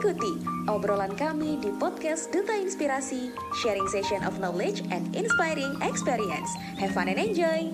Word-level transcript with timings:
Ikuti 0.00 0.40
obrolan 0.64 1.12
kami 1.12 1.60
di 1.60 1.68
podcast 1.76 2.32
Duta 2.32 2.56
Inspirasi, 2.56 3.36
sharing 3.60 3.84
session 3.84 4.24
of 4.24 4.40
knowledge 4.40 4.80
and 4.88 5.12
inspiring 5.12 5.76
experience. 5.84 6.48
Have 6.80 6.96
fun 6.96 7.12
and 7.12 7.20
enjoy! 7.20 7.68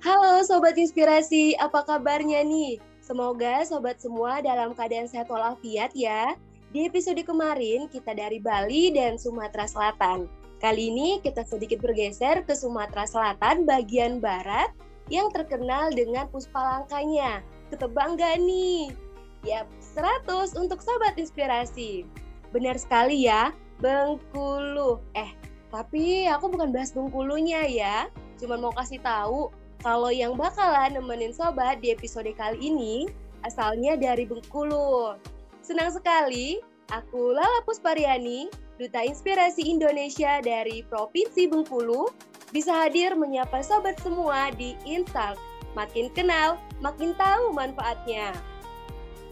Halo 0.00 0.40
Sobat 0.40 0.80
Inspirasi, 0.80 1.52
apa 1.60 1.84
kabarnya 1.84 2.40
nih? 2.48 2.80
Semoga 3.04 3.60
sobat 3.68 4.00
semua 4.00 4.40
dalam 4.40 4.72
keadaan 4.72 5.04
sehat 5.04 5.28
walafiat 5.28 5.92
ya. 5.92 6.32
Di 6.72 6.88
episode 6.88 7.20
kemarin 7.20 7.84
kita 7.92 8.16
dari 8.16 8.40
Bali 8.40 8.96
dan 8.96 9.20
Sumatera 9.20 9.68
Selatan. 9.68 10.32
Kali 10.64 10.88
ini 10.88 11.20
kita 11.20 11.44
sedikit 11.44 11.76
bergeser 11.84 12.40
ke 12.48 12.56
Sumatera 12.56 13.04
Selatan 13.04 13.68
bagian 13.68 14.16
barat 14.16 14.72
yang 15.12 15.28
terkenal 15.28 15.92
dengan 15.92 16.24
puspalangkanya. 16.32 17.44
Ketebang 17.68 18.16
gak 18.16 18.40
nih? 18.40 19.09
Yap, 19.46 19.64
100 19.80 20.52
untuk 20.60 20.84
Sobat 20.84 21.16
Inspirasi. 21.16 22.04
Benar 22.52 22.76
sekali 22.76 23.24
ya, 23.24 23.56
Bengkulu. 23.80 25.00
Eh, 25.16 25.32
tapi 25.72 26.28
aku 26.28 26.52
bukan 26.52 26.74
bahas 26.74 26.92
Bengkulunya 26.92 27.64
ya. 27.64 28.10
Cuman 28.36 28.60
mau 28.60 28.74
kasih 28.76 29.00
tahu 29.00 29.48
kalau 29.80 30.12
yang 30.12 30.36
bakalan 30.36 30.92
nemenin 30.92 31.32
sobat 31.32 31.80
di 31.80 31.88
episode 31.92 32.28
kali 32.36 32.60
ini 32.60 33.08
asalnya 33.48 33.96
dari 33.96 34.28
Bengkulu. 34.28 35.16
Senang 35.64 35.88
sekali, 35.94 36.60
aku 36.92 37.32
Lala 37.32 37.64
Puspariani, 37.64 38.52
Duta 38.76 39.00
Inspirasi 39.00 39.64
Indonesia 39.64 40.44
dari 40.44 40.84
Provinsi 40.84 41.48
Bengkulu, 41.48 42.12
bisa 42.52 42.74
hadir 42.76 43.16
menyapa 43.16 43.64
sobat 43.64 43.96
semua 44.04 44.52
di 44.52 44.76
Insight. 44.84 45.40
Makin 45.78 46.10
kenal, 46.12 46.58
makin 46.82 47.14
tahu 47.14 47.54
manfaatnya. 47.54 48.34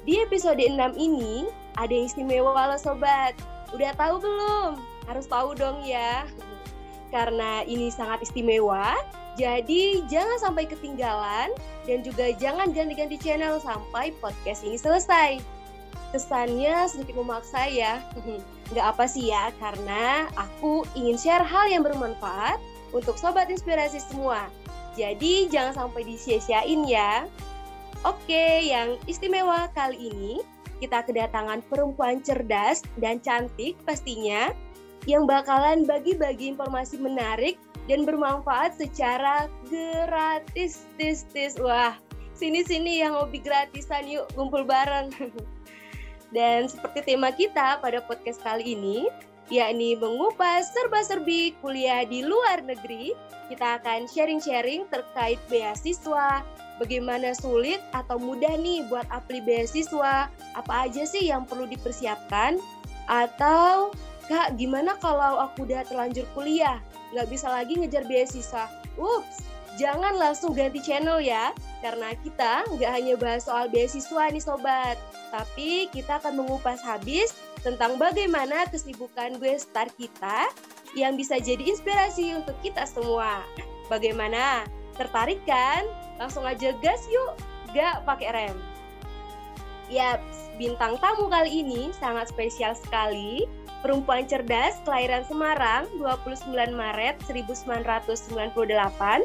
Di 0.08 0.24
episode 0.24 0.56
6 0.56 0.72
ini, 0.96 1.52
ada 1.76 1.92
yang 1.92 2.08
istimewa 2.08 2.56
loh 2.56 2.80
sobat. 2.80 3.36
Udah 3.76 3.92
tahu 3.92 4.24
belum? 4.24 4.80
Harus 5.04 5.28
tahu 5.28 5.52
dong 5.52 5.84
ya. 5.84 6.24
Karena 7.12 7.60
ini 7.68 7.92
sangat 7.92 8.24
istimewa, 8.24 8.96
jadi 9.36 10.00
jangan 10.08 10.40
sampai 10.40 10.64
ketinggalan 10.64 11.52
dan 11.84 12.00
juga 12.00 12.32
jangan 12.40 12.72
ganti-ganti 12.72 13.20
channel 13.20 13.60
sampai 13.60 14.16
podcast 14.16 14.64
ini 14.64 14.80
selesai. 14.80 15.44
Kesannya 16.16 16.88
sedikit 16.88 17.20
memaksa 17.20 17.68
ya, 17.68 18.00
nggak 18.72 18.86
apa 18.96 19.04
sih 19.04 19.28
ya, 19.28 19.52
karena 19.60 20.24
aku 20.40 20.88
ingin 20.96 21.20
share 21.20 21.44
hal 21.44 21.68
yang 21.68 21.84
bermanfaat 21.84 22.56
untuk 22.96 23.20
sobat 23.20 23.52
inspirasi 23.52 24.00
semua. 24.00 24.48
Jadi 24.96 25.52
jangan 25.52 25.76
sampai 25.76 26.08
disia-siain 26.08 26.88
ya. 26.88 27.28
Oke, 28.06 28.62
yang 28.62 28.94
istimewa 29.10 29.66
kali 29.74 30.14
ini 30.14 30.38
kita 30.78 31.02
kedatangan 31.02 31.66
perempuan 31.66 32.22
cerdas 32.22 32.86
dan 33.02 33.18
cantik 33.18 33.74
pastinya 33.82 34.54
yang 35.10 35.26
bakalan 35.26 35.82
bagi-bagi 35.82 36.54
informasi 36.54 37.02
menarik 37.02 37.58
dan 37.90 38.06
bermanfaat 38.06 38.78
secara 38.78 39.50
gratis. 39.66 40.86
Tis, 40.94 41.26
tis. 41.34 41.58
Wah, 41.58 41.98
sini-sini 42.38 43.02
yang 43.02 43.18
hobi 43.18 43.42
gratisan 43.42 44.06
yuk 44.06 44.30
kumpul 44.38 44.62
bareng. 44.62 45.10
Dan 46.36 46.68
seperti 46.68 47.16
tema 47.16 47.32
kita 47.32 47.80
pada 47.80 48.04
podcast 48.04 48.44
kali 48.44 48.76
ini, 48.76 49.08
yakni 49.48 49.96
mengupas 49.96 50.68
serba-serbi 50.76 51.56
kuliah 51.64 52.04
di 52.04 52.20
luar 52.20 52.60
negeri, 52.60 53.16
kita 53.48 53.80
akan 53.80 54.04
sharing-sharing 54.04 54.84
terkait 54.92 55.40
beasiswa, 55.48 56.44
bagaimana 56.78 57.34
sulit 57.34 57.82
atau 57.92 58.18
mudah 58.18 58.54
nih 58.58 58.86
buat 58.90 59.06
apli 59.10 59.42
beasiswa, 59.42 60.30
apa 60.54 60.74
aja 60.86 61.02
sih 61.04 61.30
yang 61.30 61.46
perlu 61.46 61.66
dipersiapkan, 61.66 62.58
atau 63.06 63.94
Kak, 64.28 64.60
gimana 64.60 64.92
kalau 65.00 65.40
aku 65.40 65.64
udah 65.64 65.88
terlanjur 65.88 66.28
kuliah? 66.36 66.76
nggak 67.12 67.28
bisa 67.32 67.48
lagi 67.48 67.80
ngejar 67.80 68.04
beasiswa. 68.04 68.68
Ups, 69.00 69.46
jangan 69.80 70.18
langsung 70.18 70.52
ganti 70.52 70.82
channel 70.82 71.22
ya, 71.22 71.54
karena 71.80 72.12
kita 72.20 72.66
nggak 72.76 72.92
hanya 72.92 73.14
bahas 73.16 73.46
soal 73.46 73.70
beasiswa 73.70 74.28
nih 74.28 74.42
sobat, 74.42 74.96
tapi 75.32 75.88
kita 75.94 76.20
akan 76.20 76.44
mengupas 76.44 76.82
habis 76.82 77.32
tentang 77.62 77.98
bagaimana 77.98 78.66
kesibukan 78.70 79.40
gue 79.40 79.56
star 79.58 79.90
kita 79.96 80.46
yang 80.96 81.16
bisa 81.18 81.40
jadi 81.40 81.62
inspirasi 81.62 82.36
untuk 82.36 82.56
kita 82.60 82.86
semua. 82.86 83.44
Bagaimana? 83.88 84.66
Tertarik 84.98 85.40
kan? 85.46 85.86
Langsung 86.18 86.42
aja 86.42 86.74
gas 86.82 87.06
yuk, 87.08 87.38
gak 87.72 88.02
pakai 88.02 88.34
rem. 88.34 88.58
Yap, 89.88 90.20
bintang 90.60 91.00
tamu 91.00 91.32
kali 91.32 91.64
ini 91.64 91.88
sangat 91.96 92.28
spesial 92.28 92.76
sekali 92.76 93.48
perempuan 93.80 94.26
cerdas 94.26 94.76
kelahiran 94.82 95.22
Semarang 95.24 95.86
29 95.96 96.50
Maret 96.74 97.16
1998. 97.24 99.24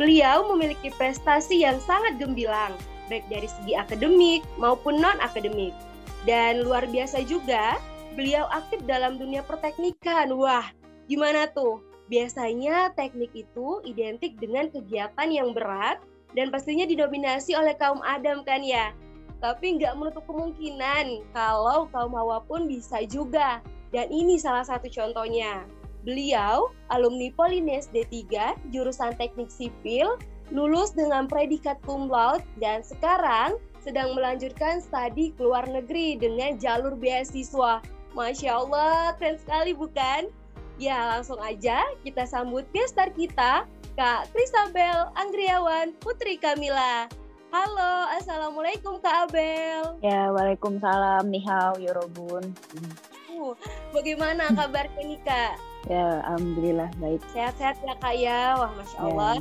Beliau 0.00 0.48
memiliki 0.48 0.88
prestasi 0.96 1.62
yang 1.62 1.76
sangat 1.84 2.16
gemilang, 2.16 2.72
baik 3.12 3.28
dari 3.28 3.44
segi 3.44 3.76
akademik 3.76 4.40
maupun 4.56 4.96
non-akademik. 4.96 5.76
Dan 6.24 6.64
luar 6.64 6.88
biasa 6.88 7.28
juga, 7.28 7.76
beliau 8.16 8.48
aktif 8.48 8.80
dalam 8.88 9.20
dunia 9.20 9.44
perteknikan. 9.44 10.32
Wah, 10.32 10.64
gimana 11.12 11.44
tuh? 11.52 11.84
Biasanya 12.08 12.96
teknik 12.96 13.36
itu 13.36 13.84
identik 13.84 14.40
dengan 14.40 14.72
kegiatan 14.72 15.28
yang 15.28 15.52
berat 15.52 16.00
dan 16.36 16.52
pastinya 16.52 16.88
didominasi 16.88 17.56
oleh 17.56 17.76
kaum 17.76 18.00
Adam 18.04 18.44
kan 18.44 18.64
ya. 18.64 18.92
Tapi 19.42 19.78
nggak 19.80 19.98
menutup 19.98 20.22
kemungkinan 20.30 21.26
kalau 21.34 21.90
kaum 21.90 22.14
Hawa 22.14 22.42
pun 22.46 22.70
bisa 22.70 23.02
juga 23.08 23.58
dan 23.90 24.08
ini 24.08 24.38
salah 24.38 24.62
satu 24.62 24.86
contohnya. 24.88 25.66
Beliau 26.02 26.70
alumni 26.90 27.30
Polines 27.34 27.86
D3 27.94 28.26
jurusan 28.74 29.14
Teknik 29.18 29.50
Sipil, 29.50 30.18
lulus 30.50 30.90
dengan 30.94 31.30
predikat 31.30 31.78
cum 31.86 32.10
laude 32.10 32.42
dan 32.58 32.82
sekarang 32.82 33.54
sedang 33.82 34.14
melanjutkan 34.14 34.78
studi 34.78 35.34
ke 35.34 35.42
luar 35.42 35.66
negeri 35.66 36.18
dengan 36.18 36.58
jalur 36.58 36.94
beasiswa. 36.94 37.82
Masya 38.14 38.50
Allah, 38.50 39.16
keren 39.18 39.38
sekali 39.40 39.72
bukan? 39.74 40.30
Ya, 40.78 41.16
langsung 41.16 41.38
aja 41.42 41.82
kita 42.06 42.26
sambut 42.26 42.66
gestar 42.70 43.10
kita, 43.14 43.66
Kak 43.92 44.32
Krisabel 44.32 45.12
Anggriawan 45.20 45.92
Putri 46.00 46.40
Kamila. 46.40 47.04
Halo, 47.52 48.08
Assalamualaikum 48.16 48.96
Kak 49.04 49.28
Abel. 49.28 50.00
Ya, 50.00 50.32
Waalaikumsalam, 50.32 51.28
Nihau, 51.28 51.76
Yorobun. 51.76 52.56
Bagaimana 53.92 54.48
kabarnya 54.56 54.96
nih 55.04 55.20
Kak? 55.20 55.60
Ya, 55.92 56.24
Alhamdulillah 56.24 56.88
baik. 56.96 57.20
Sehat-sehat 57.36 57.84
ya 57.84 57.94
Kak 58.00 58.16
ya? 58.16 58.56
Wah, 58.56 58.72
Masya 58.80 58.96
ya, 58.96 59.02
Allah. 59.04 59.34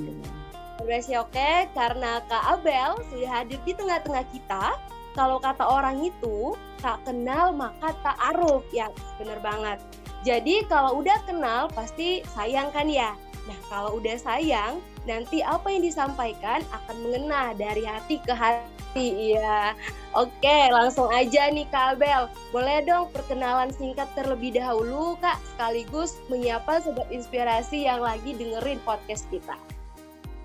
Ya, 0.84 1.20
oke, 1.24 1.52
karena 1.72 2.12
Kak 2.28 2.44
Abel 2.52 3.00
sudah 3.08 3.32
hadir 3.32 3.60
di 3.64 3.72
tengah-tengah 3.72 4.28
kita. 4.36 4.76
Kalau 5.16 5.40
kata 5.40 5.64
orang 5.64 6.04
itu, 6.04 6.60
tak 6.84 7.00
kenal 7.08 7.56
maka 7.56 7.96
tak 8.04 8.20
aruf. 8.36 8.68
Ya, 8.76 8.92
bener 9.16 9.40
banget. 9.40 9.80
Jadi 10.28 10.68
kalau 10.68 11.00
udah 11.00 11.24
kenal 11.24 11.72
pasti 11.72 12.20
sayang 12.36 12.68
kan 12.76 12.92
ya? 12.92 13.16
Nah, 13.50 13.58
kalau 13.74 13.98
udah 13.98 14.18
sayang, 14.22 14.84
nanti 15.10 15.42
apa 15.42 15.66
yang 15.74 15.82
disampaikan 15.82 16.62
akan 16.70 16.96
mengena 17.02 17.58
dari 17.58 17.82
hati 17.82 18.22
ke 18.22 18.34
hati. 18.34 19.34
Iya. 19.34 19.74
Oke, 20.12 20.68
langsung 20.70 21.08
aja 21.10 21.48
nih 21.48 21.64
Kak 21.72 21.96
Abel. 21.96 22.28
Boleh 22.52 22.84
dong 22.84 23.08
perkenalan 23.16 23.72
singkat 23.72 24.12
terlebih 24.14 24.60
dahulu, 24.60 25.16
Kak, 25.24 25.40
sekaligus 25.56 26.20
menyapa 26.28 26.84
sobat 26.84 27.08
inspirasi 27.08 27.88
yang 27.88 28.04
lagi 28.04 28.36
dengerin 28.36 28.84
podcast 28.84 29.24
kita. 29.32 29.56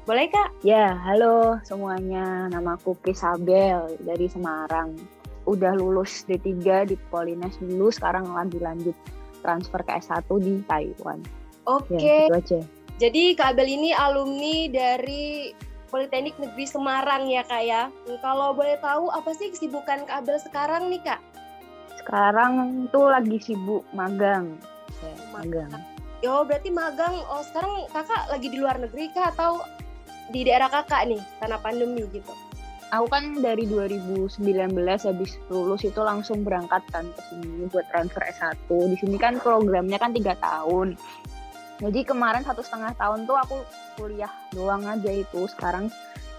Boleh, 0.07 0.31
Kak? 0.31 0.55
Ya, 0.63 0.95
halo 1.03 1.59
semuanya. 1.67 2.47
Nama 2.47 2.79
aku 2.79 2.95
Prisabel 3.03 3.99
dari 4.07 4.31
Semarang. 4.31 4.95
Udah 5.51 5.75
lulus 5.75 6.23
D3 6.31 6.87
di 6.87 6.95
Polines 7.11 7.59
dulu, 7.59 7.91
sekarang 7.91 8.31
lagi 8.31 8.63
lanjut 8.63 8.95
transfer 9.43 9.83
ke 9.83 9.99
S1 9.99 10.31
di 10.39 10.63
Taiwan. 10.71 11.19
Oke. 11.67 11.99
Okay. 11.99 12.31
Ya, 12.31 12.31
gitu 12.31 12.35
aja. 12.39 12.61
Jadi 12.97 13.37
Kak 13.37 13.53
Abel 13.53 13.69
ini 13.69 13.93
alumni 13.93 14.73
dari 14.73 15.53
Politeknik 15.93 16.41
Negeri 16.41 16.65
Semarang 16.65 17.29
ya 17.29 17.45
Kak 17.45 17.63
ya. 17.63 17.93
Kalau 18.25 18.57
boleh 18.57 18.81
tahu 18.81 19.13
apa 19.13 19.37
sih 19.37 19.53
kesibukan 19.53 20.09
Kak 20.09 20.25
Abel 20.25 20.41
sekarang 20.41 20.89
nih 20.89 21.05
Kak? 21.05 21.21
Sekarang 22.01 22.89
tuh 22.89 23.13
lagi 23.13 23.37
sibuk 23.37 23.85
magang. 23.93 24.57
Ya, 25.05 25.13
magang. 25.29 25.69
Yo 26.25 26.41
berarti 26.49 26.73
magang, 26.73 27.21
oh 27.29 27.45
sekarang 27.45 27.85
kakak 27.93 28.33
lagi 28.33 28.49
di 28.49 28.57
luar 28.57 28.81
negeri 28.81 29.13
kah 29.13 29.29
atau 29.37 29.61
di 30.33 30.49
daerah 30.49 30.73
kakak 30.73 31.05
nih 31.13 31.21
karena 31.37 31.61
pandemi 31.61 32.01
gitu? 32.09 32.33
Aku 32.97 33.13
kan 33.13 33.45
dari 33.45 33.69
2019 33.69 34.41
habis 34.81 35.37
lulus 35.53 35.85
itu 35.85 36.01
langsung 36.01 36.41
berangkat 36.47 36.81
kan 36.89 37.05
ke 37.13 37.21
sini 37.29 37.69
buat 37.69 37.85
transfer 37.93 38.25
S1. 38.25 38.57
Di 38.65 38.97
sini 38.97 39.21
kan 39.21 39.37
programnya 39.37 40.01
kan 40.01 40.17
tiga 40.17 40.33
tahun 40.41 40.97
jadi 41.77 42.09
kemarin 42.09 42.41
satu 42.41 42.65
setengah 42.65 42.97
tahun 42.97 43.29
tuh 43.29 43.37
aku 43.37 43.57
kuliah 44.01 44.33
doang 44.57 44.85
aja 44.89 45.13
itu 45.13 45.45
sekarang 45.53 45.93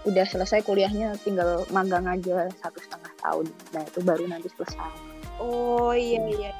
udah 0.06 0.26
selesai 0.26 0.62
kuliahnya 0.66 1.14
tinggal 1.22 1.62
magang 1.70 2.06
aja 2.06 2.50
satu 2.58 2.78
setengah 2.82 3.12
tahun. 3.22 3.46
Nah 3.74 3.82
itu 3.86 4.00
baru 4.02 4.24
nanti 4.26 4.48
selesai. 4.54 4.90
Oh 5.38 5.94
iya 5.94 6.22
iya. 6.26 6.52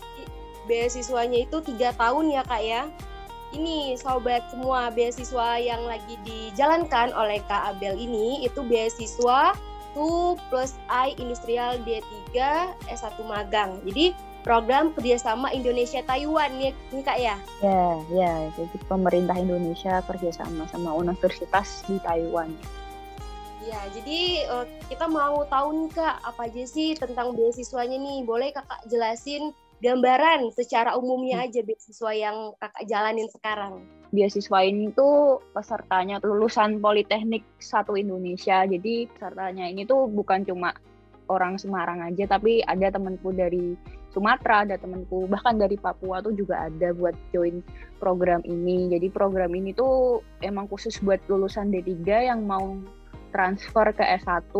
beasiswanya 0.69 1.49
itu 1.49 1.65
tiga 1.65 1.97
tahun 1.97 2.29
ya 2.29 2.45
kak 2.45 2.61
ya? 2.61 2.83
Ini 3.57 3.97
sobat 3.97 4.53
semua 4.53 4.93
beasiswa 4.93 5.57
yang 5.57 5.81
lagi 5.89 6.21
dijalankan 6.21 7.17
oleh 7.17 7.41
Kak 7.49 7.73
Abel 7.73 7.97
ini 7.97 8.45
itu 8.45 8.61
beasiswa 8.61 9.57
2 9.97 10.37
plus 10.53 10.77
I 10.93 11.17
Industrial 11.17 11.81
D3 11.81 12.37
S1 12.93 13.17
magang. 13.25 13.81
Jadi 13.89 14.13
program 14.49 14.97
kerjasama 14.97 15.53
Indonesia 15.53 16.01
Taiwan 16.09 16.57
ya 16.57 16.73
ini 16.73 17.03
kak 17.05 17.21
ya? 17.21 17.37
Ya 17.61 18.01
ya 18.09 18.33
jadi 18.57 18.77
pemerintah 18.89 19.37
Indonesia 19.37 20.01
kerjasama 20.09 20.65
sama 20.73 20.97
universitas 20.97 21.85
di 21.85 22.01
Taiwan. 22.01 22.57
Ya 23.69 23.77
jadi 23.93 24.49
uh, 24.49 24.65
kita 24.89 25.05
mau 25.05 25.45
tahu 25.53 25.85
nih 25.85 25.93
kak 25.93 26.17
apa 26.25 26.49
aja 26.49 26.65
sih 26.65 26.97
tentang 26.97 27.37
beasiswanya 27.37 28.01
nih 28.01 28.25
boleh 28.25 28.49
kakak 28.57 28.81
jelasin 28.89 29.53
gambaran 29.85 30.49
secara 30.57 30.97
umumnya 30.97 31.45
hmm. 31.45 31.47
aja 31.53 31.61
beasiswa 31.69 32.11
yang 32.17 32.57
kakak 32.57 32.85
jalanin 32.89 33.29
sekarang. 33.29 33.85
Beasiswa 34.17 34.65
ini 34.65 34.89
tuh 34.97 35.45
pesertanya 35.53 36.25
lulusan 36.25 36.81
Politeknik 36.81 37.45
satu 37.61 38.01
Indonesia. 38.01 38.65
Jadi 38.65 39.05
pesertanya 39.13 39.69
ini 39.69 39.85
tuh 39.85 40.09
bukan 40.09 40.49
cuma 40.49 40.73
orang 41.29 41.61
Semarang 41.61 42.01
aja, 42.01 42.25
tapi 42.25 42.65
ada 42.65 42.89
temanku 42.89 43.37
dari 43.37 43.77
Sumatera, 44.19 44.67
ada 44.67 44.75
temanku 44.75 45.31
bahkan 45.31 45.55
dari 45.55 45.79
Papua 45.79 46.19
tuh 46.19 46.35
juga 46.35 46.67
ada 46.67 46.91
buat 46.91 47.15
join 47.31 47.63
program 48.03 48.43
ini. 48.43 48.91
Jadi 48.91 49.07
program 49.15 49.55
ini 49.55 49.71
tuh 49.71 50.27
emang 50.43 50.67
khusus 50.67 50.99
buat 50.99 51.23
lulusan 51.31 51.71
D3 51.71 52.03
yang 52.27 52.43
mau 52.43 52.75
transfer 53.31 53.95
ke 53.95 54.03
S1 54.03 54.51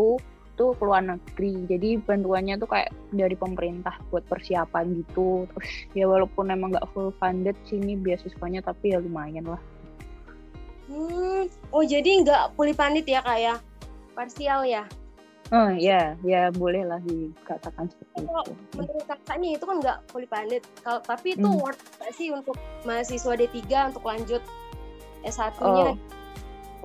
tuh 0.55 0.71
ke 0.75 0.83
luar 0.87 1.03
negeri. 1.03 1.67
Jadi 1.67 1.99
bantuannya 1.99 2.55
tuh 2.55 2.71
kayak 2.71 2.95
dari 3.11 3.35
pemerintah 3.35 3.99
buat 4.07 4.23
persiapan 4.31 4.95
gitu. 5.03 5.43
Terus 5.51 5.69
ya 5.91 6.07
walaupun 6.07 6.55
emang 6.55 6.71
nggak 6.71 6.87
full 6.95 7.11
funded 7.19 7.59
sini 7.67 7.99
beasiswanya 7.99 8.63
tapi 8.63 8.95
ya 8.95 9.03
lumayan 9.03 9.43
lah. 9.43 9.61
Hmm, 10.87 11.51
oh 11.75 11.83
jadi 11.83 12.23
nggak 12.23 12.55
fully 12.55 12.71
funded 12.71 13.03
ya 13.03 13.19
kak 13.19 13.39
ya? 13.43 13.55
Parsial 14.15 14.63
ya? 14.63 14.83
Oh 15.49 15.73
ya, 15.73 16.13
ya 16.21 16.53
boleh 16.53 16.85
lah 16.85 17.01
dikatakan 17.01 17.89
seperti 17.89 18.21
Kalau 18.21 18.45
itu. 18.45 18.53
Menurut 18.77 19.05
kakaknya 19.09 19.49
itu 19.57 19.65
kan 19.65 19.75
nggak 19.81 19.97
fully 20.13 20.27
funded, 20.29 20.63
kalau 20.85 21.01
tapi 21.01 21.33
itu 21.33 21.49
hmm. 21.49 21.57
worth 21.57 21.81
gak 21.97 22.13
sih 22.13 22.29
untuk 22.29 22.53
mahasiswa 22.85 23.33
D3 23.33 23.57
untuk 23.89 24.03
lanjut 24.05 24.43
S1-nya? 25.25 25.97
Oh, 25.97 25.97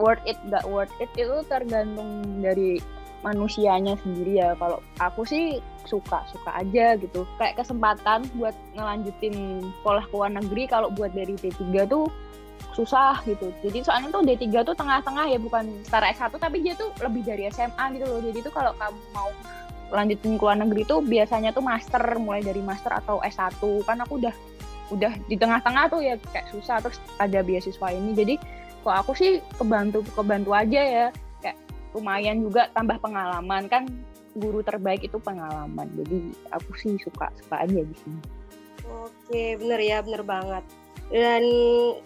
worth 0.01 0.25
it 0.25 0.41
nggak 0.49 0.65
worth 0.65 0.95
it 0.97 1.13
itu 1.13 1.45
tergantung 1.45 2.41
dari 2.41 2.81
manusianya 3.21 4.01
sendiri 4.01 4.41
ya. 4.41 4.57
Kalau 4.57 4.81
aku 4.97 5.29
sih 5.29 5.61
suka 5.85 6.25
suka 6.33 6.65
aja 6.65 6.97
gitu. 6.97 7.29
Kayak 7.37 7.61
kesempatan 7.61 8.25
buat 8.33 8.57
ngelanjutin 8.73 9.61
sekolah 9.81 10.09
ke 10.09 10.15
luar 10.17 10.33
negeri 10.41 10.65
kalau 10.73 10.89
buat 10.89 11.13
dari 11.13 11.37
D3 11.37 11.85
tuh 11.85 12.09
susah 12.73 13.21
gitu. 13.29 13.53
Jadi 13.61 13.85
soalnya 13.85 14.09
tuh 14.11 14.25
D3 14.25 14.65
tuh 14.65 14.75
tengah-tengah 14.75 15.27
ya 15.31 15.39
bukan 15.39 15.69
setara 15.85 16.11
S1 16.11 16.33
tapi 16.41 16.65
dia 16.65 16.75
tuh 16.75 16.91
lebih 17.05 17.23
dari 17.23 17.47
SMA 17.53 17.85
gitu 17.99 18.05
loh. 18.09 18.21
Jadi 18.25 18.39
tuh 18.41 18.53
kalau 18.55 18.73
kamu 18.81 19.01
mau 19.13 19.29
lanjutin 19.93 20.41
ke 20.41 20.43
luar 20.43 20.59
negeri 20.59 20.83
tuh 20.89 21.05
biasanya 21.05 21.55
tuh 21.55 21.63
master 21.63 22.03
mulai 22.19 22.43
dari 22.43 22.65
master 22.65 22.99
atau 22.99 23.23
S1 23.23 23.61
kan 23.87 24.01
aku 24.03 24.19
udah 24.19 24.35
udah 24.91 25.13
di 25.31 25.37
tengah-tengah 25.39 25.85
tuh 25.93 26.01
ya 26.01 26.19
kayak 26.33 26.49
susah. 26.51 26.81
Terus 26.81 26.99
ada 27.21 27.39
beasiswa 27.45 27.89
ini. 27.93 28.11
Jadi 28.17 28.35
kok 28.83 28.95
aku 28.95 29.13
sih 29.15 29.39
kebantu 29.55 30.03
kebantu 30.17 30.51
aja 30.57 30.81
ya. 30.81 31.07
Kayak 31.45 31.59
lumayan 31.95 32.43
juga 32.43 32.73
tambah 32.75 32.99
pengalaman. 32.99 33.71
Kan 33.71 33.87
guru 34.35 34.67
terbaik 34.67 35.07
itu 35.07 35.21
pengalaman. 35.23 35.87
Jadi 35.95 36.33
aku 36.51 36.71
sih 36.75 36.99
suka 36.99 37.31
suka 37.39 37.63
aja 37.63 37.81
di 37.87 37.97
sini. 38.03 38.21
Oke 38.85 39.57
bener 39.57 39.81
ya 39.81 40.05
bener 40.05 40.21
banget 40.21 40.65
dan 41.13 41.45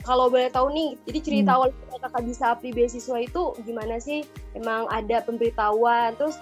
kalau 0.02 0.26
boleh 0.26 0.50
tahu 0.50 0.74
nih, 0.74 0.98
jadi 1.06 1.18
cerita 1.22 1.50
hmm. 1.54 1.58
awal 1.62 1.68
kakak 1.98 2.24
bisa 2.26 2.44
apply 2.54 2.70
beasiswa 2.74 3.18
itu 3.22 3.42
gimana 3.62 3.98
sih? 4.02 4.26
Emang 4.54 4.86
ada 4.90 5.22
pemberitahuan, 5.22 6.14
terus 6.18 6.38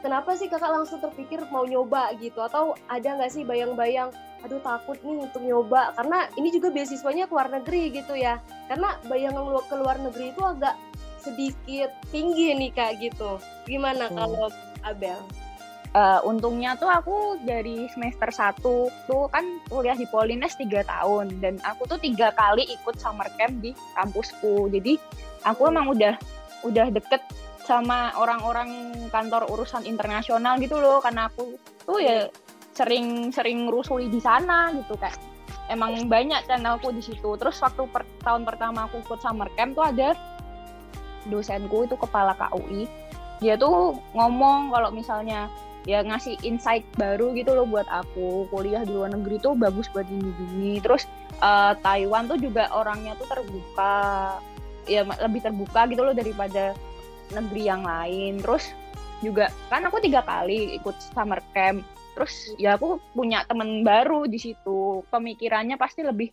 kenapa 0.00 0.36
sih 0.36 0.48
kakak 0.48 0.72
langsung 0.72 1.00
terpikir 1.00 1.44
mau 1.52 1.64
nyoba 1.64 2.16
gitu? 2.20 2.40
Atau 2.40 2.76
ada 2.88 3.08
nggak 3.16 3.32
sih 3.32 3.44
bayang-bayang, 3.44 4.12
aduh 4.44 4.60
takut 4.64 4.96
nih 5.04 5.20
untuk 5.20 5.44
nyoba? 5.44 5.92
Karena 5.96 6.28
ini 6.36 6.48
juga 6.52 6.72
beasiswanya 6.72 7.28
ke 7.28 7.32
luar 7.32 7.48
negeri 7.52 7.92
gitu 7.92 8.16
ya. 8.16 8.40
Karena 8.68 8.96
bayangan 9.08 9.48
ke 9.68 9.76
luar 9.76 9.96
negeri 10.00 10.32
itu 10.32 10.42
agak 10.44 10.76
sedikit 11.22 11.90
tinggi 12.10 12.56
nih 12.56 12.70
kak 12.74 12.98
gitu. 12.98 13.38
Gimana 13.68 14.10
hmm. 14.10 14.16
kalau 14.16 14.48
Abel? 14.82 15.20
Uh, 15.94 16.20
untungnya 16.24 16.76
tuh 16.76 16.88
aku 16.88 17.40
dari 17.44 17.88
semester 17.92 18.28
1 18.28 18.60
tuh 19.08 19.24
kan 19.32 19.44
kuliah 19.68 19.96
di 19.96 20.08
Polines 20.08 20.56
tiga 20.56 20.84
tahun 20.84 21.40
dan 21.40 21.60
aku 21.64 21.88
tuh 21.88 21.98
tiga 22.00 22.32
kali 22.36 22.66
ikut 22.68 22.96
summer 22.98 23.28
camp 23.36 23.60
di 23.60 23.76
kampusku. 23.96 24.68
Jadi 24.72 24.96
aku 25.44 25.68
emang 25.68 25.92
udah 25.92 26.16
udah 26.66 26.88
deket 26.92 27.22
sama 27.62 28.10
orang-orang 28.18 28.90
kantor 29.14 29.46
urusan 29.46 29.86
internasional 29.86 30.58
gitu 30.58 30.82
loh 30.82 30.98
karena 30.98 31.30
aku 31.30 31.54
tuh 31.86 32.02
ya 32.02 32.26
sering-sering 32.72 33.68
rusui 33.68 34.08
di 34.08 34.18
sana 34.18 34.72
gitu 34.74 34.96
kayak 34.98 35.14
emang 35.70 36.08
banyak 36.10 36.42
channelku 36.48 36.90
di 36.90 37.04
situ. 37.04 37.36
Terus 37.38 37.60
waktu 37.62 37.86
per, 37.92 38.02
tahun 38.24 38.42
pertama 38.42 38.90
aku 38.90 39.04
ikut 39.04 39.20
summer 39.22 39.46
camp 39.54 39.78
tuh 39.78 39.86
ada 39.86 40.16
dosenku 41.22 41.86
itu 41.86 41.94
kepala 41.94 42.34
KUI 42.34 42.90
dia 43.42 43.58
tuh 43.58 43.98
ngomong 44.14 44.70
kalau 44.70 44.94
misalnya 44.94 45.50
ya 45.82 46.02
ngasih 46.06 46.38
insight 46.46 46.86
baru 46.94 47.34
gitu 47.34 47.54
loh 47.54 47.66
buat 47.66 47.86
aku. 47.90 48.46
Kuliah 48.50 48.86
di 48.86 48.94
luar 48.94 49.10
negeri 49.10 49.42
tuh 49.42 49.58
bagus 49.58 49.90
buat 49.90 50.06
gini-gini. 50.06 50.78
Terus 50.78 51.06
uh, 51.42 51.74
Taiwan 51.82 52.30
tuh 52.30 52.38
juga 52.38 52.70
orangnya 52.70 53.18
tuh 53.18 53.26
terbuka. 53.26 54.38
Ya 54.86 55.06
lebih 55.06 55.42
terbuka 55.42 55.86
gitu 55.90 56.02
loh 56.02 56.14
daripada 56.14 56.74
negeri 57.34 57.62
yang 57.66 57.82
lain. 57.82 58.42
Terus 58.42 58.70
juga 59.22 59.50
kan 59.70 59.86
aku 59.86 60.02
tiga 60.02 60.22
kali 60.22 60.78
ikut 60.78 60.94
summer 61.14 61.42
camp. 61.54 61.82
Terus 62.12 62.34
ya 62.60 62.76
aku 62.76 63.00
punya 63.16 63.42
temen 63.48 63.82
baru 63.82 64.26
di 64.30 64.38
situ. 64.38 65.02
Pemikirannya 65.10 65.80
pasti 65.80 66.06
lebih 66.06 66.30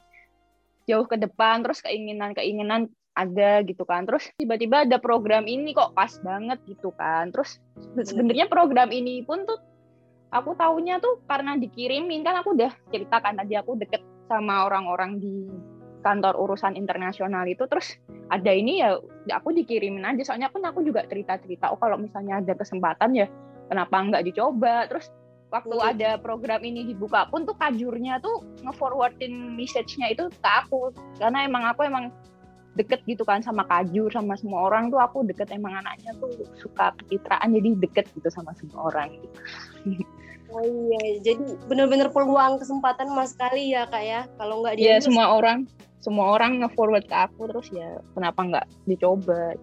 jauh 0.85 1.05
ke 1.09 1.17
depan. 1.17 1.65
Terus 1.65 1.81
keinginan-keinginan 1.81 2.89
ada 3.19 3.59
gitu 3.67 3.83
kan. 3.83 4.07
Terus 4.07 4.31
tiba-tiba 4.39 4.87
ada 4.87 4.97
program 4.97 5.43
ini 5.43 5.75
kok 5.75 5.91
pas 5.91 6.15
banget 6.23 6.59
gitu 6.63 6.95
kan. 6.95 7.35
Terus 7.35 7.59
sebenarnya 7.99 8.47
program 8.47 8.89
ini 8.95 9.19
pun 9.27 9.43
tuh 9.43 9.59
aku 10.31 10.55
tahunya 10.55 11.03
tuh 11.03 11.19
karena 11.27 11.59
dikirimin 11.59 12.23
kan 12.23 12.39
aku 12.39 12.55
udah 12.55 12.71
ceritakan 12.93 13.35
tadi 13.43 13.59
aku 13.59 13.75
deket 13.75 13.99
sama 14.31 14.69
orang-orang 14.69 15.19
di 15.19 15.51
kantor 15.99 16.39
urusan 16.39 16.79
internasional 16.79 17.43
itu. 17.43 17.67
Terus 17.67 17.99
ada 18.31 18.55
ini 18.55 18.79
ya 18.79 18.95
aku 19.35 19.51
dikirimin 19.51 20.07
aja. 20.07 20.23
Soalnya 20.23 20.47
pun 20.47 20.63
aku 20.63 20.79
juga 20.87 21.03
cerita-cerita 21.03 21.75
oh 21.75 21.79
kalau 21.81 21.99
misalnya 21.99 22.39
ada 22.39 22.55
kesempatan 22.55 23.11
ya 23.19 23.27
kenapa 23.67 23.99
nggak 23.99 24.23
dicoba? 24.31 24.87
Terus 24.87 25.11
waktu 25.49 25.75
hmm. 25.75 25.89
ada 25.91 26.09
program 26.21 26.61
ini 26.61 26.85
dibuka 26.87 27.25
pun 27.27 27.43
tuh 27.43 27.57
kajurnya 27.57 28.21
tuh 28.21 28.45
nge-forwardin 28.63 29.57
message-nya 29.57 30.13
itu 30.13 30.29
ke 30.29 30.49
aku. 30.49 30.93
Karena 31.17 31.43
emang 31.45 31.67
aku 31.67 31.83
emang 31.83 32.13
deket 32.79 33.03
gitu 33.03 33.27
kan 33.27 33.43
sama 33.43 33.67
Kajur 33.67 34.07
sama 34.07 34.39
semua 34.39 34.71
orang 34.71 34.87
tuh 34.87 35.03
aku 35.03 35.27
deket 35.27 35.51
emang 35.51 35.75
anaknya 35.83 36.15
tuh 36.23 36.31
suka 36.55 36.95
pencitraan 36.95 37.51
jadi 37.51 37.69
deket 37.75 38.05
gitu 38.15 38.31
sama 38.31 38.55
semua 38.55 38.87
orang 38.87 39.11
gitu. 39.19 39.39
Oh 40.49 40.65
iya, 40.65 41.21
jadi 41.21 41.45
benar-benar 41.69 42.09
peluang 42.09 42.57
kesempatan 42.57 43.13
mas 43.13 43.37
sekali 43.37 43.69
ya 43.69 43.85
kak 43.85 44.01
ya. 44.01 44.25
Kalau 44.33 44.65
nggak 44.65 44.81
dia. 44.81 44.97
Ya 44.97 44.97
semua 44.97 45.37
orang, 45.37 45.69
semua 46.01 46.33
orang 46.33 46.65
nge-forward 46.65 47.05
ke 47.05 47.13
aku 47.13 47.53
terus 47.53 47.69
ya 47.69 48.01
kenapa 48.17 48.41
nggak 48.41 48.65
dicoba? 48.89 49.53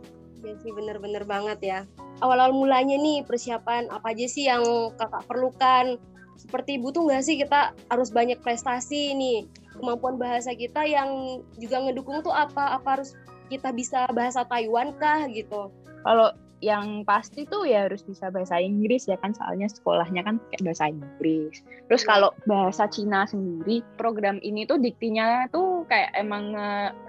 Ya 0.46 0.54
sih 0.62 0.70
bener-bener 0.70 1.26
banget 1.26 1.58
ya. 1.58 1.80
Awal-awal 2.22 2.54
mulanya 2.54 2.94
nih 3.02 3.26
persiapan 3.26 3.90
apa 3.90 4.14
aja 4.14 4.30
sih 4.30 4.46
yang 4.46 4.62
kakak 4.94 5.26
perlukan? 5.26 5.98
Seperti 6.38 6.78
butuh 6.78 7.02
nggak 7.02 7.22
sih 7.26 7.34
kita 7.34 7.74
harus 7.90 8.14
banyak 8.14 8.38
prestasi 8.38 9.10
nih 9.18 9.42
kemampuan 9.78 10.16
bahasa 10.16 10.52
kita 10.56 10.84
yang 10.84 11.40
juga 11.60 11.84
ngedukung 11.84 12.20
tuh 12.24 12.32
apa 12.32 12.76
apa 12.76 13.00
harus 13.00 13.14
kita 13.52 13.70
bisa 13.70 14.08
bahasa 14.10 14.42
Taiwan 14.48 14.96
kah 14.98 15.28
gitu 15.30 15.70
kalau 16.02 16.32
yang 16.64 17.04
pasti 17.04 17.44
tuh 17.44 17.68
ya 17.68 17.84
harus 17.84 18.00
bisa 18.00 18.32
bahasa 18.32 18.56
Inggris 18.56 19.04
ya 19.04 19.20
kan 19.20 19.36
soalnya 19.36 19.68
sekolahnya 19.68 20.24
kan 20.24 20.40
kayak 20.48 20.64
bahasa 20.64 20.88
Inggris. 20.88 21.60
Terus 21.88 22.02
iya. 22.04 22.08
kalau 22.08 22.30
bahasa 22.48 22.88
Cina 22.88 23.28
sendiri 23.28 23.84
program 24.00 24.40
ini 24.40 24.64
tuh 24.64 24.80
diktinya 24.80 25.52
tuh 25.52 25.84
kayak 25.92 26.16
emang 26.16 26.56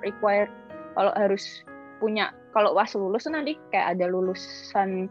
require 0.04 0.52
kalau 1.00 1.16
harus 1.16 1.64
punya 2.04 2.36
kalau 2.52 2.76
was 2.76 2.92
lulus 2.92 3.24
tuh 3.24 3.34
nanti 3.34 3.56
kayak 3.72 3.96
ada 3.96 4.12
lulusan 4.12 5.08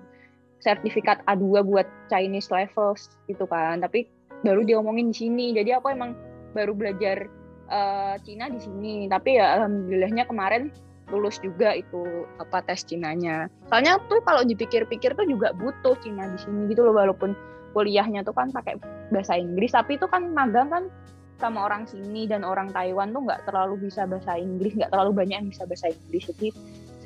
sertifikat 0.61 1.25
A2 1.25 1.65
buat 1.65 1.89
Chinese 2.13 2.53
levels 2.53 3.09
gitu 3.33 3.49
kan. 3.49 3.81
Tapi 3.81 4.05
baru 4.45 4.69
diomongin 4.69 5.17
di 5.17 5.17
sini. 5.17 5.47
Jadi 5.57 5.73
aku 5.73 5.97
emang 5.97 6.13
baru 6.53 6.77
belajar 6.77 7.29
uh, 7.70 8.14
Cina 8.23 8.50
di 8.50 8.61
sini. 8.61 9.06
Tapi 9.06 9.38
ya 9.38 9.61
alhamdulillahnya 9.61 10.26
kemarin 10.26 10.73
lulus 11.11 11.38
juga 11.38 11.75
itu 11.75 12.26
apa 12.42 12.62
tes 12.66 12.82
Cinanya. 12.82 13.46
Soalnya 13.70 14.02
tuh 14.11 14.18
kalau 14.26 14.42
dipikir-pikir 14.42 15.14
tuh 15.14 15.26
juga 15.26 15.54
butuh 15.54 15.94
Cina 16.02 16.26
di 16.26 16.38
sini 16.42 16.70
gitu 16.70 16.82
loh 16.82 16.94
walaupun 16.99 17.35
kuliahnya 17.76 18.25
tuh 18.25 18.32
kan 18.32 18.50
pakai 18.50 18.80
bahasa 19.12 19.37
Inggris 19.37 19.76
tapi 19.76 20.00
itu 20.00 20.08
kan 20.08 20.32
magang 20.32 20.73
kan 20.73 20.85
sama 21.37 21.68
orang 21.68 21.85
sini 21.85 22.25
dan 22.25 22.40
orang 22.40 22.73
Taiwan 22.73 23.12
tuh 23.12 23.28
nggak 23.28 23.44
terlalu 23.44 23.92
bisa 23.92 24.08
bahasa 24.08 24.40
Inggris 24.40 24.73
nggak 24.73 24.88
terlalu 24.88 25.12
banyak 25.12 25.37
yang 25.44 25.49
bisa 25.52 25.68
bahasa 25.68 25.92
Inggris. 25.92 26.25
Jadi 26.32 26.49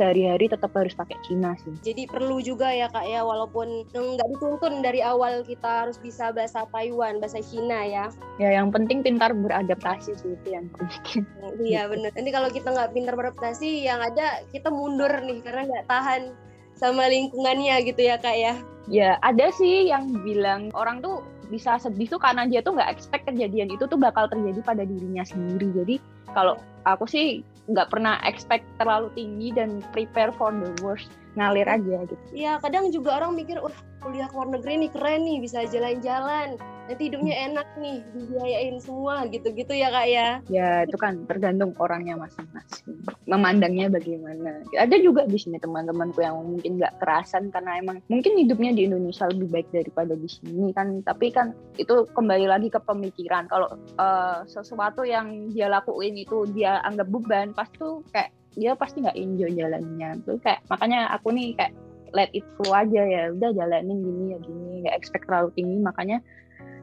sehari-hari 0.00 0.48
tetap 0.48 0.72
harus 0.72 0.96
pakai 0.96 1.20
Cina 1.28 1.52
sih. 1.60 1.76
Jadi 1.84 2.08
perlu 2.08 2.40
juga 2.40 2.72
ya 2.72 2.88
kak 2.88 3.04
ya 3.04 3.20
walaupun 3.20 3.84
nggak 3.92 4.28
dituntun 4.32 4.80
dari 4.80 5.04
awal 5.04 5.44
kita 5.44 5.84
harus 5.84 6.00
bisa 6.00 6.32
bahasa 6.32 6.64
Taiwan, 6.72 7.20
bahasa 7.20 7.44
Cina 7.44 7.84
ya. 7.84 8.08
Ya 8.40 8.56
yang 8.56 8.72
penting 8.72 9.04
pintar 9.04 9.36
beradaptasi 9.36 10.16
sih 10.16 10.32
itu 10.32 10.48
yang 10.48 10.72
penting. 10.72 11.28
Iya 11.60 11.92
benar. 11.92 12.16
Nanti 12.16 12.30
kalau 12.32 12.48
kita 12.48 12.72
nggak 12.72 12.96
pintar 12.96 13.12
beradaptasi 13.12 13.84
yang 13.84 14.00
ada 14.00 14.40
kita 14.48 14.72
mundur 14.72 15.12
nih 15.20 15.44
karena 15.44 15.68
nggak 15.68 15.86
tahan 15.92 16.32
sama 16.80 17.12
lingkungannya 17.12 17.84
gitu 17.84 18.00
ya 18.00 18.16
kak 18.16 18.40
ya. 18.40 18.56
Ya 18.88 19.20
ada 19.20 19.52
sih 19.52 19.92
yang 19.92 20.24
bilang 20.24 20.72
orang 20.72 21.04
tuh 21.04 21.20
bisa 21.52 21.76
sedih 21.76 22.08
tuh 22.08 22.22
karena 22.22 22.48
dia 22.48 22.64
tuh 22.64 22.78
nggak 22.78 22.88
expect 22.88 23.28
kejadian 23.28 23.68
itu 23.68 23.84
tuh 23.84 24.00
bakal 24.00 24.24
terjadi 24.32 24.64
pada 24.64 24.88
dirinya 24.88 25.26
sendiri. 25.28 25.68
Jadi 25.76 25.94
kalau 26.32 26.56
aku 26.88 27.04
sih 27.04 27.44
nggak 27.70 27.88
pernah 27.88 28.18
expect 28.26 28.66
terlalu 28.82 29.08
tinggi 29.14 29.54
dan 29.54 29.78
prepare 29.94 30.34
for 30.34 30.50
the 30.50 30.74
worst 30.82 31.10
ngalir 31.38 31.68
aja 31.68 31.96
gitu. 32.06 32.24
Iya 32.34 32.58
kadang 32.58 32.90
juga 32.90 33.18
orang 33.22 33.38
mikir 33.38 33.62
wah 33.62 33.74
kuliah 34.00 34.26
ke 34.26 34.34
luar 34.34 34.48
negeri 34.48 34.86
nih 34.86 34.90
keren 34.90 35.20
nih 35.28 35.38
bisa 35.44 35.68
jalan-jalan. 35.68 36.56
Nanti 36.90 37.06
hidupnya 37.06 37.34
enak 37.46 37.68
nih 37.78 38.02
dibiayain 38.16 38.76
semua 38.82 39.22
gitu-gitu 39.30 39.70
ya 39.70 39.94
kak 39.94 40.06
ya. 40.10 40.28
Ya 40.50 40.82
itu 40.82 40.98
kan 40.98 41.22
tergantung 41.30 41.70
orangnya 41.78 42.18
masing-masing 42.18 42.98
memandangnya 43.30 43.86
bagaimana. 43.94 44.66
Ada 44.74 44.98
juga 44.98 45.22
di 45.30 45.38
sini 45.38 45.62
teman-temanku 45.62 46.18
yang 46.18 46.34
mungkin 46.42 46.82
nggak 46.82 46.98
kerasan 46.98 47.54
karena 47.54 47.78
emang 47.78 48.02
mungkin 48.10 48.34
hidupnya 48.34 48.74
di 48.74 48.90
Indonesia 48.90 49.30
lebih 49.30 49.48
baik 49.54 49.68
daripada 49.70 50.18
di 50.18 50.26
sini 50.26 50.74
kan. 50.74 51.06
Tapi 51.06 51.30
kan 51.30 51.54
itu 51.78 52.10
kembali 52.10 52.50
lagi 52.50 52.74
ke 52.74 52.82
pemikiran. 52.82 53.46
Kalau 53.46 53.70
uh, 54.02 54.42
sesuatu 54.50 55.06
yang 55.06 55.54
dia 55.54 55.70
lakuin 55.70 56.18
itu 56.18 56.42
dia 56.50 56.82
anggap 56.82 57.06
beban 57.06 57.54
pasti 57.54 57.78
tuh 57.78 58.02
kayak 58.10 58.34
dia 58.58 58.74
pasti 58.74 59.02
nggak 59.02 59.18
enjoy 59.18 59.50
jalannya 59.54 60.18
tuh 60.26 60.38
kayak 60.42 60.62
makanya 60.66 61.10
aku 61.14 61.30
nih 61.30 61.54
kayak 61.54 61.72
let 62.10 62.30
it 62.34 62.42
flow 62.58 62.74
aja 62.74 63.02
ya 63.06 63.22
udah 63.30 63.50
jalanin 63.54 64.02
gini 64.02 64.24
ya 64.34 64.38
gini 64.42 64.82
nggak 64.82 64.96
expect 64.98 65.30
terlalu 65.30 65.54
tinggi 65.54 65.78
makanya 65.78 66.18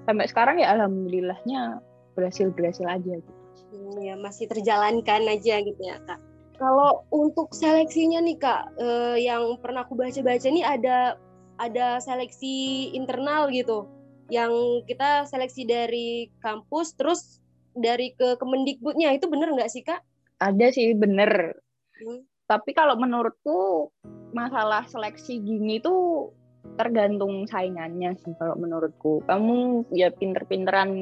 sampai 0.07 0.25
sekarang 0.31 0.55
ya 0.63 0.71
alhamdulillahnya 0.71 1.83
berhasil 2.15 2.49
berhasil 2.55 2.87
aja 2.87 3.19
gitu. 3.19 3.31
Hmm, 3.75 3.99
ya 3.99 4.15
masih 4.15 4.47
terjalankan 4.47 5.27
aja 5.27 5.59
gitu 5.61 5.81
ya 5.83 5.99
kak. 6.07 6.17
Kalau 6.57 7.05
untuk 7.13 7.53
seleksinya 7.53 8.17
nih 8.23 8.39
kak, 8.41 8.73
eh, 8.81 9.27
yang 9.27 9.61
pernah 9.61 9.85
aku 9.85 9.93
baca-baca 9.93 10.47
nih 10.49 10.65
ada 10.65 11.19
ada 11.61 12.01
seleksi 12.01 12.89
internal 12.97 13.51
gitu, 13.53 13.85
yang 14.33 14.49
kita 14.89 15.29
seleksi 15.29 15.67
dari 15.67 16.33
kampus 16.41 16.97
terus 16.97 17.43
dari 17.77 18.17
ke 18.17 18.39
Kemendikbudnya 18.41 19.13
itu 19.13 19.29
bener 19.29 19.53
nggak 19.53 19.69
sih 19.69 19.85
kak? 19.85 20.01
Ada 20.37 20.73
sih 20.73 20.93
bener. 20.93 21.57
Hmm. 21.97 22.21
Tapi 22.47 22.71
kalau 22.71 22.95
menurutku 22.95 23.91
masalah 24.31 24.87
seleksi 24.87 25.41
gini 25.41 25.83
tuh 25.83 26.31
tergantung 26.77 27.47
saingannya 27.49 28.15
sih 28.21 28.33
kalau 28.37 28.55
menurutku. 28.55 29.25
Kamu 29.25 29.89
ya 29.91 30.13
pinter-pinteran 30.13 30.93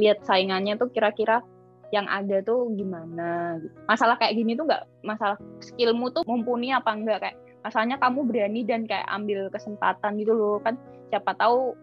lihat 0.00 0.24
saingannya 0.24 0.80
tuh 0.80 0.88
kira-kira 0.90 1.44
yang 1.90 2.06
ada 2.06 2.40
tuh 2.42 2.70
gimana 2.74 3.58
gitu. 3.58 3.74
Masalah 3.86 4.16
kayak 4.18 4.38
gini 4.38 4.54
tuh 4.54 4.66
nggak 4.66 4.84
masalah 5.02 5.36
skillmu 5.62 6.10
tuh 6.14 6.22
mumpuni 6.24 6.70
apa 6.70 6.94
enggak 6.94 7.18
kayak 7.22 7.36
masalahnya 7.60 8.00
kamu 8.00 8.20
berani 8.24 8.60
dan 8.64 8.86
kayak 8.88 9.06
ambil 9.10 9.52
kesempatan 9.52 10.16
gitu 10.16 10.32
loh 10.32 10.58
kan 10.64 10.80
siapa 11.12 11.36
tahu 11.36 11.76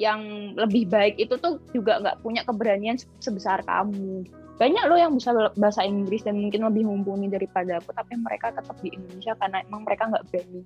yang 0.00 0.54
lebih 0.56 0.88
baik 0.88 1.20
itu 1.20 1.36
tuh 1.36 1.60
juga 1.76 2.00
nggak 2.00 2.24
punya 2.24 2.40
keberanian 2.46 2.96
sebesar 3.20 3.60
kamu 3.68 4.24
banyak 4.60 4.84
loh 4.92 4.98
yang 5.00 5.16
bisa 5.16 5.32
bahasa 5.56 5.80
Inggris 5.88 6.20
dan 6.20 6.36
mungkin 6.36 6.68
lebih 6.68 6.84
mumpuni 6.84 7.32
daripada 7.32 7.80
aku 7.80 7.96
tapi 7.96 8.12
mereka 8.20 8.52
tetap 8.52 8.76
di 8.84 8.92
Indonesia 8.92 9.32
karena 9.40 9.64
emang 9.64 9.88
mereka 9.88 10.12
nggak 10.12 10.24
berani 10.28 10.60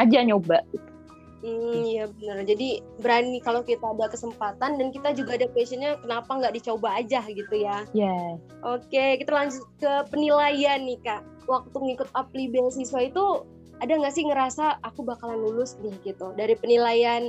aja 0.00 0.18
nyoba 0.24 0.64
gitu. 0.72 0.96
Hmm, 1.44 1.84
iya 1.84 2.08
benar. 2.08 2.48
Jadi 2.48 2.80
berani 2.98 3.38
kalau 3.44 3.60
kita 3.60 3.84
ada 3.92 4.08
kesempatan 4.08 4.80
dan 4.80 4.88
kita 4.88 5.12
juga 5.12 5.36
ada 5.36 5.46
passionnya, 5.52 6.00
kenapa 6.00 6.32
nggak 6.32 6.56
dicoba 6.56 6.96
aja 6.96 7.20
gitu 7.28 7.54
ya? 7.54 7.84
Iya. 7.92 8.08
Yeah. 8.08 8.28
Oke, 8.64 9.20
kita 9.20 9.30
lanjut 9.30 9.62
ke 9.76 9.92
penilaian 10.08 10.80
nih 10.88 10.98
kak. 11.04 11.22
Waktu 11.46 11.76
ngikut 11.76 12.08
apli 12.16 12.48
beasiswa 12.48 13.04
itu 13.04 13.44
ada 13.84 13.92
nggak 13.92 14.14
sih 14.16 14.24
ngerasa 14.24 14.80
aku 14.80 15.04
bakalan 15.04 15.44
lulus 15.44 15.76
nih 15.84 15.92
gitu? 16.02 16.32
Dari 16.34 16.56
penilaian 16.56 17.28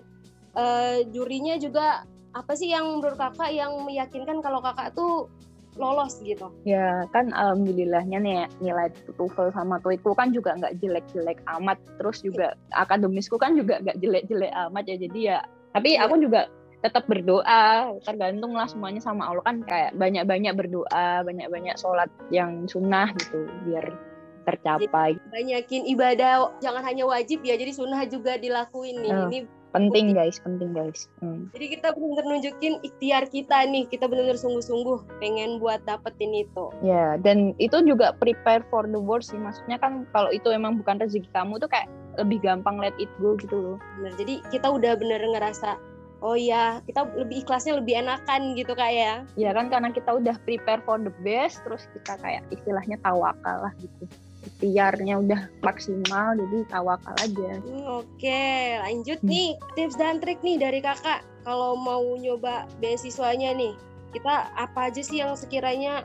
uh, 0.56 1.04
jurinya 1.12 1.60
juga 1.60 2.08
apa 2.32 2.54
sih 2.56 2.72
yang 2.72 2.88
menurut 2.88 3.20
kakak 3.20 3.54
yang 3.54 3.76
meyakinkan 3.86 4.40
kalau 4.40 4.64
kakak 4.64 4.96
tuh 4.96 5.28
lolos 5.78 6.20
gitu. 6.22 6.52
Ya 6.66 7.06
kan 7.16 7.32
alhamdulillahnya 7.34 8.18
nih 8.20 8.38
nilai 8.60 8.92
TOEFL 9.18 9.54
sama 9.54 9.78
TOEICku 9.82 10.14
kan 10.18 10.34
juga 10.34 10.58
nggak 10.58 10.82
jelek-jelek 10.84 11.40
amat. 11.58 11.78
Terus 12.02 12.22
juga 12.22 12.58
akademisku 12.76 13.38
kan 13.38 13.54
juga 13.56 13.80
nggak 13.82 13.98
jelek-jelek 14.02 14.52
amat 14.70 14.84
ya. 14.90 14.98
Jadi 14.98 15.20
ya 15.22 15.38
tapi 15.72 15.96
ya. 15.96 16.10
aku 16.10 16.18
juga 16.18 16.50
tetap 16.82 17.10
berdoa 17.10 17.90
tergantung 18.06 18.54
lah 18.54 18.70
semuanya 18.70 19.02
sama 19.02 19.26
Allah 19.34 19.42
kan 19.42 19.66
kayak 19.66 19.98
banyak-banyak 19.98 20.54
berdoa 20.54 21.26
banyak-banyak 21.26 21.74
sholat 21.74 22.10
yang 22.30 22.70
sunnah 22.70 23.10
gitu 23.18 23.50
biar 23.66 23.98
tercapai 24.46 25.18
jadi, 25.18 25.34
banyakin 25.34 25.84
ibadah 25.98 26.54
jangan 26.62 26.86
hanya 26.86 27.04
wajib 27.10 27.42
ya 27.42 27.58
jadi 27.58 27.74
sunnah 27.74 28.06
juga 28.06 28.38
dilakuin 28.38 29.02
nih 29.02 29.12
oh. 29.12 29.26
ini 29.28 29.40
penting 29.76 30.16
guys 30.16 30.40
penting 30.42 30.72
guys. 30.72 31.08
Hmm. 31.20 31.50
jadi 31.52 31.80
kita 31.80 31.88
benar-benar 31.96 32.26
nunjukin 32.28 32.80
ikhtiar 32.84 33.28
kita 33.28 33.68
nih. 33.68 33.88
Kita 33.88 34.08
benar-benar 34.08 34.40
sungguh-sungguh 34.40 35.20
pengen 35.20 35.60
buat 35.60 35.84
dapetin 35.84 36.34
itu. 36.34 36.72
Ya 36.84 36.92
yeah, 36.92 37.10
dan 37.20 37.58
itu 37.58 37.80
juga 37.84 38.16
prepare 38.18 38.64
for 38.72 38.88
the 38.88 39.00
worst 39.00 39.32
sih. 39.34 39.40
Maksudnya 39.40 39.78
kan 39.80 40.08
kalau 40.16 40.32
itu 40.32 40.52
emang 40.52 40.80
bukan 40.80 41.02
rezeki 41.02 41.30
kamu 41.36 41.60
tuh 41.60 41.70
kayak 41.72 41.88
lebih 42.18 42.42
gampang 42.42 42.82
let 42.82 42.96
it 42.98 43.12
go 43.22 43.38
gitu 43.38 43.56
loh. 43.56 43.78
Benar 44.00 44.14
jadi 44.18 44.42
kita 44.50 44.68
udah 44.72 44.94
bener 44.98 45.22
ngerasa 45.22 45.78
oh 46.26 46.34
ya 46.34 46.82
kita 46.90 47.06
lebih 47.14 47.46
ikhlasnya 47.46 47.78
lebih 47.78 48.02
enakan 48.02 48.58
gitu 48.58 48.74
kayak 48.74 49.26
ya. 49.38 49.50
Ya 49.50 49.52
kan 49.54 49.70
karena 49.70 49.94
kita 49.94 50.18
udah 50.18 50.36
prepare 50.44 50.82
for 50.84 50.98
the 50.98 51.14
best 51.22 51.62
terus 51.62 51.86
kita 51.94 52.18
kayak 52.20 52.42
istilahnya 52.50 52.98
tawakal 53.06 53.70
lah 53.70 53.74
gitu 53.78 54.10
ikhtiarnya 54.48 55.20
udah 55.20 55.42
maksimal 55.62 56.34
jadi 56.40 56.58
tawakal 56.72 57.16
aja. 57.20 57.60
Hmm, 57.62 58.02
Oke, 58.02 58.24
okay. 58.24 58.80
lanjut 58.82 59.20
hmm. 59.22 59.30
nih 59.30 59.50
tips 59.76 59.96
dan 60.00 60.24
trik 60.24 60.40
nih 60.42 60.58
dari 60.58 60.80
kakak 60.80 61.22
kalau 61.44 61.76
mau 61.76 62.04
nyoba 62.20 62.68
beasiswanya 62.80 63.56
nih 63.56 63.76
kita 64.16 64.50
apa 64.56 64.92
aja 64.92 65.02
sih 65.04 65.20
yang 65.20 65.36
sekiranya 65.36 66.04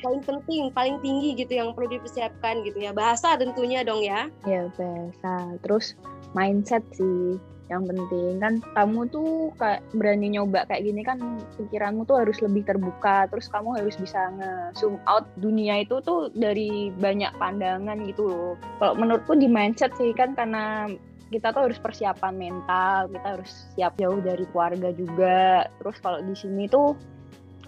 paling 0.00 0.22
penting, 0.22 0.70
paling 0.72 0.96
tinggi 1.02 1.34
gitu 1.34 1.58
yang 1.58 1.74
perlu 1.74 1.90
dipersiapkan 1.98 2.62
gitu 2.62 2.78
ya 2.78 2.94
bahasa 2.94 3.34
tentunya 3.36 3.82
dong 3.82 4.00
ya. 4.02 4.30
Ya 4.46 4.70
bahasa, 4.78 5.58
terus 5.62 5.98
mindset 6.32 6.82
sih 6.94 7.36
yang 7.68 7.84
penting. 7.84 8.40
Kan 8.40 8.60
kamu 8.74 9.08
tuh 9.12 9.52
kayak 9.60 9.84
berani 9.92 10.32
nyoba 10.36 10.64
kayak 10.68 10.84
gini 10.88 11.04
kan 11.04 11.20
pikiranmu 11.60 12.08
tuh 12.08 12.24
harus 12.24 12.40
lebih 12.40 12.64
terbuka 12.64 13.28
terus 13.28 13.48
kamu 13.52 13.76
harus 13.76 13.94
bisa 14.00 14.32
nge-zoom 14.40 14.96
out 15.04 15.28
dunia 15.36 15.84
itu 15.84 16.00
tuh 16.02 16.32
dari 16.32 16.92
banyak 16.96 17.32
pandangan 17.36 18.00
gitu 18.08 18.28
loh. 18.28 18.52
Kalau 18.80 18.94
menurutku 18.96 19.36
di 19.36 19.46
mindset 19.46 19.92
sih 20.00 20.16
kan 20.16 20.32
karena 20.32 20.88
kita 21.28 21.52
tuh 21.52 21.68
harus 21.68 21.76
persiapan 21.76 22.34
mental 22.40 23.12
kita 23.12 23.28
harus 23.36 23.52
siap 23.76 23.92
jauh 24.00 24.20
dari 24.24 24.44
keluarga 24.48 24.88
juga. 24.96 25.68
Terus 25.80 25.96
kalau 26.00 26.20
di 26.24 26.34
sini 26.34 26.64
tuh 26.66 26.96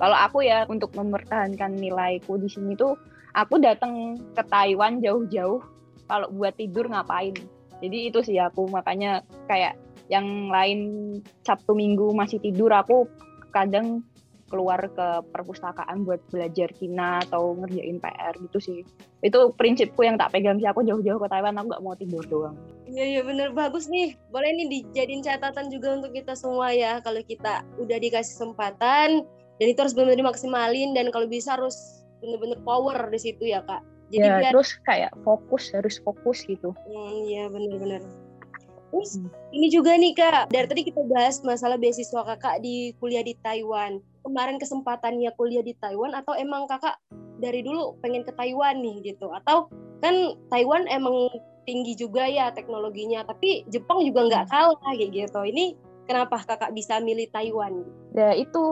kalau 0.00 0.16
aku 0.16 0.40
ya 0.40 0.64
untuk 0.64 0.96
mempertahankan 0.96 1.76
nilaiku 1.76 2.40
di 2.40 2.48
sini 2.48 2.72
tuh 2.72 2.96
aku 3.36 3.60
datang 3.60 4.16
ke 4.32 4.42
Taiwan 4.48 5.04
jauh-jauh. 5.04 5.60
Kalau 6.10 6.26
buat 6.34 6.58
tidur 6.58 6.90
ngapain? 6.90 7.36
Jadi 7.80 8.12
itu 8.12 8.18
sih 8.20 8.36
aku 8.36 8.68
makanya 8.68 9.24
kayak 9.48 9.78
yang 10.10 10.50
lain 10.50 10.80
Sabtu 11.46 11.72
Minggu 11.72 12.10
masih 12.10 12.42
tidur 12.42 12.74
aku 12.74 13.06
kadang 13.54 14.02
keluar 14.50 14.82
ke 14.82 15.08
perpustakaan 15.30 16.02
buat 16.02 16.18
belajar 16.34 16.74
Cina 16.74 17.22
atau 17.22 17.54
ngerjain 17.54 18.02
PR 18.02 18.34
gitu 18.50 18.58
sih. 18.58 18.78
Itu 19.22 19.54
prinsipku 19.54 20.02
yang 20.02 20.18
tak 20.18 20.34
pegang 20.34 20.58
sih 20.58 20.66
aku 20.66 20.82
jauh-jauh 20.82 21.22
ke 21.22 21.28
Taiwan 21.30 21.54
aku 21.54 21.70
nggak 21.70 21.84
mau 21.86 21.94
tidur 21.94 22.26
doang. 22.26 22.58
Iya 22.90 23.04
iya 23.06 23.20
bener. 23.22 23.54
Bagus 23.54 23.86
nih. 23.86 24.18
Boleh 24.34 24.50
nih 24.58 24.66
dijadiin 24.66 25.22
catatan 25.22 25.70
juga 25.70 26.02
untuk 26.02 26.10
kita 26.10 26.34
semua 26.34 26.74
ya 26.74 26.98
kalau 26.98 27.22
kita 27.22 27.62
udah 27.78 27.98
dikasih 28.02 28.42
kesempatan 28.42 29.22
dan 29.62 29.66
itu 29.70 29.78
harus 29.78 29.94
benar-benar 29.94 30.26
dimaksimalin 30.26 30.90
dan 30.98 31.14
kalau 31.14 31.30
bisa 31.30 31.54
harus 31.54 32.02
bener-bener 32.18 32.58
power 32.66 32.98
di 33.06 33.22
situ 33.22 33.46
ya 33.46 33.62
kak. 33.62 33.86
Jadi 34.10 34.26
ya, 34.26 34.42
biar... 34.42 34.50
terus 34.50 34.74
kayak 34.82 35.14
fokus 35.22 35.70
harus 35.70 36.02
fokus 36.02 36.42
gitu. 36.42 36.74
Hmm, 36.74 37.22
iya 37.30 37.46
bener-bener 37.46 38.02
Terus 38.90 39.22
hmm. 39.22 39.54
ini 39.54 39.66
juga 39.70 39.94
nih 39.94 40.12
kak, 40.14 40.50
dari 40.50 40.66
tadi 40.66 40.82
kita 40.86 41.02
bahas 41.06 41.40
masalah 41.46 41.78
beasiswa 41.78 42.22
kakak 42.26 42.62
di 42.62 42.92
kuliah 42.98 43.22
di 43.22 43.38
Taiwan. 43.40 44.02
Kemarin 44.20 44.60
kesempatannya 44.60 45.30
kuliah 45.38 45.64
di 45.64 45.72
Taiwan 45.78 46.12
atau 46.12 46.36
emang 46.36 46.68
kakak 46.68 46.98
dari 47.40 47.64
dulu 47.64 47.96
pengen 48.04 48.26
ke 48.26 48.34
Taiwan 48.34 48.82
nih 48.82 49.14
gitu? 49.14 49.30
Atau 49.32 49.70
kan 50.04 50.36
Taiwan 50.52 50.84
emang 50.90 51.30
tinggi 51.64 51.94
juga 51.94 52.26
ya 52.26 52.50
teknologinya, 52.50 53.22
tapi 53.24 53.62
Jepang 53.70 54.02
juga 54.02 54.26
nggak 54.26 54.44
hmm. 54.50 54.52
kalah 54.52 54.78
kayak 54.98 55.10
gitu. 55.14 55.40
Ini 55.46 55.64
kenapa 56.10 56.42
kakak 56.42 56.74
bisa 56.74 56.98
milih 56.98 57.30
Taiwan? 57.30 57.86
Ya 58.18 58.34
itu 58.34 58.64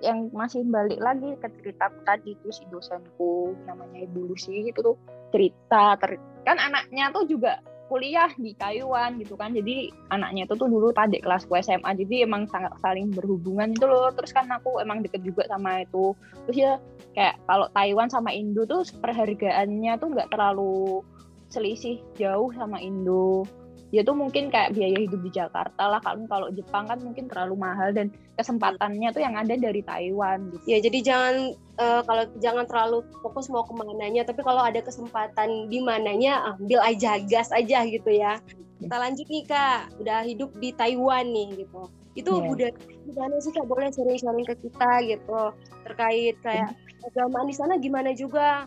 yang 0.00 0.32
masih 0.32 0.64
balik 0.64 0.96
lagi 0.96 1.36
ke 1.36 1.48
ceritaku 1.60 2.00
tadi 2.08 2.32
tuh 2.40 2.48
si 2.48 2.64
dosenku 2.72 3.52
namanya 3.68 4.08
Ibu 4.08 4.32
Lucy 4.32 4.72
itu 4.72 4.80
tuh 4.80 4.96
cerita 5.28 6.00
ter, 6.00 6.16
kan 6.48 6.56
anaknya 6.56 7.12
tuh 7.12 7.28
juga 7.28 7.60
kuliah 7.86 8.30
di 8.36 8.52
Taiwan 8.58 9.18
gitu 9.22 9.38
kan. 9.38 9.54
Jadi 9.54 9.90
anaknya 10.10 10.46
itu 10.46 10.54
tuh 10.58 10.68
dulu 10.68 10.90
adik 10.94 11.22
kelasku 11.22 11.54
SMA 11.62 11.94
jadi 12.06 12.26
emang 12.26 12.50
sangat 12.50 12.74
saling 12.82 13.10
berhubungan 13.14 13.74
itu 13.74 13.86
loh. 13.86 14.10
Terus 14.14 14.30
kan 14.34 14.50
aku 14.50 14.82
emang 14.82 15.02
deket 15.02 15.22
juga 15.22 15.46
sama 15.46 15.82
itu. 15.86 16.12
Terus 16.46 16.56
ya 16.56 16.72
kayak 17.14 17.38
kalau 17.46 17.66
Taiwan 17.72 18.08
sama 18.10 18.30
Indo 18.34 18.66
tuh 18.66 18.82
perhargaannya 18.98 19.92
tuh 19.98 20.08
nggak 20.12 20.30
terlalu 20.34 21.02
selisih 21.50 22.02
jauh 22.18 22.50
sama 22.54 22.82
Indo 22.82 23.46
ya 23.94 24.02
tuh 24.02 24.18
mungkin 24.18 24.50
kayak 24.50 24.74
biaya 24.74 24.98
hidup 24.98 25.20
di 25.22 25.30
Jakarta 25.30 25.86
lah 25.86 26.02
kan 26.02 26.26
kalau 26.26 26.50
Jepang 26.50 26.90
kan 26.90 26.98
mungkin 26.98 27.30
terlalu 27.30 27.54
mahal 27.54 27.94
dan 27.94 28.10
kesempatannya 28.34 29.14
tuh 29.14 29.22
yang 29.22 29.38
ada 29.38 29.54
dari 29.54 29.80
Taiwan 29.82 30.50
gitu. 30.50 30.64
Ya 30.66 30.78
jadi 30.82 30.98
jangan 31.06 31.34
uh, 31.78 32.02
kalau 32.02 32.24
jangan 32.42 32.64
terlalu 32.66 33.06
fokus 33.22 33.46
mau 33.46 33.62
ke 33.62 33.74
mananya 33.78 34.26
tapi 34.26 34.42
kalau 34.42 34.62
ada 34.62 34.82
kesempatan 34.82 35.70
di 35.70 35.78
mananya 35.78 36.56
ambil 36.56 36.82
aja 36.82 37.22
gas 37.30 37.54
aja 37.54 37.86
gitu 37.86 38.10
ya. 38.10 38.42
Kita 38.76 38.92
lanjut 39.00 39.24
nih 39.32 39.44
kak, 39.48 39.96
udah 40.02 40.20
hidup 40.26 40.50
di 40.60 40.68
Taiwan 40.74 41.32
nih 41.32 41.64
gitu. 41.64 41.82
Itu 42.16 42.32
yeah. 42.42 42.52
udah 42.52 42.70
gimana 43.08 43.34
sih 43.40 43.52
kak 43.54 43.64
boleh 43.64 43.88
sharing-sharing 43.94 44.44
ke 44.44 44.54
kita 44.66 44.92
gitu 45.06 45.42
terkait 45.86 46.36
kayak 46.42 46.74
agamaan 47.06 47.46
di 47.46 47.54
sana 47.54 47.78
gimana 47.78 48.12
juga? 48.12 48.66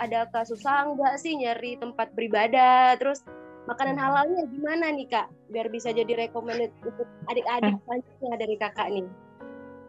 Ada 0.00 0.26
kesusahan 0.32 0.96
nggak 0.96 1.14
sih 1.20 1.36
nyari 1.36 1.76
tempat 1.78 2.10
beribadah? 2.16 2.96
Terus 2.98 3.22
makanan 3.64 3.96
hmm. 3.96 4.04
halalnya 4.04 4.42
gimana 4.48 4.86
nih 4.92 5.08
kak? 5.08 5.28
Biar 5.50 5.66
bisa 5.72 5.90
jadi 5.90 6.28
recommended 6.28 6.72
untuk 6.84 7.08
adik-adik 7.28 7.76
selanjutnya 7.84 8.32
dari 8.36 8.54
kakak 8.60 8.88
nih. 8.92 9.06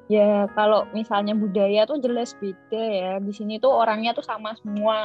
Ya 0.05 0.45
kalau 0.53 0.85
misalnya 0.93 1.33
budaya 1.33 1.89
tuh 1.89 1.97
jelas 1.99 2.37
beda 2.37 2.83
ya. 2.83 3.13
Di 3.19 3.33
sini 3.33 3.57
tuh 3.57 3.73
orangnya 3.73 4.13
tuh 4.13 4.25
sama 4.25 4.53
semua. 4.61 4.97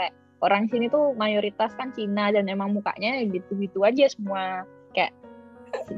Kayak 0.00 0.16
orang 0.40 0.70
sini 0.72 0.88
tuh 0.88 1.12
mayoritas 1.14 1.76
kan 1.76 1.92
Cina 1.92 2.32
dan 2.32 2.48
emang 2.48 2.72
mukanya 2.72 3.20
gitu-gitu 3.28 3.84
aja 3.84 4.08
semua. 4.08 4.64
Kayak 4.96 5.12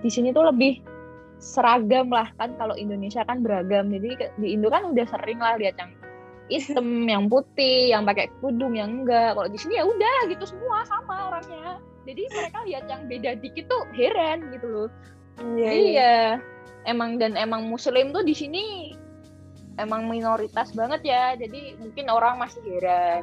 di 0.03 0.11
sini 0.11 0.35
tuh 0.35 0.51
lebih 0.51 0.83
seragam 1.39 2.11
lah. 2.11 2.27
Kan 2.37 2.59
kalau 2.59 2.75
Indonesia 2.75 3.23
kan 3.23 3.41
beragam. 3.41 3.87
Jadi 3.87 4.35
di 4.35 4.59
Indo 4.59 4.67
kan 4.67 4.91
udah 4.91 5.07
sering 5.07 5.39
lah 5.39 5.55
lihat 5.55 5.79
yang 5.79 5.95
hitam 6.51 7.07
yang 7.07 7.31
putih 7.31 7.95
yang 7.95 8.03
pakai 8.03 8.27
kudung 8.43 8.75
yang 8.75 9.03
enggak. 9.03 9.39
Kalau 9.39 9.49
di 9.49 9.59
sini 9.59 9.79
ya 9.79 9.85
udah 9.87 10.19
gitu 10.27 10.45
semua 10.45 10.83
sama 10.85 11.31
orangnya. 11.31 11.79
Jadi 12.05 12.23
mereka 12.33 12.59
lihat 12.67 12.85
yang 12.91 13.03
beda 13.07 13.31
dikit 13.39 13.71
tuh 13.71 13.83
heran 13.95 14.51
gitu 14.51 14.67
loh. 14.67 14.89
Iya, 15.41 15.73
iya. 15.73 16.17
emang 16.89 17.21
dan 17.21 17.37
emang 17.37 17.69
muslim 17.69 18.13
tuh 18.13 18.25
di 18.25 18.33
sini 18.33 18.97
emang 19.79 20.11
minoritas 20.11 20.75
banget 20.75 21.01
ya. 21.07 21.39
Jadi 21.39 21.79
mungkin 21.79 22.11
orang 22.11 22.43
masih 22.43 22.61
heran. 22.67 23.23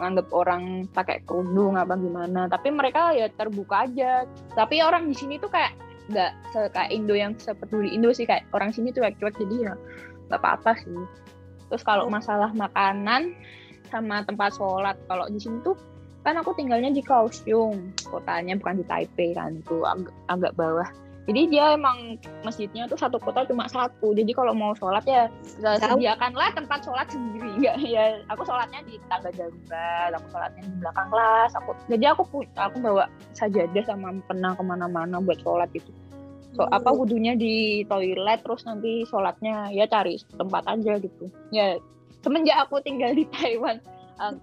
Anggap 0.00 0.32
orang 0.32 0.88
pakai 0.90 1.20
kerudung 1.28 1.76
apa 1.76 1.94
gimana. 2.00 2.48
Tapi 2.48 2.72
mereka 2.72 3.12
ya 3.12 3.28
terbuka 3.28 3.84
aja. 3.84 4.24
Tapi 4.56 4.80
orang 4.80 5.12
di 5.12 5.14
sini 5.14 5.36
tuh 5.36 5.52
kayak 5.52 5.76
nggak 6.10 6.32
kayak 6.74 6.90
Indo 6.90 7.12
yang 7.12 7.36
sepeduli 7.36 7.92
Indo 7.92 8.10
sih. 8.16 8.24
Kayak 8.24 8.48
orang 8.56 8.72
sini 8.72 8.90
tuh 8.90 9.04
cuek 9.04 9.36
jadi 9.36 9.70
ya 9.70 9.74
nggak 10.30 10.40
apa-apa 10.46 10.78
sih 10.78 10.94
terus 11.70 11.86
kalau 11.86 12.06
oh. 12.06 12.12
masalah 12.12 12.50
makanan 12.52 13.32
sama 13.88 14.26
tempat 14.26 14.54
sholat 14.58 14.98
kalau 15.06 15.26
di 15.30 15.38
sini 15.38 15.62
tuh 15.62 15.78
kan 16.20 16.36
aku 16.36 16.52
tinggalnya 16.52 16.92
di 16.92 17.00
Kaohsiung. 17.00 17.96
Kotanya 18.04 18.58
bukan 18.60 18.82
di 18.82 18.84
Taipei 18.84 19.32
kan 19.32 19.56
itu 19.56 19.80
agak, 19.88 20.12
agak 20.28 20.52
bawah. 20.52 20.88
Jadi 21.28 21.52
dia 21.52 21.78
emang 21.78 22.18
masjidnya 22.42 22.90
tuh 22.90 22.98
satu 22.98 23.20
kota 23.22 23.46
cuma 23.46 23.70
satu. 23.70 24.12
Jadi 24.16 24.34
kalau 24.34 24.50
mau 24.50 24.74
sholat 24.74 25.04
ya 25.06 25.30
sediakanlah 25.62 26.52
tempat 26.52 26.84
sholat 26.84 27.08
sendiri. 27.08 27.48
Ya 27.60 27.76
ya 27.76 28.04
aku 28.32 28.46
sholatnya 28.46 28.80
di 28.88 28.96
tangga 29.12 29.28
darurat 29.36 30.16
aku 30.16 30.26
sholatnya 30.32 30.62
di 30.64 30.74
belakang 30.80 31.08
kelas 31.12 31.52
aku 31.60 31.70
jadi 31.92 32.04
aku 32.16 32.22
aku 32.56 32.76
bawa 32.80 33.04
sajadah 33.36 33.84
sama 33.84 34.16
penang 34.30 34.56
ke 34.56 34.62
mana-mana 34.64 35.20
buat 35.20 35.36
sholat 35.44 35.68
itu 35.76 35.92
so 36.54 36.66
hmm. 36.66 36.76
apa 36.76 36.90
wudhunya 36.90 37.38
di 37.38 37.86
toilet 37.86 38.42
terus 38.42 38.66
nanti 38.66 39.06
sholatnya 39.06 39.70
ya 39.70 39.86
cari 39.86 40.18
tempat 40.34 40.66
aja 40.66 40.98
gitu. 40.98 41.30
Ya 41.54 41.78
semenjak 42.22 42.68
aku 42.68 42.82
tinggal 42.82 43.14
di 43.14 43.24
Taiwan 43.34 43.78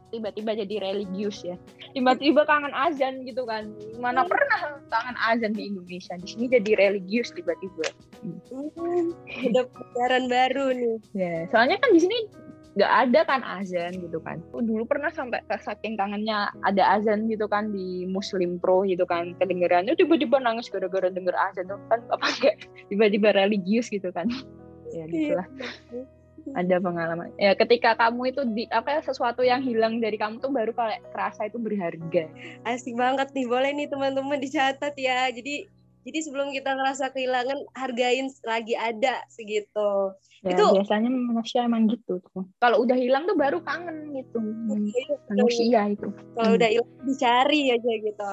tiba-tiba 0.10 0.58
jadi 0.58 0.76
religius 0.82 1.46
ya. 1.46 1.54
Tiba-tiba 1.93 2.50
kangen 2.50 2.74
azan 2.74 3.22
gitu 3.30 3.46
kan. 3.46 3.70
Mana 4.02 4.26
hmm. 4.26 4.30
pernah 4.34 4.60
kangen 4.89 5.17
azan 5.22 5.54
di 5.54 5.70
Indonesia? 5.70 6.17
Di 6.17 6.28
sini 6.34 6.46
jadi 6.50 6.72
religius 6.74 7.30
tiba-tiba. 7.38 7.86
Hmm, 8.26 9.13
ada 9.46 9.70
pelajaran 9.70 10.24
baru 10.26 10.65
nih. 10.74 10.96
Ya 11.13 11.34
soalnya 11.54 11.78
kan 11.78 11.93
di 11.93 12.02
sini 12.02 12.17
nggak 12.77 12.93
ada 13.09 13.19
kan 13.25 13.41
azan 13.41 13.97
gitu 13.97 14.21
kan. 14.21 14.37
Dulu 14.53 14.85
pernah 14.85 15.09
sampai 15.09 15.41
saking 15.49 15.97
kangennya 15.97 16.53
ada 16.61 16.83
azan 16.93 17.25
gitu 17.25 17.49
kan 17.49 17.73
di 17.73 18.05
Muslim 18.05 18.61
Pro 18.61 18.85
gitu 18.85 19.03
kan. 19.09 19.33
Kedengerannya 19.41 19.97
tiba-tiba 19.97 20.37
nangis 20.37 20.69
gara-gara 20.69 21.09
denger 21.09 21.33
azan 21.33 21.65
tuh. 21.65 21.81
Kan 21.89 22.05
apa 22.13 22.25
enggak 22.37 22.55
tiba-tiba 22.93 23.33
religius 23.33 23.89
gitu 23.89 24.13
kan. 24.13 24.29
Ya 24.87 25.03
gitulah 25.03 25.43
iya, 25.91 26.07
ada 26.55 26.79
pengalaman. 26.79 27.27
Ya 27.35 27.51
ketika 27.59 27.97
kamu 27.99 28.31
itu 28.31 28.41
di 28.55 28.63
apa 28.71 28.95
ya 28.95 29.01
sesuatu 29.03 29.43
yang 29.43 29.59
hilang 29.59 29.99
dari 29.99 30.15
kamu 30.15 30.39
tuh 30.39 30.47
baru 30.47 30.71
kalau 30.71 30.95
kerasa 31.11 31.51
itu 31.51 31.59
berharga. 31.59 32.31
Asik 32.63 32.95
banget 32.95 33.35
nih. 33.35 33.51
Boleh 33.51 33.75
nih 33.75 33.91
teman-teman 33.91 34.39
dicatat 34.39 34.95
ya. 34.95 35.27
Jadi 35.33 35.67
jadi 36.08 36.24
sebelum 36.24 36.56
kita 36.56 36.72
ngerasa 36.72 37.12
kehilangan 37.12 37.67
hargain 37.76 38.32
lagi 38.48 38.80
ada 38.80 39.28
segitu. 39.28 40.15
Ya, 40.39 40.56
itu 40.56 40.63
biasanya 40.80 41.12
manusia 41.12 41.67
emang 41.67 41.91
gitu 41.91 42.24
tuh. 42.32 42.48
Kalau 42.63 42.88
udah 42.88 42.96
hilang 42.96 43.28
tuh 43.28 43.36
baru 43.36 43.60
kangen 43.60 44.15
gitu. 44.15 44.39
Iya, 44.72 45.20
manusia 45.28 45.80
itu. 45.91 46.08
Kalau 46.08 46.56
hmm. 46.56 46.58
udah 46.63 46.70
hilang 46.72 46.91
dicari 47.04 47.62
aja 47.76 47.91
gitu. 48.00 48.30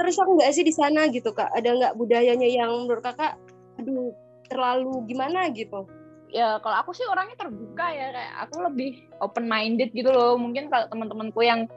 Terus 0.00 0.16
aku 0.16 0.40
nggak 0.40 0.52
sih 0.56 0.64
di 0.64 0.72
sana 0.72 1.12
gitu 1.12 1.36
kak? 1.36 1.52
Ada 1.52 1.68
nggak 1.68 1.94
budayanya 2.00 2.48
yang 2.48 2.72
menurut 2.88 3.04
kakak 3.04 3.36
aduh 3.76 4.16
terlalu 4.48 5.04
gimana? 5.04 5.52
gitu. 5.52 5.84
Ya 6.32 6.56
kalau 6.64 6.80
aku 6.80 6.96
sih 6.96 7.04
orangnya 7.04 7.36
terbuka 7.36 7.92
ya 7.92 8.08
kayak 8.08 8.34
aku 8.48 8.56
lebih 8.72 9.04
open 9.20 9.44
minded 9.44 9.92
gitu 9.92 10.08
loh. 10.08 10.40
Mungkin 10.40 10.72
kalau 10.72 10.88
teman-temanku 10.88 11.44
yang 11.44 11.68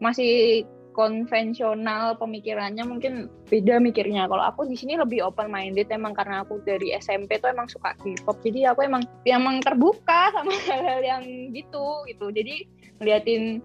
masih 0.00 0.64
konvensional 0.98 2.18
pemikirannya 2.18 2.82
mungkin 2.82 3.30
beda 3.46 3.78
mikirnya. 3.78 4.26
Kalau 4.26 4.42
aku 4.42 4.66
di 4.66 4.74
sini 4.74 4.98
lebih 4.98 5.22
open 5.22 5.46
minded 5.46 5.86
emang 5.94 6.10
karena 6.10 6.42
aku 6.42 6.58
dari 6.66 6.90
SMP 6.98 7.38
tuh 7.38 7.54
emang 7.54 7.70
suka 7.70 7.94
K-pop. 8.02 8.42
Jadi 8.42 8.66
aku 8.66 8.82
emang 8.82 9.06
emang 9.22 9.62
terbuka 9.62 10.34
sama 10.34 10.50
hal-hal 10.66 11.00
yang 11.06 11.24
gitu 11.54 12.02
gitu. 12.10 12.34
Jadi 12.34 12.66
ngeliatin 12.98 13.62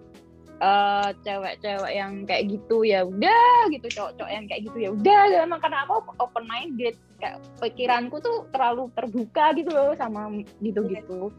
uh, 0.62 1.10
cewek-cewek 1.26 1.94
yang 1.98 2.22
kayak 2.30 2.54
gitu 2.54 2.86
ya 2.86 3.02
udah 3.02 3.74
gitu 3.74 3.90
cowok-cowok 3.90 4.30
yang 4.30 4.46
kayak 4.46 4.62
gitu 4.70 4.78
ya 4.78 4.90
udah 4.94 5.22
emang 5.42 5.58
karena 5.58 5.90
aku 5.90 6.06
open 6.22 6.46
minded 6.46 6.94
kayak 7.18 7.42
pikiranku 7.58 8.22
tuh 8.22 8.46
terlalu 8.54 8.94
terbuka 8.94 9.58
gitu 9.58 9.74
loh 9.74 9.98
sama 9.98 10.30
gitu-gitu 10.62 11.34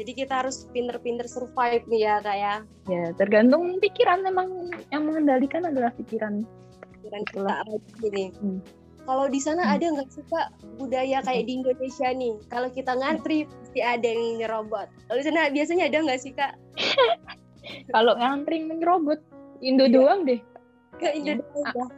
jadi 0.00 0.24
kita 0.24 0.32
harus 0.40 0.64
pinter-pinter 0.72 1.28
survive 1.28 1.84
nih 1.84 2.08
ya 2.08 2.24
kak 2.24 2.36
ya. 2.40 2.54
Ya 2.88 3.04
tergantung 3.20 3.76
pikiran 3.84 4.24
memang 4.24 4.72
yang 4.88 5.04
mengendalikan 5.04 5.68
adalah 5.68 5.92
pikiran. 5.92 6.40
Pikiran 6.96 7.22
kita 7.28 7.52
ini 8.08 8.32
hmm. 8.32 8.60
kalau 9.04 9.28
di 9.28 9.36
sana 9.36 9.60
hmm. 9.68 9.74
ada 9.76 9.84
nggak 9.92 10.08
sih 10.08 10.24
kak 10.32 10.56
budaya 10.80 11.20
kayak 11.20 11.44
di 11.44 11.52
Indonesia 11.60 12.08
nih? 12.16 12.34
Kalau 12.48 12.72
kita 12.72 12.96
ngantri 12.96 13.44
pasti 13.44 13.80
ada 13.84 14.08
yang 14.08 14.40
nyerobot. 14.40 14.88
Kalau 14.88 15.18
di 15.20 15.24
sana 15.28 15.52
biasanya 15.52 15.84
ada 15.92 15.98
nggak 16.00 16.20
sih 16.24 16.32
kak? 16.32 16.56
Kalau 17.94 18.16
ngantri 18.16 18.64
menyerobot 18.64 19.20
Indo 19.60 19.84
iya. 19.84 19.92
doang 19.92 20.24
deh. 20.24 20.40
Ke 20.96 21.12
Indo 21.12 21.36
ya. 21.36 21.44
doang 21.44 21.92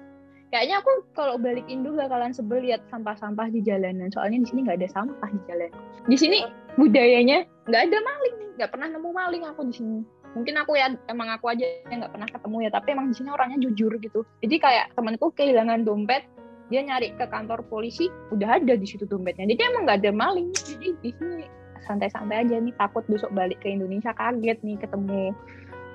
kayaknya 0.53 0.85
aku 0.85 0.93
kalau 1.17 1.41
balik 1.41 1.65
Indo 1.65 1.97
bakalan 1.97 2.29
sebel 2.35 2.61
lihat 2.67 2.85
sampah-sampah 2.93 3.49
di 3.49 3.65
jalanan. 3.65 4.11
Soalnya 4.11 4.43
di 4.43 4.47
sini 4.51 4.61
nggak 4.67 4.85
ada 4.85 4.91
sampah 4.91 5.31
di 5.31 5.41
jalan 5.49 5.71
di 6.11 6.17
sini 6.19 6.43
budayanya 6.77 7.45
nggak 7.69 7.83
ada 7.89 7.99
maling 8.03 8.37
nggak 8.57 8.71
pernah 8.71 8.89
nemu 8.91 9.11
maling 9.11 9.43
aku 9.49 9.61
di 9.69 9.75
sini. 9.75 10.01
Mungkin 10.33 10.55
aku 10.57 10.81
ya 10.81 10.89
emang 11.13 11.29
aku 11.29 11.53
aja 11.53 11.65
yang 11.93 12.01
nggak 12.01 12.13
pernah 12.17 12.29
ketemu 12.29 12.57
ya 12.65 12.71
tapi 12.73 12.89
emang 12.97 13.07
di 13.13 13.15
sini 13.17 13.29
orangnya 13.33 13.59
jujur 13.69 13.93
gitu. 14.01 14.21
Jadi 14.41 14.57
kayak 14.61 14.87
temanku 14.97 15.33
kehilangan 15.33 15.85
dompet 15.85 16.25
dia 16.73 16.81
nyari 16.81 17.13
ke 17.13 17.29
kantor 17.29 17.69
polisi 17.69 18.09
udah 18.33 18.57
ada 18.61 18.75
di 18.77 18.87
situ 18.89 19.05
dompetnya. 19.05 19.45
Jadi 19.45 19.61
emang 19.61 19.83
nggak 19.85 19.99
ada 20.05 20.13
maling. 20.13 20.49
Jadi 20.57 20.89
di 21.05 21.11
sini 21.13 21.45
santai-santai 21.85 22.47
aja 22.47 22.57
nih 22.63 22.75
takut 22.79 23.05
besok 23.11 23.35
balik 23.35 23.61
ke 23.61 23.69
Indonesia 23.75 24.15
kaget 24.15 24.59
nih 24.63 24.79
ketemu 24.81 25.35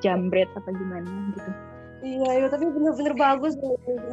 jambret 0.04 0.50
apa 0.54 0.70
gimana 0.70 1.34
gitu. 1.34 1.52
Iya, 1.98 2.30
iya 2.38 2.48
tapi 2.54 2.70
bener-bener 2.70 3.18
bagus 3.18 3.58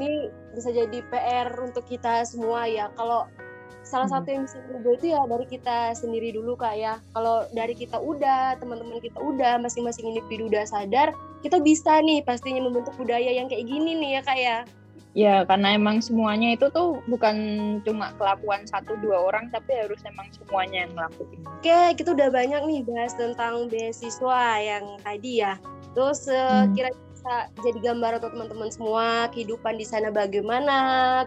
ini 0.00 0.32
bisa 0.56 0.72
jadi 0.72 1.04
PR 1.12 1.52
untuk 1.60 1.84
kita 1.84 2.24
semua 2.24 2.64
ya. 2.64 2.88
Kalau 2.96 3.28
salah 3.84 4.08
hmm. 4.08 4.14
satu 4.16 4.28
yang 4.32 4.42
bisa 4.48 4.58
berubah 4.66 4.92
itu 4.96 5.06
ya 5.12 5.20
dari 5.28 5.46
kita 5.46 5.78
sendiri 5.94 6.28
dulu 6.32 6.56
kak 6.56 6.74
ya. 6.74 6.98
Kalau 7.12 7.44
dari 7.52 7.76
kita 7.76 8.00
udah, 8.00 8.56
teman-teman 8.58 8.98
kita 8.98 9.20
udah, 9.20 9.60
masing-masing 9.60 10.10
individu 10.16 10.48
udah 10.48 10.64
sadar, 10.64 11.12
kita 11.44 11.60
bisa 11.60 12.00
nih 12.00 12.24
pastinya 12.24 12.64
membentuk 12.64 12.96
budaya 12.96 13.28
yang 13.28 13.46
kayak 13.46 13.68
gini 13.68 13.94
nih 14.00 14.18
ya 14.18 14.22
kak 14.24 14.38
ya. 14.40 14.58
Ya 15.14 15.46
karena 15.46 15.78
emang 15.78 16.02
semuanya 16.02 16.58
itu 16.58 16.66
tuh 16.74 16.98
bukan 17.06 17.36
cuma 17.86 18.10
kelakuan 18.18 18.66
satu 18.66 18.98
dua 18.98 19.30
orang 19.30 19.46
tapi 19.54 19.70
harus 19.70 20.02
emang 20.02 20.26
semuanya 20.34 20.90
yang 20.90 20.92
ngelakuin. 20.98 21.38
Oke, 21.46 21.80
kita 22.02 22.18
udah 22.18 22.28
banyak 22.34 22.62
nih 22.66 22.80
bahas 22.82 23.14
tentang 23.14 23.70
beasiswa 23.70 24.58
yang 24.58 24.98
tadi 25.06 25.46
ya. 25.46 25.54
Terus 25.94 26.26
uh, 26.26 26.66
hmm. 26.66 26.74
kira 26.74 26.90
bisa 26.90 27.34
jadi 27.62 27.78
gambar 27.94 28.18
untuk 28.18 28.34
teman-teman 28.34 28.70
semua 28.74 29.30
kehidupan 29.30 29.78
di 29.78 29.86
sana 29.86 30.10
bagaimana, 30.10 30.78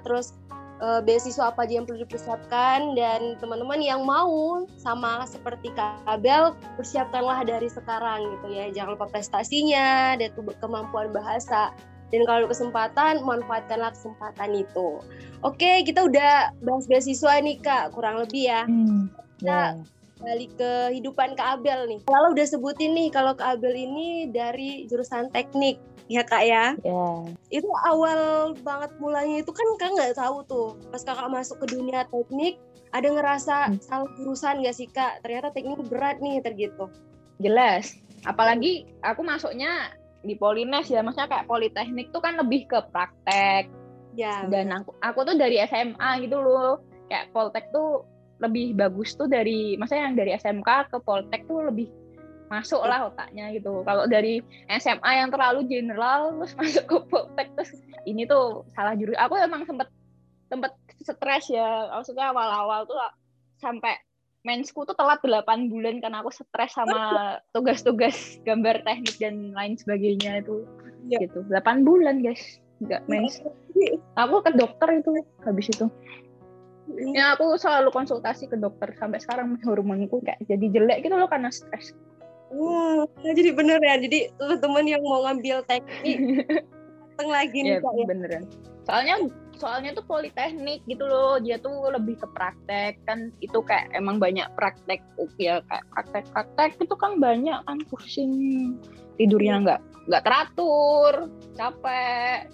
terus 0.04 0.36
uh, 0.80 1.02
beasiswa 1.04 1.50
apa 1.50 1.66
aja 1.66 1.82
yang 1.82 1.86
perlu 1.86 2.04
dipersiapkan 2.06 2.96
dan 2.98 3.36
teman-teman 3.38 3.80
yang 3.82 4.02
mau 4.06 4.64
sama 4.80 5.26
seperti 5.26 5.74
Kabel 5.76 6.58
persiapkanlah 6.76 7.46
dari 7.46 7.70
sekarang 7.70 8.38
gitu 8.38 8.48
ya. 8.54 8.66
Jangan 8.74 8.98
lupa 8.98 9.08
prestasinya 9.10 10.18
dan 10.18 10.30
kemampuan 10.62 11.14
bahasa 11.14 11.74
dan 12.12 12.24
kalau 12.24 12.48
kesempatan 12.48 13.24
manfaatkanlah 13.24 13.92
kesempatan 13.92 14.64
itu 14.64 15.04
oke 15.44 15.72
kita 15.84 16.08
udah 16.08 16.56
bahas 16.64 16.88
beasiswa 16.88 17.40
nih 17.44 17.60
kak 17.60 17.92
kurang 17.92 18.24
lebih 18.24 18.48
ya 18.48 18.64
hmm, 18.64 19.12
kita 19.44 19.76
yeah. 19.76 20.24
balik 20.24 20.52
ke 20.56 20.72
kehidupan 20.96 21.36
kak 21.36 21.60
Abel 21.60 21.88
nih 21.92 22.00
kalau 22.08 22.32
udah 22.32 22.48
sebutin 22.48 22.96
nih 22.96 23.12
kalau 23.12 23.36
kak 23.36 23.60
Abel 23.60 23.76
ini 23.76 24.32
dari 24.32 24.88
jurusan 24.88 25.30
teknik 25.36 25.80
ya 26.08 26.24
kak 26.24 26.44
ya. 26.48 26.76
Yeah. 26.82 27.20
itu 27.52 27.68
awal 27.88 28.52
banget 28.64 28.92
mulanya 29.00 29.44
itu 29.44 29.52
kan 29.52 29.68
kak 29.80 29.92
nggak 29.96 30.16
tahu 30.16 30.44
tuh. 30.48 30.70
Pas 30.92 31.04
kakak 31.04 31.30
masuk 31.32 31.60
ke 31.64 31.76
dunia 31.76 32.08
teknik 32.08 32.60
ada 32.96 33.08
ngerasa 33.12 33.56
hmm. 33.72 33.84
salah 33.84 34.10
jurusan 34.16 34.64
gak 34.64 34.76
sih 34.76 34.88
kak? 34.88 35.20
Ternyata 35.22 35.52
teknik 35.52 35.84
berat 35.92 36.24
nih 36.24 36.40
tergitu. 36.40 36.88
Jelas. 37.44 38.00
Apalagi 38.24 38.88
aku 39.04 39.22
masuknya 39.22 39.94
di 40.26 40.34
Polines 40.34 40.90
ya 40.90 41.06
maksudnya 41.06 41.30
kayak 41.30 41.48
politeknik 41.48 42.10
tuh 42.10 42.24
kan 42.24 42.40
lebih 42.40 42.66
ke 42.66 42.80
praktek. 42.90 43.68
Ya. 44.18 44.48
Dan 44.50 44.74
aku 44.74 44.96
aku 45.04 45.28
tuh 45.28 45.36
dari 45.38 45.62
SMA 45.68 46.26
gitu 46.26 46.40
loh. 46.40 46.82
Kayak 47.08 47.32
Poltek 47.32 47.70
tuh 47.72 48.04
lebih 48.38 48.78
bagus 48.78 49.18
tuh 49.18 49.26
dari 49.30 49.78
maksudnya 49.78 50.10
yang 50.10 50.18
dari 50.18 50.32
SMK 50.38 50.70
ke 50.94 50.98
Poltek 51.02 51.46
tuh 51.46 51.70
lebih 51.70 51.90
masuk 52.48 52.82
lah 52.84 53.12
otaknya 53.12 53.52
gitu. 53.52 53.84
Kalau 53.84 54.08
dari 54.08 54.40
SMA 54.80 55.12
yang 55.20 55.30
terlalu 55.30 55.68
general 55.68 56.36
terus 56.40 56.54
masuk 56.60 56.84
ke 56.88 56.98
Poltek 57.12 57.48
terus 57.56 57.72
ini 58.08 58.24
tuh 58.24 58.64
salah 58.72 58.96
jurus 58.96 59.20
aku 59.20 59.36
emang 59.40 59.68
sempet 59.68 59.88
sempet 60.48 60.74
stres 61.04 61.52
ya. 61.52 61.92
Maksudnya 61.92 62.32
awal-awal 62.32 62.88
tuh 62.88 62.98
sampai 63.60 64.00
mensku 64.48 64.88
tuh 64.88 64.96
telat 64.96 65.20
8 65.20 65.68
bulan 65.68 66.00
karena 66.00 66.24
aku 66.24 66.32
stres 66.32 66.72
sama 66.72 66.96
tugas-tugas 67.56 68.40
gambar 68.48 68.80
teknik 68.88 69.16
dan 69.20 69.52
lain 69.52 69.76
sebagainya 69.76 70.44
itu. 70.44 70.64
Ya. 71.08 71.24
gitu. 71.24 71.44
8 71.52 71.84
bulan 71.84 72.24
guys. 72.24 72.60
Nggak 72.80 73.02
iya. 73.08 73.12
mens. 73.12 73.36
aku 74.18 74.42
ke 74.42 74.52
dokter 74.58 74.90
itu 75.04 75.12
habis 75.44 75.68
itu. 75.70 75.86
Ya 77.12 77.36
aku 77.36 77.60
selalu 77.60 77.92
konsultasi 77.92 78.48
ke 78.48 78.56
dokter. 78.56 78.96
Sampai 78.96 79.20
sekarang 79.20 79.60
hormonku 79.68 80.24
kayak 80.24 80.40
jadi 80.48 80.66
jelek 80.72 81.04
gitu 81.04 81.20
loh 81.20 81.28
karena 81.28 81.52
stres 81.52 81.92
Wah, 82.48 83.04
wow, 83.04 83.28
jadi 83.36 83.52
bener 83.52 83.80
ya. 83.84 83.96
Jadi 84.00 84.32
teman-teman 84.40 84.86
yang 84.88 85.04
mau 85.04 85.28
ngambil 85.28 85.68
teknik 85.68 86.18
datang 87.12 87.30
lagi 87.36 87.58
nih 87.60 87.80
ya, 87.80 87.84
kak 87.84 87.94
ya. 87.94 88.06
beneran. 88.08 88.44
Soalnya 88.88 89.16
soalnya 89.60 89.92
tuh 89.92 90.06
politeknik 90.08 90.80
gitu 90.88 91.04
loh. 91.04 91.44
Dia 91.44 91.60
tuh 91.60 91.92
lebih 91.92 92.16
ke 92.16 92.28
praktek. 92.32 93.04
Kan 93.04 93.36
itu 93.44 93.60
kayak 93.60 93.92
emang 93.92 94.16
banyak 94.24 94.48
praktek 94.56 95.04
ya 95.36 95.60
kayak 95.68 95.86
praktek-praktek 95.92 96.80
itu 96.80 96.96
kan 96.96 97.20
banyak 97.20 97.60
kan. 97.68 97.78
Pusing. 97.92 98.32
Tidurnya 99.20 99.56
nggak 99.68 99.80
nggak 100.08 100.24
teratur 100.24 101.28
capek. 101.60 102.48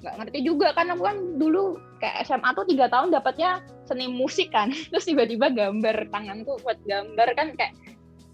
Nggak 0.00 0.14
ngerti 0.24 0.38
juga 0.40 0.72
kan. 0.72 0.88
Aku 0.96 1.04
kan 1.04 1.36
dulu 1.36 1.76
kayak 2.00 2.24
SMA 2.24 2.48
tuh 2.56 2.64
tiga 2.64 2.88
tahun 2.88 3.12
dapatnya 3.12 3.60
seni 3.84 4.08
musik 4.08 4.56
kan. 4.56 4.72
Terus 4.88 5.04
tiba-tiba 5.04 5.52
gambar 5.52 6.08
tanganku 6.08 6.56
buat 6.64 6.80
gambar 6.88 7.28
kan 7.36 7.52
kayak 7.60 7.76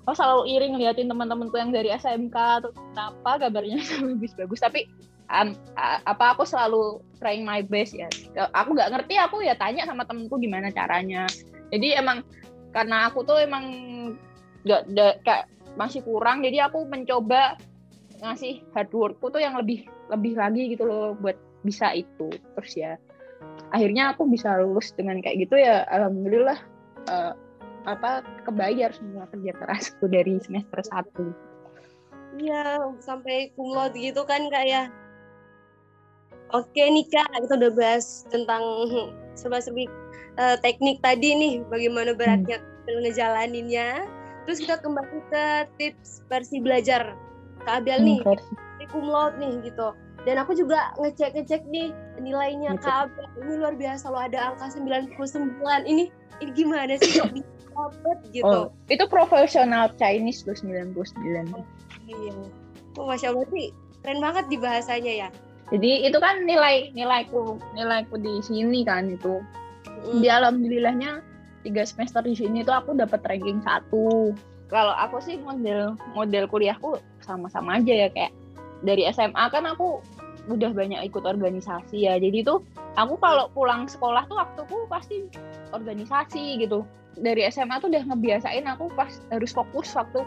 oh 0.08 0.14
selalu 0.16 0.42
iring 0.56 0.72
ngeliatin 0.76 1.08
teman-temanku 1.08 1.56
yang 1.60 1.70
dari 1.74 1.92
SMK 1.92 2.36
tuh 2.64 2.72
kenapa 2.72 3.46
gambarnya 3.46 3.80
bagus-bagus 4.16 4.60
tapi 4.64 4.88
um, 5.30 5.54
apa 6.04 6.34
aku 6.34 6.42
selalu 6.44 7.00
trying 7.22 7.46
my 7.46 7.62
best 7.62 7.94
ya. 7.94 8.10
Aku 8.56 8.74
nggak 8.74 8.90
ngerti 8.90 9.14
aku 9.16 9.40
ya 9.46 9.54
tanya 9.54 9.86
sama 9.86 10.04
temenku 10.04 10.36
gimana 10.36 10.68
caranya. 10.74 11.30
Jadi 11.70 11.94
emang 11.94 12.26
karena 12.74 13.10
aku 13.10 13.22
tuh 13.22 13.38
emang 13.38 13.64
gak, 14.66 14.90
kayak 15.22 15.46
masih 15.78 16.02
kurang 16.02 16.42
jadi 16.42 16.66
aku 16.66 16.82
mencoba 16.86 17.54
ngasih 18.20 18.62
hard 18.74 18.90
workku 18.90 19.30
tuh 19.30 19.40
yang 19.40 19.54
lebih 19.54 19.86
lebih 20.10 20.34
lagi 20.34 20.74
gitu 20.74 20.84
loh 20.84 21.14
buat 21.16 21.38
bisa 21.62 21.94
itu. 21.94 22.28
Terus 22.58 22.72
ya 22.74 22.92
akhirnya 23.70 24.12
aku 24.12 24.26
bisa 24.26 24.58
lulus 24.58 24.92
dengan 24.98 25.22
kayak 25.22 25.46
gitu 25.46 25.56
ya 25.56 25.86
alhamdulillah 25.88 26.58
uh, 27.08 27.32
apa 27.88 28.20
kebayar 28.44 28.92
semua 28.92 29.24
kerja 29.32 29.52
kerasku 29.56 30.04
dari 30.10 30.36
semester 30.42 30.80
satu 30.84 31.32
Iya, 32.38 32.94
sampai 33.02 33.50
kumlot 33.58 33.90
gitu 33.98 34.22
kan 34.22 34.46
kak 34.54 34.64
ya. 34.64 34.86
Oke 36.54 36.82
nih 36.82 37.06
kak, 37.10 37.26
kita 37.26 37.54
udah 37.58 37.72
bahas 37.74 38.22
tentang 38.30 38.62
serba-serbi 39.38 39.90
uh, 40.38 40.54
teknik 40.62 41.02
tadi 41.02 41.34
nih, 41.34 41.54
bagaimana 41.66 42.14
beratnya 42.14 42.62
hmm. 42.62 43.02
ngejalaninnya. 43.02 44.06
Terus 44.46 44.62
kita 44.62 44.78
kembali 44.78 45.18
ke 45.30 45.44
tips 45.78 46.22
versi 46.30 46.62
belajar 46.62 47.14
Kak 47.66 47.84
Abel 47.84 48.02
nih, 48.02 48.18
hmm, 48.24 49.04
laude 49.04 49.36
nih 49.36 49.52
gitu. 49.68 49.92
Dan 50.24 50.40
aku 50.40 50.56
juga 50.56 50.96
ngecek-ngecek 50.96 51.66
nih 51.68 51.92
nilainya 52.18 52.78
ngecek. 52.78 52.88
Kak 52.88 52.98
Abel. 53.10 53.26
Ini 53.42 53.52
luar 53.58 53.74
biasa 53.76 54.06
loh, 54.10 54.22
ada 54.22 54.54
angka 54.54 54.74
99. 54.74 55.52
Ini 55.86 56.04
ini 56.40 56.50
gimana 56.56 56.96
sih 56.98 57.20
kok 57.20 57.30
bisa 57.36 57.59
gitu? 58.30 58.46
Oh, 58.46 58.66
itu 58.90 59.04
profesional 59.10 59.90
Chinese 59.96 60.42
tuh 60.42 60.56
99. 60.56 60.96
Oh, 61.54 61.64
iya. 62.08 62.34
Oh, 62.98 63.06
Masya 63.06 63.32
Allah 63.32 63.46
sih, 63.54 63.70
keren 64.02 64.20
banget 64.20 64.44
di 64.48 64.56
bahasanya 64.56 65.12
ya 65.26 65.28
jadi 65.70 66.10
itu 66.10 66.18
kan 66.18 66.44
nilai 66.44 66.90
nilaiku 66.92 67.56
nilaiku 67.72 68.18
di 68.18 68.42
sini 68.42 68.82
kan 68.82 69.06
itu 69.06 69.38
mm. 69.86 70.20
di 70.20 70.28
alhamdulillahnya 70.28 71.22
tiga 71.62 71.86
semester 71.86 72.24
di 72.24 72.34
sini 72.34 72.66
tuh 72.66 72.74
aku 72.74 72.96
dapat 72.98 73.22
ranking 73.28 73.62
satu 73.62 74.34
kalau 74.66 74.94
aku 74.98 75.22
sih 75.22 75.38
model 75.38 75.94
model 76.16 76.44
kuliahku 76.50 76.98
sama-sama 77.22 77.78
aja 77.78 78.06
ya 78.06 78.08
kayak 78.10 78.32
dari 78.82 79.06
SMA 79.12 79.44
kan 79.52 79.68
aku 79.68 80.02
udah 80.48 80.72
banyak 80.72 81.04
ikut 81.06 81.22
organisasi 81.22 82.08
ya 82.08 82.16
jadi 82.16 82.42
tuh 82.42 82.64
aku 82.96 83.14
kalau 83.20 83.46
pulang 83.54 83.86
sekolah 83.86 84.26
tuh 84.26 84.40
waktuku 84.40 84.88
pasti 84.88 85.28
organisasi 85.70 86.64
gitu 86.64 86.82
dari 87.18 87.46
SMA 87.50 87.82
tuh 87.82 87.90
udah 87.90 88.04
ngebiasain 88.06 88.66
aku 88.68 88.92
pas 88.94 89.10
harus 89.34 89.50
fokus 89.50 89.90
waktu 89.98 90.22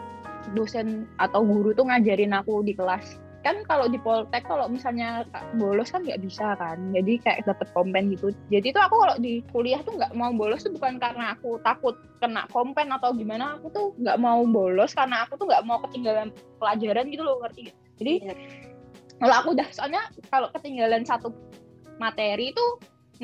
dosen 0.52 1.08
atau 1.16 1.40
guru 1.40 1.72
tuh 1.72 1.88
ngajarin 1.88 2.36
aku 2.36 2.60
di 2.60 2.76
kelas. 2.76 3.20
Kan 3.44 3.60
kalau 3.68 3.88
di 3.92 4.00
Poltek 4.00 4.48
kalau 4.48 4.72
misalnya 4.72 5.28
bolos 5.60 5.92
kan 5.92 6.00
nggak 6.00 6.20
bisa 6.24 6.56
kan 6.56 6.80
jadi 6.96 7.20
kayak 7.20 7.44
dapet 7.44 7.68
kompen 7.76 8.08
gitu. 8.12 8.32
Jadi 8.48 8.72
itu 8.72 8.80
aku 8.80 8.96
kalau 8.96 9.16
di 9.20 9.44
kuliah 9.52 9.84
tuh 9.84 10.00
nggak 10.00 10.16
mau 10.16 10.32
bolos 10.32 10.64
tuh 10.64 10.72
bukan 10.72 10.96
karena 10.96 11.36
aku 11.36 11.60
takut 11.60 11.96
kena 12.24 12.48
kompen 12.48 12.88
atau 12.88 13.12
gimana 13.12 13.60
aku 13.60 13.68
tuh 13.68 13.86
nggak 14.00 14.16
mau 14.16 14.40
bolos 14.48 14.96
karena 14.96 15.28
aku 15.28 15.36
tuh 15.36 15.46
nggak 15.52 15.64
mau 15.68 15.76
ketinggalan 15.84 16.32
pelajaran 16.56 17.04
gitu 17.12 17.20
loh 17.20 17.36
ngerti 17.44 17.68
jadi 18.00 18.14
ya. 18.32 18.34
kalau 19.20 19.34
aku 19.44 19.48
udah 19.52 19.68
soalnya 19.76 20.02
kalau 20.32 20.48
ketinggalan 20.56 21.04
satu 21.04 21.28
materi 22.00 22.56
itu 22.56 22.64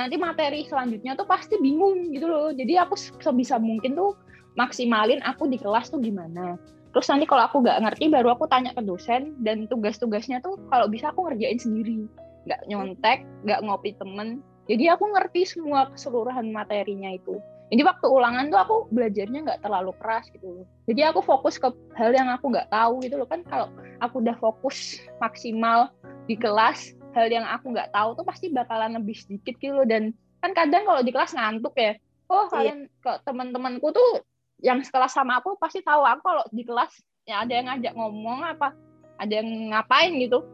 nanti 0.00 0.16
materi 0.16 0.64
selanjutnya 0.64 1.12
tuh 1.14 1.28
pasti 1.28 1.60
bingung 1.60 2.08
gitu 2.16 2.24
loh 2.24 2.50
jadi 2.56 2.88
aku 2.88 2.96
sebisa 2.96 3.60
mungkin 3.60 3.92
tuh 3.92 4.16
maksimalin 4.56 5.20
aku 5.22 5.46
di 5.46 5.60
kelas 5.60 5.92
tuh 5.92 6.00
gimana 6.00 6.56
Terus 6.90 7.06
nanti 7.06 7.24
kalau 7.26 7.46
aku 7.46 7.62
nggak 7.62 7.78
ngerti 7.86 8.04
baru 8.10 8.34
aku 8.34 8.50
tanya 8.50 8.74
ke 8.74 8.82
dosen 8.82 9.38
dan 9.46 9.70
tugas-tugasnya 9.70 10.42
tuh 10.42 10.58
kalau 10.74 10.90
bisa 10.90 11.14
aku 11.14 11.30
ngerjain 11.30 11.58
sendiri. 11.58 12.10
Nggak 12.50 12.60
nyontek, 12.66 13.18
nggak 13.46 13.60
ngopi 13.62 13.94
temen. 13.94 14.42
Jadi 14.66 14.90
aku 14.90 15.04
ngerti 15.14 15.46
semua 15.46 15.90
keseluruhan 15.94 16.50
materinya 16.50 17.14
itu. 17.14 17.38
Jadi 17.70 17.86
waktu 17.86 18.06
ulangan 18.10 18.50
tuh 18.50 18.58
aku 18.58 18.76
belajarnya 18.90 19.46
nggak 19.46 19.60
terlalu 19.62 19.94
keras 20.02 20.26
gitu 20.34 20.62
loh. 20.62 20.66
Jadi 20.90 21.06
aku 21.06 21.22
fokus 21.22 21.54
ke 21.62 21.70
hal 21.94 22.10
yang 22.10 22.26
aku 22.26 22.50
nggak 22.50 22.66
tahu 22.74 22.98
gitu 23.06 23.22
loh 23.22 23.28
kan 23.30 23.46
kalau 23.46 23.70
aku 24.02 24.18
udah 24.18 24.34
fokus 24.42 24.98
maksimal 25.22 25.94
di 26.26 26.34
kelas 26.34 26.98
hal 27.14 27.26
yang 27.28 27.46
aku 27.46 27.74
nggak 27.74 27.90
tahu 27.90 28.14
tuh 28.18 28.24
pasti 28.26 28.50
bakalan 28.50 28.96
lebih 28.98 29.16
sedikit 29.18 29.58
gitu 29.58 29.74
loh. 29.74 29.86
Dan 29.86 30.14
kan 30.40 30.54
kadang 30.56 30.86
kalau 30.86 31.00
di 31.04 31.10
kelas 31.10 31.34
ngantuk 31.34 31.74
ya. 31.76 31.98
Oh 32.30 32.46
iya. 32.46 32.52
kalian 32.54 32.78
kok 33.02 33.26
teman-temanku 33.26 33.90
tuh 33.90 34.22
yang 34.62 34.78
sekelas 34.86 35.10
sama 35.10 35.42
aku 35.42 35.58
pasti 35.58 35.82
tahu 35.82 36.06
aku 36.06 36.22
kalau 36.22 36.44
di 36.54 36.62
kelas 36.62 36.92
ya 37.26 37.42
ada 37.42 37.52
yang 37.52 37.66
ngajak 37.66 37.92
ngomong 37.96 38.46
apa 38.46 38.70
ada 39.18 39.42
yang 39.42 39.74
ngapain 39.74 40.14
gitu. 40.16 40.46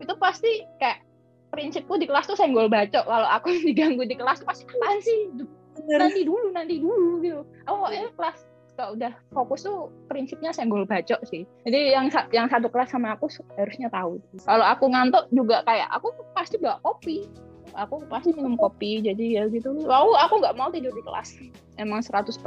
Itu 0.00 0.16
pasti 0.16 0.64
kayak 0.80 1.04
prinsipku 1.52 2.00
di 2.00 2.08
kelas 2.08 2.24
tuh 2.24 2.38
senggol 2.38 2.72
bacok. 2.72 3.04
Kalau 3.04 3.28
aku 3.28 3.52
diganggu 3.68 4.08
di 4.08 4.16
kelas 4.16 4.40
pasti 4.40 4.64
apaan 4.64 4.98
sih? 5.04 5.36
Nanti 5.84 6.24
dulu 6.24 6.50
nanti 6.56 6.80
dulu 6.80 7.20
gitu. 7.20 7.44
Aku 7.68 7.92
ya 7.92 8.08
kelas 8.16 8.47
kalau 8.78 8.94
udah 8.94 9.10
fokus 9.34 9.66
tuh 9.66 9.90
prinsipnya 10.06 10.54
senggol 10.54 10.86
bacok 10.86 11.18
sih 11.26 11.42
jadi 11.66 11.98
yang 11.98 12.06
yang 12.30 12.46
satu 12.46 12.70
kelas 12.70 12.94
sama 12.94 13.18
aku 13.18 13.26
harusnya 13.58 13.90
tahu 13.90 14.22
kalau 14.46 14.62
aku 14.62 14.86
ngantuk 14.86 15.26
juga 15.34 15.66
kayak 15.66 15.90
aku 15.90 16.14
pasti 16.38 16.62
bawa 16.62 16.78
kopi 16.86 17.26
aku 17.74 18.06
pasti 18.06 18.30
minum 18.38 18.54
kopi 18.54 19.02
jadi 19.02 19.42
ya 19.42 19.42
gitu 19.50 19.74
aku 19.82 20.14
aku 20.14 20.34
nggak 20.38 20.54
mau 20.54 20.70
tidur 20.70 20.94
di 20.94 21.02
kelas 21.02 21.34
emang 21.82 22.06
100% 22.06 22.38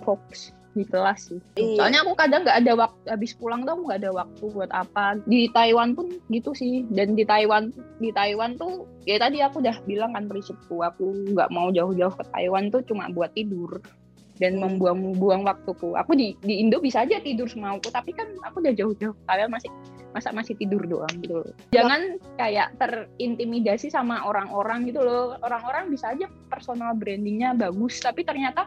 fokus 0.00 0.56
di 0.70 0.86
kelas 0.86 1.34
sih. 1.34 1.40
Iya. 1.58 1.82
Soalnya 1.82 2.00
aku 2.06 2.14
kadang 2.14 2.46
nggak 2.46 2.58
ada 2.62 2.72
waktu 2.78 3.06
habis 3.10 3.34
pulang 3.34 3.66
tuh 3.66 3.74
nggak 3.74 4.06
ada 4.06 4.10
waktu 4.14 4.44
buat 4.54 4.70
apa. 4.70 5.18
Di 5.26 5.50
Taiwan 5.50 5.98
pun 5.98 6.14
gitu 6.30 6.54
sih. 6.54 6.86
Dan 6.94 7.18
di 7.18 7.26
Taiwan 7.26 7.74
di 7.98 8.14
Taiwan 8.14 8.54
tuh 8.54 8.86
ya 9.02 9.18
tadi 9.18 9.42
aku 9.42 9.58
udah 9.58 9.76
bilang 9.82 10.14
kan 10.14 10.30
prinsipku 10.30 10.78
aku 10.78 11.34
nggak 11.34 11.50
mau 11.50 11.74
jauh-jauh 11.74 12.14
ke 12.14 12.24
Taiwan 12.30 12.70
tuh 12.70 12.86
cuma 12.86 13.10
buat 13.10 13.34
tidur 13.34 13.82
dan 14.40 14.56
membuang-buang 14.56 15.44
waktuku. 15.44 15.94
Aku 16.00 16.16
di 16.16 16.34
di 16.40 16.64
Indo 16.64 16.80
bisa 16.80 17.04
aja 17.04 17.20
tidur 17.20 17.46
semauku, 17.46 17.92
tapi 17.92 18.16
kan 18.16 18.26
aku 18.42 18.64
udah 18.64 18.72
jauh-jauh. 18.72 19.14
Kalian 19.28 19.52
masih 19.52 19.70
masa 20.10 20.34
masih 20.34 20.58
tidur 20.58 20.82
doang 20.88 21.12
gitu. 21.22 21.44
Jangan 21.70 22.18
kayak 22.40 22.74
terintimidasi 22.80 23.92
sama 23.92 24.24
orang-orang 24.26 24.88
gitu 24.88 25.04
loh. 25.04 25.38
Orang-orang 25.44 25.92
bisa 25.92 26.10
aja 26.16 26.26
personal 26.50 26.96
brandingnya 26.96 27.54
bagus, 27.54 28.00
tapi 28.02 28.26
ternyata 28.26 28.66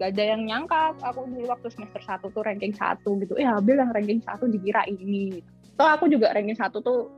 gak 0.00 0.18
ada 0.18 0.24
yang 0.34 0.42
nyangka 0.48 0.96
aku 1.04 1.28
dulu 1.30 1.52
waktu 1.52 1.68
semester 1.68 2.02
satu 2.02 2.32
tuh 2.32 2.42
ranking 2.42 2.72
satu 2.72 3.20
gitu 3.20 3.36
eh 3.36 3.44
Abel 3.44 3.76
yang 3.76 3.92
ranking 3.92 4.24
satu 4.24 4.48
dikira 4.48 4.88
ini 4.88 5.38
gitu. 5.38 5.48
toh 5.76 5.84
aku 5.84 6.08
juga 6.08 6.32
ranking 6.32 6.56
satu 6.56 6.80
tuh 6.80 7.12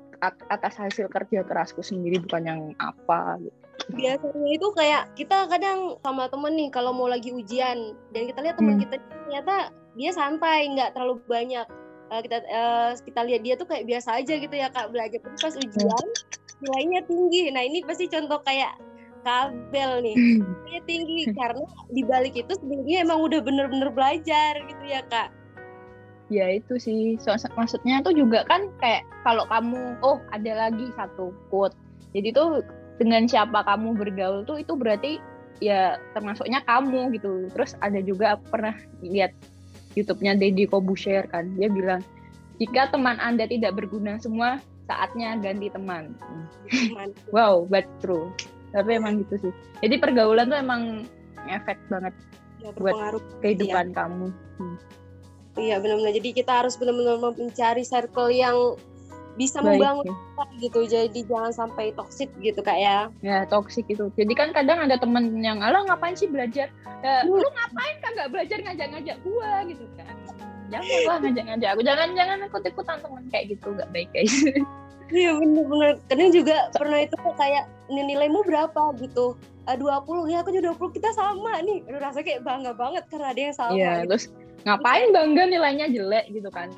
atas 0.50 0.74
hasil 0.76 1.06
kerja 1.06 1.46
kerasku 1.46 1.80
sendiri 1.86 2.18
bukan 2.26 2.42
yang 2.44 2.60
apa 2.82 3.38
gitu 3.40 3.63
biasanya 3.92 4.48
itu 4.48 4.68
kayak 4.74 5.02
kita 5.14 5.46
kadang 5.48 6.00
sama 6.00 6.26
temen 6.30 6.54
nih 6.56 6.68
kalau 6.72 6.90
mau 6.94 7.08
lagi 7.10 7.30
ujian. 7.30 7.94
Dan 8.14 8.22
kita 8.30 8.40
lihat 8.42 8.56
teman 8.56 8.78
hmm. 8.78 8.82
kita 8.88 8.94
ternyata 9.00 9.54
dia 9.94 10.10
santai 10.10 10.70
nggak 10.72 10.96
terlalu 10.96 11.20
banyak. 11.28 11.66
Uh, 12.12 12.20
kita 12.20 12.38
uh, 12.52 12.92
kita 13.00 13.20
lihat 13.24 13.40
dia 13.42 13.54
tuh 13.56 13.66
kayak 13.66 13.88
biasa 13.88 14.20
aja 14.20 14.34
gitu 14.36 14.54
ya 14.54 14.68
kak. 14.70 14.92
Belajar 14.92 15.18
tapi 15.20 15.36
pas 15.40 15.54
ujian 15.56 16.06
nilainya 16.64 17.00
tinggi. 17.04 17.52
Nah 17.52 17.62
ini 17.64 17.84
pasti 17.84 18.06
contoh 18.08 18.40
kayak 18.44 18.72
kabel 19.24 20.04
nih. 20.04 20.16
Dia 20.68 20.80
tinggi 20.84 21.32
karena 21.32 21.64
di 21.90 22.02
balik 22.04 22.36
itu 22.36 22.52
sebenarnya 22.60 23.08
emang 23.08 23.18
udah 23.24 23.40
bener-bener 23.40 23.88
belajar 23.90 24.52
gitu 24.68 24.84
ya 24.84 25.00
kak. 25.08 25.32
Ya 26.32 26.56
itu 26.56 26.80
sih. 26.80 27.20
So, 27.20 27.36
maksudnya 27.56 28.00
tuh 28.00 28.16
juga 28.16 28.44
kan 28.48 28.72
kayak 28.80 29.04
kalau 29.24 29.44
kamu 29.48 29.96
oh 30.00 30.20
ada 30.32 30.68
lagi 30.68 30.88
satu 30.96 31.32
quote. 31.52 31.76
Jadi 32.16 32.32
tuh 32.32 32.64
dengan 33.00 33.26
siapa 33.26 33.66
kamu 33.66 33.98
bergaul 33.98 34.46
tuh 34.46 34.62
itu 34.62 34.72
berarti 34.78 35.18
ya 35.62 35.98
termasuknya 36.14 36.62
kamu 36.66 37.14
gitu. 37.18 37.50
Terus 37.54 37.74
ada 37.82 37.98
juga 38.02 38.38
aku 38.38 38.44
pernah 38.54 38.74
lihat 39.02 39.34
YouTube-nya 39.94 40.34
Deddy 40.38 40.66
Kobusier 40.66 41.26
kan 41.30 41.54
dia 41.54 41.70
bilang 41.70 42.02
jika 42.58 42.90
teman 42.90 43.18
anda 43.18 43.46
tidak 43.46 43.74
berguna 43.78 44.18
semua 44.18 44.58
saatnya 44.86 45.38
ganti 45.40 45.70
teman. 45.70 46.14
Wow 47.34 47.66
but 47.66 47.86
true. 48.02 48.30
Tapi 48.74 48.98
emang 48.98 49.22
gitu 49.26 49.48
sih. 49.48 49.52
Jadi 49.86 50.02
pergaulan 50.02 50.50
tuh 50.50 50.58
emang 50.58 50.82
efek 51.46 51.78
banget 51.86 52.14
ya, 52.58 52.70
buat 52.74 53.20
kehidupan 53.42 53.94
ya. 53.94 53.94
kamu. 53.94 54.26
Hmm. 54.58 54.76
iya 55.54 55.78
benar-benar. 55.78 56.14
Jadi 56.18 56.30
kita 56.34 56.62
harus 56.62 56.74
benar-benar 56.74 57.18
mencari 57.22 57.86
circle 57.86 58.30
yang 58.34 58.74
bisa 59.34 59.58
Baik, 59.58 59.82
membangun 59.82 60.06
ya. 60.06 60.44
gitu 60.62 60.80
jadi 60.86 61.20
jangan 61.26 61.52
sampai 61.52 61.90
toksik 61.98 62.30
gitu 62.38 62.62
kak 62.62 62.78
ya 62.78 63.10
ya 63.18 63.42
toksik 63.50 63.86
itu 63.90 64.06
jadi 64.14 64.32
kan 64.38 64.48
kadang 64.54 64.78
ada 64.78 64.94
temen 64.94 65.42
yang 65.42 65.58
alah 65.58 65.82
ngapain 65.90 66.14
sih 66.14 66.30
belajar 66.30 66.70
ya, 67.02 67.26
hmm. 67.26 67.34
lu 67.34 67.42
ngapain 67.42 67.96
kagak 67.98 68.28
belajar 68.30 68.58
ngajak-ngajak 68.62 69.16
gua 69.26 69.66
gitu 69.66 69.84
kan 69.98 70.14
jangan 70.70 70.98
lah 71.06 71.16
ngajak-ngajak 71.20 71.68
aku 71.74 71.82
jangan 71.82 72.08
jangan 72.14 72.38
ikut 72.46 72.62
ikutan 72.62 72.98
temen 73.02 73.24
kayak 73.28 73.44
gitu 73.50 73.68
gak 73.74 73.90
baik 73.90 74.10
guys 74.14 74.34
Iya 75.12 75.36
bener-bener. 75.36 76.00
Kadang 76.08 76.30
juga 76.32 76.56
pernah 76.72 77.04
itu 77.04 77.16
kayak 77.36 77.68
nilaimu 77.92 78.40
berapa 78.48 78.96
gitu. 79.04 79.36
Uh, 79.64 79.76
20 79.76 80.32
ya 80.32 80.44
aku 80.44 80.52
juga 80.52 80.72
20 80.76 80.96
kita 80.96 81.12
sama 81.12 81.60
nih. 81.60 81.84
Aduh 81.88 82.00
rasa 82.00 82.24
kayak 82.24 82.40
bangga 82.40 82.72
banget 82.72 83.04
karena 83.12 83.32
ada 83.32 83.40
yang 83.40 83.56
sama. 83.56 83.76
Iya, 83.76 83.92
gitu. 83.92 84.08
terus 84.08 84.24
ngapain 84.64 85.08
bangga 85.12 85.44
nilainya 85.44 85.86
jelek 85.92 86.24
gitu 86.32 86.48
kan. 86.48 86.72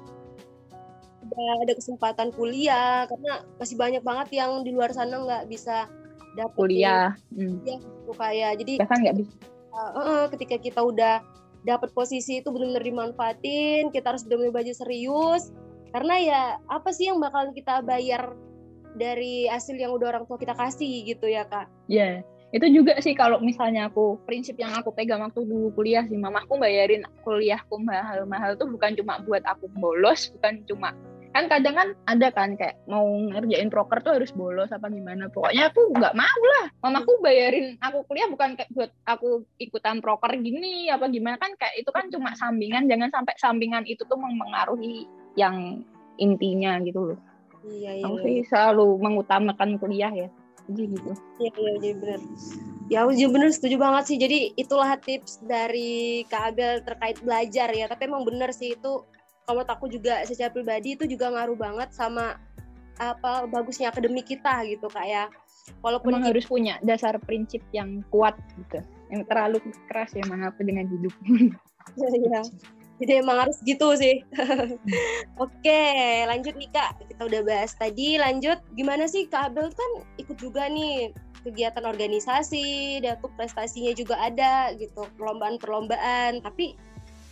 Ada, 1.26 1.44
ada 1.66 1.72
kesempatan 1.74 2.28
kuliah 2.34 3.04
karena 3.10 3.32
masih 3.58 3.76
banyak 3.76 4.02
banget 4.06 4.28
yang 4.38 4.62
di 4.62 4.70
luar 4.70 4.94
sana 4.94 5.18
nggak 5.18 5.44
bisa 5.50 5.90
dapat 6.38 6.54
kuliah. 6.54 7.18
Hmm. 7.34 7.58
Ya, 7.66 7.82
gitu 7.82 8.12
kayak 8.14 8.52
jadi 8.62 8.72
bahkan 8.78 8.98
nggak 9.02 9.16
bisa. 9.20 9.34
Uh, 9.76 9.98
uh, 9.98 10.22
ketika 10.32 10.56
kita 10.56 10.80
udah 10.80 11.20
dapat 11.66 11.90
posisi 11.92 12.40
itu 12.40 12.48
benar-benar 12.48 12.86
dimanfaatin, 12.86 13.90
kita 13.90 14.14
harus 14.14 14.22
benar-benar 14.24 14.62
belajar 14.62 14.74
serius 14.78 15.50
karena 15.96 16.14
ya 16.20 16.42
apa 16.68 16.92
sih 16.92 17.08
yang 17.08 17.24
bakal 17.24 17.48
kita 17.56 17.80
bayar 17.80 18.36
dari 19.00 19.48
hasil 19.48 19.80
yang 19.80 19.96
udah 19.96 20.12
orang 20.12 20.24
tua 20.28 20.36
kita 20.36 20.52
kasih 20.52 21.08
gitu 21.08 21.24
ya 21.24 21.48
kak 21.48 21.68
ya 21.88 22.20
yeah. 22.20 22.52
itu 22.52 22.68
juga 22.68 23.00
sih 23.00 23.16
kalau 23.16 23.40
misalnya 23.40 23.88
aku 23.88 24.20
prinsip 24.28 24.60
yang 24.60 24.76
aku 24.76 24.92
pegang 24.92 25.24
waktu 25.24 25.44
dulu 25.48 25.72
kuliah 25.72 26.04
sih 26.04 26.20
mamaku 26.20 26.60
bayarin 26.60 27.04
kuliahku 27.24 27.80
mahal-mahal 27.80 28.56
tuh 28.60 28.68
bukan 28.68 28.92
cuma 28.92 29.24
buat 29.24 29.40
aku 29.48 29.72
bolos 29.76 30.32
bukan 30.36 30.64
cuma 30.68 30.92
kan 31.37 31.44
kadang 31.53 31.75
kan 31.77 31.88
ada 32.09 32.29
kan 32.33 32.57
kayak 32.57 32.81
mau 32.88 33.05
ngerjain 33.05 33.68
proker 33.68 34.01
tuh 34.01 34.16
harus 34.16 34.33
bolos 34.33 34.72
apa 34.72 34.88
gimana 34.88 35.29
pokoknya 35.29 35.68
aku 35.68 35.92
nggak 35.92 36.16
mau 36.16 36.40
lah 36.57 36.66
mamaku 36.81 37.20
bayarin 37.20 37.77
aku 37.85 38.09
kuliah 38.09 38.29
bukan 38.33 38.57
kayak 38.57 38.72
buat 38.72 38.90
aku 39.05 39.44
ikutan 39.61 40.01
proker 40.01 40.33
gini 40.40 40.88
apa 40.88 41.12
gimana 41.12 41.37
kan 41.37 41.53
kayak 41.61 41.77
itu 41.77 41.90
kan 41.92 42.09
cuma 42.09 42.33
sampingan 42.33 42.88
jangan 42.88 43.12
sampai 43.12 43.37
sampingan 43.37 43.85
itu 43.85 44.01
tuh 44.09 44.16
mempengaruhi 44.16 45.05
yang 45.37 45.85
intinya 46.16 46.81
gitu 46.83 47.12
loh. 47.12 47.18
Iya, 47.66 48.01
iya. 48.01 48.05
Aku 48.09 48.16
sih 48.25 48.37
selalu 48.49 48.99
mengutamakan 48.99 49.77
kuliah 49.77 50.11
ya. 50.11 50.29
Jadi 50.66 50.83
gitu. 50.99 51.12
Iya, 51.38 51.51
iya, 51.55 51.72
jadi 51.79 51.94
benar. 51.99 52.20
Ya, 52.87 52.99
aku 53.07 53.12
juga 53.14 53.31
bener 53.38 53.51
setuju 53.55 53.77
banget 53.79 54.05
sih. 54.11 54.18
Jadi 54.18 54.38
itulah 54.59 54.99
tips 54.99 55.42
dari 55.46 56.22
Kak 56.27 56.55
Abel 56.55 56.83
terkait 56.83 57.18
belajar 57.22 57.68
ya. 57.70 57.87
Tapi 57.87 58.03
emang 58.07 58.27
bener 58.27 58.51
sih 58.51 58.75
itu 58.75 59.03
kalau 59.46 59.62
aku 59.62 59.87
juga 59.87 60.26
secara 60.26 60.50
pribadi 60.50 60.98
itu 60.98 61.06
juga 61.06 61.30
ngaruh 61.30 61.54
banget 61.54 61.94
sama 61.94 62.35
apa 62.98 63.46
bagusnya 63.46 63.94
akademik 63.94 64.26
kita 64.26 64.66
gitu 64.66 64.90
kak 64.90 65.06
ya. 65.06 65.30
Walaupun 65.82 66.14
Emang 66.14 66.26
kita, 66.26 66.30
harus 66.35 66.46
punya 66.46 66.74
dasar 66.82 67.14
prinsip 67.22 67.62
yang 67.70 68.02
kuat 68.11 68.35
gitu. 68.59 68.82
Yang 69.11 69.22
terlalu 69.30 69.59
keras 69.87 70.11
ya 70.14 70.26
aku 70.26 70.61
dengan 70.66 70.90
hidup. 70.90 71.14
Iya. 71.94 72.42
Jadi 72.96 73.12
emang 73.22 73.46
harus 73.46 73.61
gitu 73.62 73.94
sih. 73.94 74.24
Oke 75.42 75.82
lanjut 76.26 76.59
nih 76.59 76.70
kak. 76.74 76.98
Kita 77.06 77.22
udah 77.30 77.40
bahas 77.46 77.78
tadi. 77.78 78.18
Lanjut 78.18 78.59
gimana 78.74 79.06
sih 79.06 79.30
kak 79.30 79.54
Abel? 79.54 79.70
Kan 79.70 79.90
ikut 80.18 80.38
juga 80.42 80.66
nih 80.66 81.14
kegiatan 81.46 81.87
organisasi 81.87 82.98
dan 83.06 83.22
tuh 83.22 83.30
prestasinya 83.38 83.94
juga 83.94 84.18
ada 84.18 84.74
gitu. 84.74 85.06
Perlombaan-perlombaan. 85.20 86.42
Tapi 86.42 86.74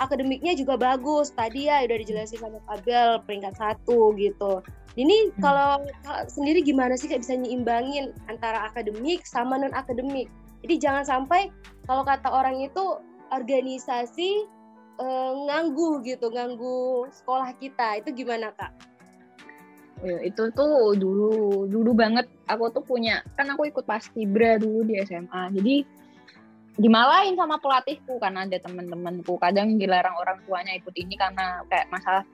akademiknya 0.03 0.57
juga 0.59 0.75
bagus 0.75 1.31
tadi 1.35 1.71
ya 1.71 1.85
udah 1.87 1.99
dijelasin 2.01 2.41
sama 2.41 2.59
Kak 2.67 2.83
Abel 2.83 3.23
peringkat 3.27 3.55
satu 3.59 4.15
gitu 4.19 4.63
ini 4.95 5.31
hmm. 5.31 5.43
kalau 5.43 5.83
sendiri 6.31 6.63
gimana 6.63 6.95
sih 6.95 7.11
kak 7.11 7.23
bisa 7.27 7.35
nyimbangin 7.35 8.15
antara 8.31 8.71
akademik 8.71 9.27
sama 9.27 9.59
non 9.59 9.75
akademik 9.75 10.31
jadi 10.65 10.81
jangan 10.81 11.05
sampai 11.05 11.53
kalau 11.85 12.09
kata 12.09 12.33
orang 12.33 12.65
itu 12.65 12.97
organisasi 13.29 14.49
uh, 14.97 15.33
nganggu 15.45 16.01
gitu, 16.09 16.33
nganggu 16.33 17.05
sekolah 17.13 17.53
kita. 17.61 18.01
Itu 18.01 18.17
gimana 18.17 18.49
kak? 18.57 18.73
Ya, 20.01 20.21
itu 20.25 20.49
tuh 20.57 20.97
dulu 20.97 21.65
dulu 21.69 21.93
banget 21.93 22.29
aku 22.49 22.69
tuh 22.73 22.85
punya 22.85 23.25
kan 23.41 23.49
aku 23.53 23.69
ikut 23.69 23.85
pas 23.85 24.05
Tibra 24.09 24.57
dulu 24.57 24.89
di 24.89 25.01
SMA. 25.05 25.53
Jadi 25.53 25.77
dimalain 26.75 27.39
sama 27.39 27.63
pelatihku 27.63 28.19
karena 28.19 28.47
ada 28.47 28.59
teman-temanku 28.59 29.39
kadang 29.39 29.79
dilarang 29.79 30.19
orang 30.19 30.43
tuanya 30.43 30.75
ikut 30.75 30.95
ini 30.99 31.15
karena 31.15 31.63
kayak 31.71 31.87
masalah 31.95 32.25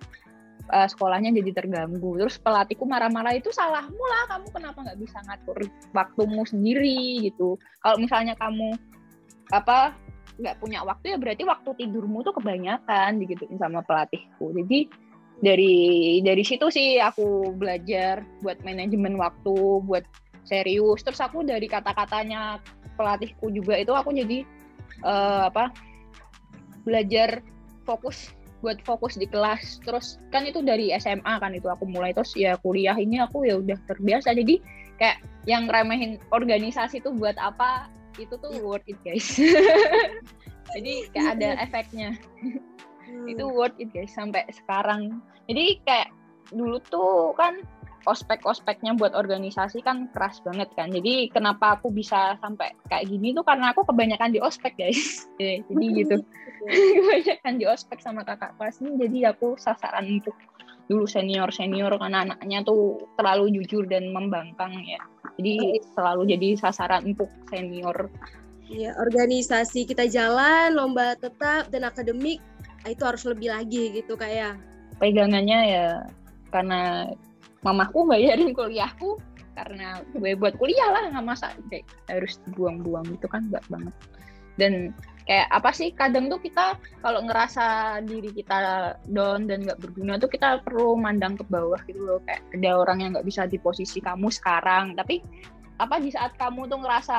uh, 0.72 0.88
sekolahnya 0.88 1.35
jadi 1.37 1.50
terganggu. 1.53 2.16
Terus 2.16 2.40
pelatihku 2.40 2.88
marah-marah 2.88 3.37
itu 3.37 3.53
salahmu 3.53 4.00
lah, 4.00 4.33
kamu 4.33 4.48
kenapa 4.48 4.79
nggak 4.81 5.00
bisa 5.00 5.18
ngatur 5.29 5.59
waktumu 5.92 6.42
sendiri 6.48 7.29
gitu. 7.29 7.61
Kalau 7.85 8.00
misalnya 8.00 8.33
kamu 8.40 8.81
apa 9.50 9.92
nggak 10.40 10.57
punya 10.57 10.81
waktu 10.87 11.12
ya 11.14 11.16
berarti 11.20 11.42
waktu 11.44 11.70
tidurmu 11.85 12.24
tuh 12.24 12.33
kebanyakan 12.33 13.20
gitu 13.29 13.44
sama 13.61 13.85
pelatihku 13.85 14.57
jadi 14.57 14.88
dari 15.40 15.76
dari 16.24 16.44
situ 16.44 16.72
sih 16.72 16.96
aku 16.96 17.53
belajar 17.57 18.24
buat 18.40 18.57
manajemen 18.64 19.20
waktu 19.20 19.85
buat 19.85 20.05
serius 20.48 21.05
terus 21.05 21.20
aku 21.20 21.44
dari 21.44 21.68
kata-katanya 21.68 22.61
pelatihku 23.00 23.48
juga 23.48 23.80
itu 23.80 23.96
aku 23.96 24.12
jadi 24.12 24.44
uh, 25.00 25.48
apa 25.48 25.72
belajar 26.84 27.40
fokus 27.88 28.36
buat 28.60 28.76
fokus 28.84 29.16
di 29.16 29.24
kelas. 29.24 29.80
Terus 29.80 30.20
kan 30.28 30.44
itu 30.44 30.60
dari 30.60 30.92
SMA 31.00 31.40
kan 31.40 31.56
itu 31.56 31.66
aku 31.72 31.88
mulai 31.88 32.12
terus 32.12 32.36
ya 32.36 32.60
kuliah 32.60 32.96
ini 32.96 33.20
aku 33.24 33.48
ya 33.48 33.56
udah 33.56 33.80
terbiasa. 33.88 34.36
Jadi 34.36 34.60
kayak 35.00 35.24
yang 35.48 35.64
remehin 35.66 36.20
organisasi 36.28 37.00
tuh 37.00 37.16
buat 37.16 37.34
apa 37.40 37.88
itu 38.20 38.36
tuh 38.36 38.52
worth 38.60 38.84
it 38.84 39.00
guys. 39.00 39.40
Jadi 40.76 41.08
kayak 41.16 41.40
ada 41.40 41.48
efeknya. 41.64 42.14
Hmm. 43.10 43.26
itu 43.26 43.42
worth 43.42 43.74
it 43.80 43.90
guys 43.90 44.12
sampai 44.12 44.44
sekarang. 44.52 45.24
Jadi 45.48 45.80
kayak 45.88 46.12
dulu 46.52 46.78
tuh 46.92 47.32
kan 47.34 47.64
ospek-ospeknya 48.08 48.96
buat 48.96 49.12
organisasi 49.12 49.84
kan 49.84 50.08
keras 50.12 50.40
banget 50.44 50.68
kan. 50.76 50.88
Jadi 50.92 51.28
kenapa 51.32 51.76
aku 51.76 51.92
bisa 51.92 52.36
sampai 52.40 52.72
kayak 52.88 53.08
gini 53.08 53.36
tuh 53.36 53.44
karena 53.44 53.72
aku 53.72 53.84
kebanyakan 53.84 54.32
di 54.32 54.40
ospek 54.40 54.76
guys. 54.76 55.28
jadi 55.40 55.86
gitu. 55.96 56.16
kebanyakan 56.96 57.54
di 57.60 57.64
ospek 57.68 58.00
sama 58.00 58.24
kakak 58.24 58.56
kelas 58.56 58.80
ini 58.80 58.96
jadi 59.08 59.36
aku 59.36 59.56
sasaran 59.60 60.20
untuk 60.20 60.36
dulu 60.90 61.06
senior 61.06 61.54
senior 61.54 61.94
karena 62.02 62.26
anaknya 62.26 62.66
tuh 62.66 62.98
terlalu 63.14 63.62
jujur 63.62 63.86
dan 63.86 64.10
membangkang 64.10 64.74
ya. 64.82 65.00
Jadi 65.38 65.80
selalu 65.94 66.36
jadi 66.36 66.48
sasaran 66.58 67.06
untuk 67.14 67.30
senior. 67.48 68.10
Ya, 68.70 68.94
organisasi 69.02 69.82
kita 69.82 70.06
jalan, 70.06 70.78
lomba 70.78 71.18
tetap 71.18 71.70
dan 71.74 71.82
akademik 71.82 72.38
itu 72.86 73.02
harus 73.02 73.26
lebih 73.26 73.50
lagi 73.50 73.90
gitu 73.94 74.14
kayak. 74.14 74.54
Ya. 74.54 74.98
Pegangannya 74.98 75.58
ya 75.66 75.86
karena 76.52 77.10
mamaku 77.60 78.08
bayarin 78.08 78.56
kuliahku 78.56 79.20
karena 79.60 80.00
gue 80.16 80.32
buat 80.38 80.56
kuliah 80.56 80.88
lah 80.88 81.12
nggak 81.12 81.26
masa. 81.26 81.52
Kayak 81.68 81.84
harus 82.08 82.40
buang-buang 82.56 83.04
gitu 83.12 83.26
kan 83.28 83.50
nggak 83.52 83.64
banget. 83.68 83.94
Dan 84.56 84.72
kayak 85.28 85.48
apa 85.52 85.70
sih 85.70 85.92
kadang 85.94 86.32
tuh 86.32 86.40
kita 86.40 86.80
kalau 87.04 87.22
ngerasa 87.22 87.98
diri 88.08 88.32
kita 88.32 88.92
down 89.12 89.46
dan 89.46 89.64
nggak 89.64 89.80
berguna 89.80 90.16
tuh 90.16 90.32
kita 90.32 90.64
perlu 90.64 90.96
mandang 90.96 91.36
ke 91.36 91.44
bawah 91.48 91.80
gitu 91.84 92.00
loh. 92.00 92.20
Kayak 92.24 92.40
ada 92.56 92.70
orang 92.72 92.98
yang 93.04 93.10
nggak 93.16 93.28
bisa 93.28 93.44
di 93.44 93.60
posisi 93.60 94.00
kamu 94.00 94.32
sekarang. 94.32 94.96
Tapi 94.96 95.20
apa 95.80 96.00
di 96.00 96.12
saat 96.12 96.36
kamu 96.40 96.68
tuh 96.68 96.80
ngerasa 96.80 97.16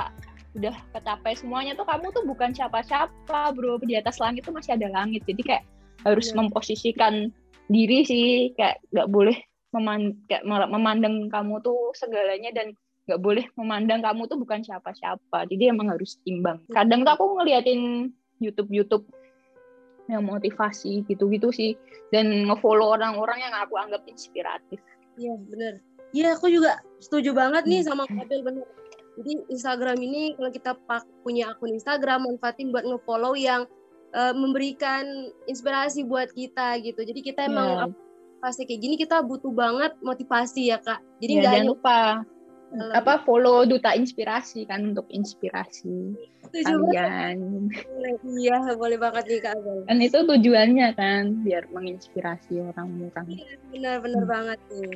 udah 0.52 0.76
kecapai 0.92 1.32
semuanya 1.38 1.78
tuh 1.80 1.88
kamu 1.88 2.12
tuh 2.12 2.24
bukan 2.26 2.52
siapa-siapa 2.58 3.54
bro. 3.54 3.78
Di 3.86 4.02
atas 4.02 4.18
langit 4.18 4.50
tuh 4.50 4.54
masih 4.56 4.74
ada 4.78 4.90
langit. 4.90 5.22
Jadi 5.30 5.42
kayak 5.46 5.64
harus 6.02 6.34
yeah. 6.34 6.38
memposisikan 6.42 7.30
diri 7.70 8.02
sih. 8.02 8.54
Kayak 8.58 8.82
nggak 8.94 9.10
boleh 9.14 9.38
memandang, 9.72 10.20
kayak 10.28 10.44
memandang 10.48 11.16
kamu 11.32 11.64
tuh 11.64 11.96
segalanya 11.96 12.52
dan 12.52 12.76
nggak 13.10 13.22
boleh 13.24 13.46
memandang 13.58 14.04
kamu 14.04 14.28
tuh 14.30 14.38
bukan 14.38 14.62
siapa-siapa. 14.62 15.48
Jadi 15.50 15.72
emang 15.72 15.90
harus 15.90 16.20
imbang. 16.28 16.62
Kadang 16.70 17.08
tuh 17.08 17.14
aku 17.18 17.26
ngeliatin 17.40 18.12
YouTube 18.38 18.70
YouTube 18.70 19.06
yang 20.12 20.28
motivasi 20.28 21.08
gitu-gitu 21.08 21.50
sih. 21.50 21.74
Dan 22.12 22.52
ngefollow 22.52 23.00
orang-orang 23.00 23.48
yang 23.48 23.56
aku 23.56 23.80
anggap 23.80 24.04
inspiratif. 24.06 24.78
Iya 25.16 25.40
bener. 25.48 25.74
Iya 26.12 26.36
aku 26.36 26.52
juga 26.52 26.84
setuju 27.00 27.32
banget 27.32 27.64
nih 27.64 27.88
sama 27.88 28.04
Kabel 28.06 28.44
bener. 28.44 28.68
Jadi 29.20 29.44
Instagram 29.52 30.00
ini 30.00 30.36
kalau 30.36 30.52
kita 30.52 30.72
pak 30.88 31.04
punya 31.24 31.52
akun 31.52 31.76
Instagram 31.76 32.28
manfaatin 32.28 32.72
buat 32.72 32.84
ngefollow 32.88 33.36
yang 33.36 33.68
uh, 34.16 34.36
memberikan 34.36 35.32
inspirasi 35.48 36.08
buat 36.08 36.32
kita 36.32 36.80
gitu. 36.84 37.04
Jadi 37.04 37.20
kita 37.24 37.48
emang 37.48 37.92
yeah 37.92 38.11
fase 38.42 38.66
kayak 38.66 38.82
gini 38.82 38.96
kita 38.98 39.22
butuh 39.22 39.54
banget 39.54 39.94
motivasi 40.02 40.74
ya 40.74 40.82
kak. 40.82 41.00
Jadi 41.22 41.34
ya, 41.38 41.42
jangan 41.46 41.64
lupa 41.70 41.98
uh, 42.74 42.92
apa 42.96 43.22
follow 43.24 43.64
duta 43.68 43.94
inspirasi 43.94 44.66
kan 44.66 44.92
untuk 44.92 45.06
inspirasi 45.14 46.18
kalian. 46.52 47.70
Iya 48.26 48.76
boleh 48.76 48.98
banget 49.00 49.24
nih 49.30 49.40
kak 49.40 49.54
Abel. 49.56 49.78
kan 49.88 49.98
itu 50.02 50.20
tujuannya 50.26 50.88
kan 50.98 51.24
biar 51.46 51.64
menginspirasi 51.72 52.60
orang-orang. 52.60 53.28
Iya, 53.30 53.56
benar-benar 53.72 54.24
hmm. 54.26 54.34
banget 54.34 54.60
nih. 54.74 54.94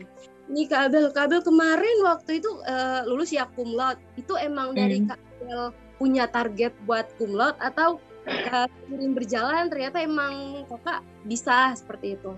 Ini 0.51 0.62
kak 0.67 0.81
Abel 0.91 1.05
kak 1.13 1.23
Abel 1.31 1.41
kemarin 1.45 1.97
waktu 2.03 2.31
itu 2.43 2.51
uh, 2.65 3.08
lulus 3.08 3.31
ya 3.31 3.47
kumlot 3.53 4.01
itu 4.19 4.34
emang 4.41 4.73
hmm. 4.73 4.77
dari 4.77 4.97
kak 5.05 5.19
Abel 5.21 5.63
punya 5.95 6.27
target 6.27 6.75
buat 6.84 7.08
kumlot 7.15 7.55
atau 7.63 8.03
uh, 8.27 8.67
berjalan 9.15 9.71
ternyata 9.71 10.03
emang 10.03 10.65
kakak 10.67 10.99
bisa 11.23 11.71
seperti 11.77 12.19
itu 12.19 12.36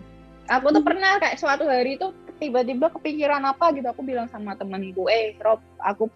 aku 0.48 0.68
tuh 0.74 0.84
pernah 0.84 1.20
kayak 1.20 1.38
suatu 1.38 1.68
hari 1.68 2.00
itu 2.00 2.12
tiba-tiba 2.40 2.90
kepikiran 2.92 3.44
apa 3.44 3.76
gitu. 3.76 3.88
Aku 3.92 4.02
bilang 4.02 4.32
sama 4.32 4.56
temenku 4.56 5.08
eh 5.12 5.36
Rob 5.44 5.60
aku 5.80 6.08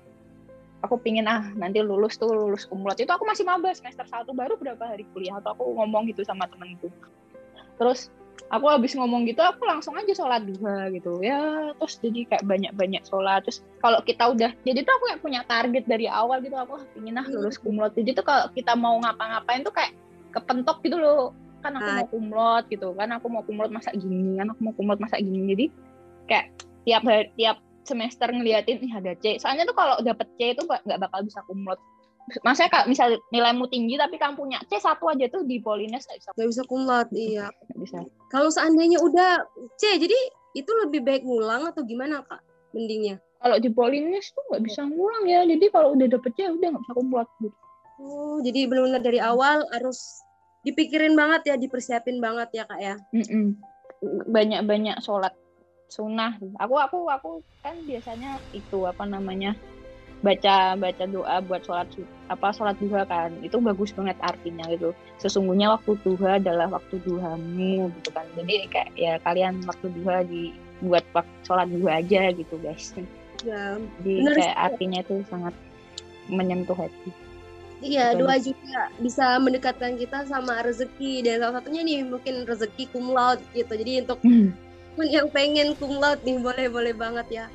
aku 0.82 0.96
pingin 0.98 1.30
ah 1.30 1.46
nanti 1.54 1.78
lulus 1.84 2.17
tuh 2.17 2.34
lulus 2.34 2.65
kumulot 2.65 2.98
itu 2.98 3.12
aku 3.12 3.22
masih 3.22 3.46
maba 3.46 3.70
semester 3.70 4.02
satu 4.10 4.34
baru 4.34 4.58
berapa 4.58 4.82
hari 4.82 5.06
kuliah 5.13 5.38
atau 5.38 5.54
aku 5.54 5.78
ngomong 5.78 6.10
gitu 6.10 6.26
sama 6.26 6.50
temenku 6.50 6.89
terus 7.78 8.10
aku 8.50 8.65
habis 8.65 8.98
ngomong 8.98 9.30
gitu 9.30 9.46
aku 9.46 9.62
langsung 9.63 9.94
aja 9.96 10.12
sholat 10.12 10.44
duha 10.44 10.91
gitu. 10.91 11.22
Ya 11.24 11.72
terus 11.78 11.96
jadi 12.04 12.28
kayak 12.28 12.44
banyak-banyak 12.44 13.04
sholat. 13.08 13.46
Terus 13.48 13.63
kalau 13.80 14.04
kita 14.04 14.28
udah 14.28 14.52
jadi 14.65 14.80
tuh 14.84 14.94
aku 14.98 15.04
kayak 15.08 15.22
punya 15.24 15.41
target 15.48 15.84
dari 15.88 16.06
awal 16.12 16.44
gitu. 16.44 16.58
Aku 16.58 16.82
ah, 16.82 16.84
pingin 16.91 17.22
ah 17.22 17.26
lulus 17.30 17.56
kumulot 17.62 17.96
jadi 17.96 18.12
tuh 18.17 18.26
kalau 18.26 18.52
kita 18.52 18.74
mau 18.76 19.00
ngapa-ngapain 19.00 19.63
tuh 19.63 19.74
kayak 19.74 19.96
kepentok 20.32 20.80
gitu 20.84 20.98
loh 21.00 21.36
kan 21.62 21.74
aku 21.78 21.89
mau 21.93 22.08
kumlot 22.10 22.63
gitu 22.67 22.89
kan 22.97 23.10
aku 23.13 23.28
mau 23.30 23.43
kumlot 23.45 23.71
masa 23.71 23.89
gini 23.93 24.38
kan 24.38 24.50
aku 24.52 24.60
mau 24.62 24.74
kumlot 24.74 25.00
masa 25.00 25.17
gini 25.21 25.54
jadi 25.54 25.65
kayak 26.28 26.45
tiap 26.86 27.04
hari, 27.06 27.30
tiap 27.38 27.58
semester 27.86 28.28
ngeliatin 28.30 28.82
nih 28.82 28.93
ada 28.97 29.12
C 29.17 29.38
soalnya 29.38 29.65
tuh 29.69 29.78
kalau 29.78 29.95
dapet 30.02 30.28
C 30.38 30.54
itu 30.58 30.62
nggak 30.65 31.00
bakal 31.00 31.21
bisa 31.26 31.41
kumlot 31.45 31.80
Maksudnya 32.30 32.71
kalau 32.71 32.86
misal 32.88 33.08
nilaimu 33.34 33.65
tinggi 33.67 34.00
tapi 34.00 34.15
kamu 34.15 34.38
punya 34.38 34.62
C 34.69 34.80
satu 34.80 35.10
aja 35.12 35.28
tuh 35.28 35.43
di 35.43 35.60
Polines 35.60 36.06
nggak 36.08 36.19
bisa. 36.21 36.30
Nggak 36.38 36.50
bisa 36.54 36.63
kumlot, 36.69 37.08
iya. 37.12 37.47
Gak 37.50 37.80
bisa. 37.82 38.00
Kalau 38.32 38.50
seandainya 38.54 39.02
udah 39.02 39.43
C, 39.76 40.00
jadi 40.00 40.15
itu 40.56 40.71
lebih 40.86 41.04
baik 41.04 41.26
ngulang 41.26 41.67
atau 41.67 41.84
gimana 41.84 42.24
kak? 42.24 42.39
Mendingnya? 42.71 43.19
Kalau 43.41 43.58
di 43.58 43.69
Polines 43.74 44.32
tuh 44.32 44.43
nggak 44.54 44.63
bisa 44.63 44.82
ngulang 44.86 45.26
ya. 45.28 45.41
Jadi 45.43 45.65
kalau 45.74 45.97
udah 45.97 46.08
dapet 46.08 46.32
C 46.38 46.47
udah 46.47 46.67
nggak 46.71 46.84
bisa 46.86 46.93
kumlot 46.95 47.30
gitu. 47.41 47.58
Oh, 48.02 48.38
jadi 48.41 48.65
benar-benar 48.65 49.02
dari 49.06 49.19
awal 49.21 49.62
harus 49.69 50.00
dipikirin 50.62 51.17
banget 51.17 51.54
ya, 51.54 51.56
dipersiapin 51.58 52.21
banget 52.21 52.62
ya 52.62 52.63
kak 52.69 52.82
ya. 52.82 52.95
Banyak-banyak 54.30 55.02
sholat 55.02 55.34
sunnah. 55.89 56.38
Aku 56.62 56.78
aku 56.80 57.10
aku 57.10 57.32
kan 57.62 57.78
biasanya 57.86 58.39
itu 58.56 58.88
apa 58.88 59.04
namanya 59.06 59.54
baca 60.21 60.78
baca 60.78 61.04
doa 61.10 61.41
buat 61.41 61.65
sholat 61.65 61.89
apa 62.30 62.54
sholat 62.54 62.78
duha 62.78 63.06
kan. 63.10 63.34
Itu 63.41 63.58
bagus 63.58 63.91
banget 63.91 64.17
artinya 64.21 64.69
gitu. 64.69 64.93
Sesungguhnya 65.17 65.74
waktu 65.74 65.97
duha 66.06 66.38
adalah 66.38 66.69
waktu 66.69 67.02
duhamu 67.02 67.89
gitu 68.02 68.10
kan. 68.13 68.26
Jadi 68.38 68.69
kayak 68.69 68.89
ya 68.97 69.17
kalian 69.26 69.65
waktu 69.65 69.89
duha 69.97 70.24
di 70.26 70.54
buat 70.82 71.06
sholat 71.45 71.69
duha 71.69 72.02
aja 72.02 72.34
gitu 72.34 72.58
guys. 72.62 72.93
Ya, 73.41 73.82
jadi 74.06 74.38
kayak 74.38 74.58
artinya 74.69 75.02
itu 75.02 75.26
sangat 75.26 75.58
menyentuh 76.30 76.78
hati 76.78 77.10
Iya, 77.82 78.13
dua 78.13 78.38
juga 78.38 78.94
bisa 79.02 79.41
mendekatkan 79.41 79.98
kita 79.98 80.30
sama 80.30 80.62
rezeki 80.62 81.26
dan 81.26 81.41
salah 81.41 81.60
satunya 81.60 81.82
nih 81.82 82.06
mungkin 82.06 82.46
rezeki 82.46 82.94
cum 82.94 83.10
laude 83.10 83.41
gitu. 83.58 83.74
Jadi 83.74 84.06
untuk 84.06 84.22
hmm. 84.22 84.54
yang 85.10 85.28
pengen 85.34 85.74
cum 85.76 85.98
laude 85.98 86.22
nih 86.22 86.38
boleh 86.38 86.67
boleh 86.70 86.94
banget 86.94 87.28
ya 87.30 87.46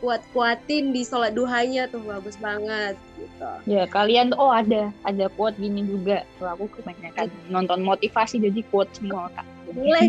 kuat 0.00 0.24
kuatin 0.32 0.96
di 0.96 1.04
sholat 1.04 1.36
duhanya 1.36 1.84
tuh 1.92 2.00
bagus 2.00 2.36
banget 2.40 2.96
gitu. 3.20 3.52
Ya 3.68 3.84
kalian 3.84 4.32
oh 4.36 4.48
ada 4.48 4.88
ada 5.04 5.28
quote 5.36 5.56
gini 5.60 5.84
juga. 5.84 6.24
Tuh 6.40 6.48
aku 6.48 6.68
kebanyakan 6.80 7.28
ya. 7.28 7.40
nonton 7.52 7.84
motivasi 7.84 8.40
jadi 8.40 8.60
quote 8.72 8.92
semua 8.96 9.28
kak. 9.36 9.44
Boleh 9.76 10.08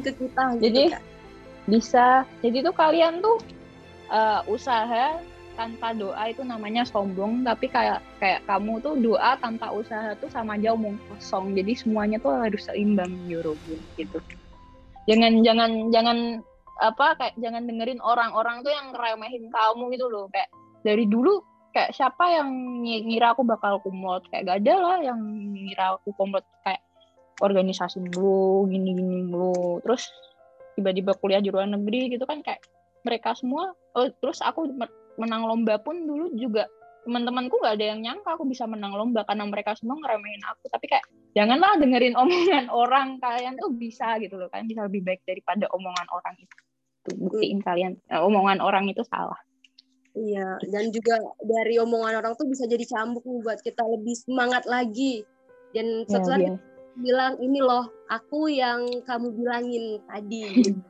ke 0.00 0.10
kita. 0.16 0.44
Jadi 0.60 0.82
gitu, 0.92 0.98
bisa. 1.68 2.24
Jadi 2.40 2.56
tuh 2.64 2.74
kalian 2.74 3.20
tuh 3.20 3.36
uh, 4.08 4.40
usaha 4.48 5.20
tanpa 5.58 5.90
doa 5.90 6.30
itu 6.30 6.46
namanya 6.46 6.86
sombong 6.86 7.42
tapi 7.42 7.66
kayak 7.66 7.98
kayak 8.22 8.46
kamu 8.46 8.78
tuh 8.78 8.94
doa 8.94 9.34
tanpa 9.42 9.74
usaha 9.74 10.14
tuh 10.22 10.30
sama 10.30 10.54
aja 10.54 10.78
omong 10.78 10.94
kosong. 11.10 11.58
Jadi 11.58 11.74
semuanya 11.74 12.22
tuh 12.22 12.30
harus 12.38 12.62
seimbang 12.62 13.10
Eurobun 13.26 13.82
gitu. 13.98 14.22
Jangan 15.10 15.42
jangan 15.42 15.70
jangan 15.90 16.18
apa 16.78 17.18
kayak 17.18 17.34
jangan 17.42 17.66
dengerin 17.66 17.98
orang-orang 17.98 18.62
tuh 18.62 18.70
yang 18.70 18.94
remehin 18.94 19.50
kamu 19.50 19.84
gitu 19.98 20.06
loh. 20.06 20.30
Kayak 20.30 20.54
dari 20.86 21.04
dulu 21.10 21.42
kayak 21.74 21.90
siapa 21.90 22.38
yang 22.38 22.48
ngira 22.86 23.34
aku 23.34 23.42
bakal 23.42 23.82
kumlot? 23.82 24.22
Kayak 24.30 24.46
gak 24.46 24.58
ada 24.62 24.74
lah 24.78 24.96
yang 25.02 25.18
ngira 25.58 25.98
aku 25.98 26.14
kumlot. 26.14 26.46
Kayak 26.62 26.86
organisasi 27.42 28.02
dulu 28.14 28.66
gini-gini 28.70 29.30
dulu 29.30 29.82
terus 29.82 30.10
tiba-tiba 30.74 31.14
kuliah 31.18 31.42
di 31.42 31.50
luar 31.50 31.66
negeri 31.66 32.14
gitu 32.14 32.22
kan 32.26 32.42
kayak 32.42 32.62
mereka 33.06 33.34
semua 33.34 33.74
oh, 33.94 34.06
terus 34.22 34.42
aku 34.42 34.66
menang 35.18 35.44
lomba 35.44 35.82
pun 35.82 36.06
dulu 36.06 36.32
juga 36.38 36.70
teman-temanku 37.08 37.56
nggak 37.56 37.74
ada 37.80 37.86
yang 37.94 38.00
nyangka 38.04 38.36
aku 38.36 38.44
bisa 38.44 38.68
menang 38.68 38.92
lomba 38.92 39.24
karena 39.24 39.48
mereka 39.48 39.72
semua 39.72 39.96
ngeremehin 39.96 40.44
aku. 40.44 40.68
Tapi 40.68 40.86
kayak 40.92 41.04
janganlah 41.32 41.80
dengerin 41.80 42.12
omongan 42.12 42.66
orang 42.84 43.08
kalian 43.16 43.56
tuh 43.56 43.72
bisa 43.72 44.20
gitu 44.20 44.36
loh. 44.36 44.52
Kan 44.52 44.68
bisa 44.68 44.84
lebih 44.84 45.00
baik 45.00 45.24
daripada 45.24 45.64
omongan 45.72 46.06
orang 46.12 46.34
itu. 46.36 46.56
Tuh, 47.08 47.14
buktiin 47.16 47.64
kalian 47.64 47.96
eh, 48.12 48.20
omongan 48.20 48.60
orang 48.60 48.92
itu 48.92 49.00
salah. 49.08 49.40
Iya 50.18 50.58
dan 50.66 50.90
juga 50.90 51.20
dari 51.40 51.78
omongan 51.78 52.18
orang 52.18 52.32
tuh 52.34 52.48
bisa 52.50 52.66
jadi 52.66 52.82
cambuk 52.82 53.22
buat 53.24 53.64
kita 53.64 53.80
lebih 53.88 54.12
semangat 54.12 54.68
lagi. 54.68 55.24
Dan 55.72 56.04
ya, 56.04 56.12
setelah 56.12 56.38
ya, 56.44 56.54
bilang 57.00 57.40
ini 57.40 57.60
loh 57.64 57.88
aku 58.12 58.52
yang 58.52 58.84
kamu 59.08 59.32
bilangin 59.32 59.84
tadi. 60.04 60.44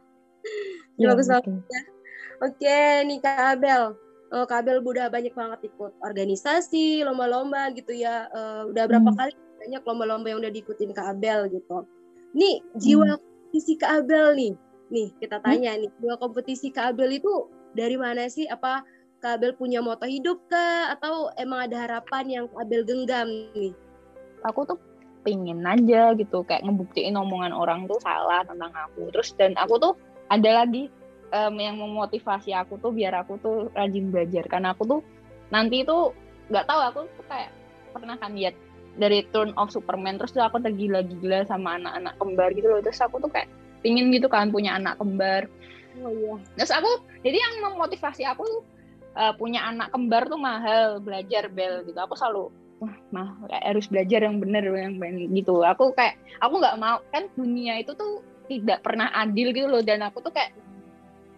Ya, 0.99 1.15
bagus 1.15 1.31
banget 1.31 1.63
ya. 1.71 1.81
Oke 2.43 3.07
nih 3.07 3.23
kak 3.23 3.55
Abel 3.55 3.95
uh, 4.33 4.47
Kabel 4.49 4.81
udah 4.81 5.09
banyak 5.13 5.33
banget 5.33 5.71
ikut 5.73 5.93
organisasi, 6.05 7.05
lomba-lomba 7.05 7.73
gitu 7.75 7.93
ya. 7.93 8.29
Uh, 8.33 8.69
udah 8.71 8.85
berapa 8.89 9.11
hmm. 9.11 9.19
kali 9.19 9.33
banyak 9.59 9.83
lomba-lomba 9.85 10.27
yang 10.31 10.41
udah 10.41 10.53
diikutin 10.53 10.91
Kak 10.95 11.19
Abel 11.19 11.49
gitu. 11.53 11.85
Nih 12.37 12.63
jiwa 12.79 13.19
hmm. 13.19 13.77
Kak 13.81 13.93
Abel 14.05 14.27
nih, 14.37 14.53
nih 14.93 15.09
kita 15.21 15.41
tanya 15.41 15.77
nih 15.77 15.91
dua 16.01 16.17
kompetisi 16.21 16.73
Kak 16.73 16.97
Abel 16.97 17.17
itu 17.21 17.49
dari 17.77 17.97
mana 17.97 18.29
sih 18.29 18.49
apa 18.49 18.85
Kak 19.19 19.41
Abel 19.41 19.53
punya 19.59 19.83
moto 19.83 20.07
hidup 20.07 20.41
kah 20.47 20.95
atau 20.95 21.33
emang 21.37 21.69
ada 21.69 21.89
harapan 21.89 22.25
yang 22.29 22.45
Kak 22.49 22.65
Abel 22.69 22.83
genggam 22.87 23.29
nih 23.57 23.75
aku 24.47 24.65
tuh 24.69 24.79
pingin 25.27 25.67
aja 25.67 26.15
gitu 26.15 26.47
kayak 26.47 26.65
ngebuktiin 26.65 27.19
omongan 27.19 27.51
orang 27.51 27.85
tuh 27.91 27.99
salah 28.01 28.47
tentang 28.47 28.71
aku 28.73 29.11
terus 29.11 29.35
dan 29.35 29.53
aku 29.59 29.77
tuh 29.77 29.95
ada 30.31 30.65
lagi 30.65 30.89
um, 31.33 31.55
yang 31.57 31.77
memotivasi 31.79 32.53
aku 32.55 32.81
tuh 32.81 32.93
biar 32.93 33.15
aku 33.15 33.41
tuh 33.41 33.57
rajin 33.75 34.13
belajar. 34.13 34.45
Karena 34.47 34.73
aku 34.73 34.85
tuh 34.85 35.01
nanti 35.49 35.85
itu 35.85 36.13
nggak 36.49 36.67
tahu 36.69 36.81
aku 36.81 37.01
tuh 37.17 37.25
kayak 37.29 37.51
pernah 37.93 38.17
kan 38.21 38.33
lihat 38.37 38.57
dari 38.99 39.23
Turn 39.31 39.55
of 39.55 39.71
Superman 39.71 40.19
terus 40.19 40.35
tuh 40.35 40.43
aku 40.43 40.59
tergila-gila 40.59 41.47
sama 41.47 41.79
anak-anak 41.79 42.15
kembar 42.19 42.49
gitu 42.57 42.69
loh. 42.69 42.81
Terus 42.83 43.01
aku 43.01 43.23
tuh 43.23 43.31
kayak 43.31 43.49
pingin 43.81 44.11
gitu 44.11 44.27
kan 44.27 44.51
punya 44.51 44.77
anak 44.77 44.99
kembar. 44.99 45.47
Oh 46.03 46.11
iya. 46.11 46.35
Terus 46.59 46.73
aku 46.75 46.91
jadi 47.23 47.39
yang 47.39 47.55
memotivasi 47.73 48.23
aku 48.27 48.47
uh, 49.15 49.33
punya 49.39 49.67
anak 49.67 49.95
kembar 49.95 50.27
tuh 50.27 50.41
mahal 50.41 50.99
belajar 51.03 51.47
bel 51.51 51.87
gitu. 51.87 51.99
Aku 51.99 52.15
selalu 52.19 52.51
wah 52.79 52.95
mah 53.11 53.35
kayak 53.51 53.65
harus 53.75 53.87
belajar 53.91 54.23
yang 54.23 54.39
bener 54.39 54.63
yang 54.67 54.99
bener 54.99 55.27
gitu. 55.31 55.63
Aku 55.67 55.95
kayak 55.95 56.19
aku 56.43 56.59
nggak 56.59 56.79
mau 56.79 57.03
kan 57.11 57.27
dunia 57.35 57.83
itu 57.83 57.95
tuh 57.95 58.23
tidak 58.51 58.83
pernah 58.83 59.11
adil 59.15 59.55
gitu 59.55 59.67
loh. 59.71 59.83
Dan 59.83 60.03
aku 60.03 60.23
tuh 60.23 60.35
kayak 60.35 60.55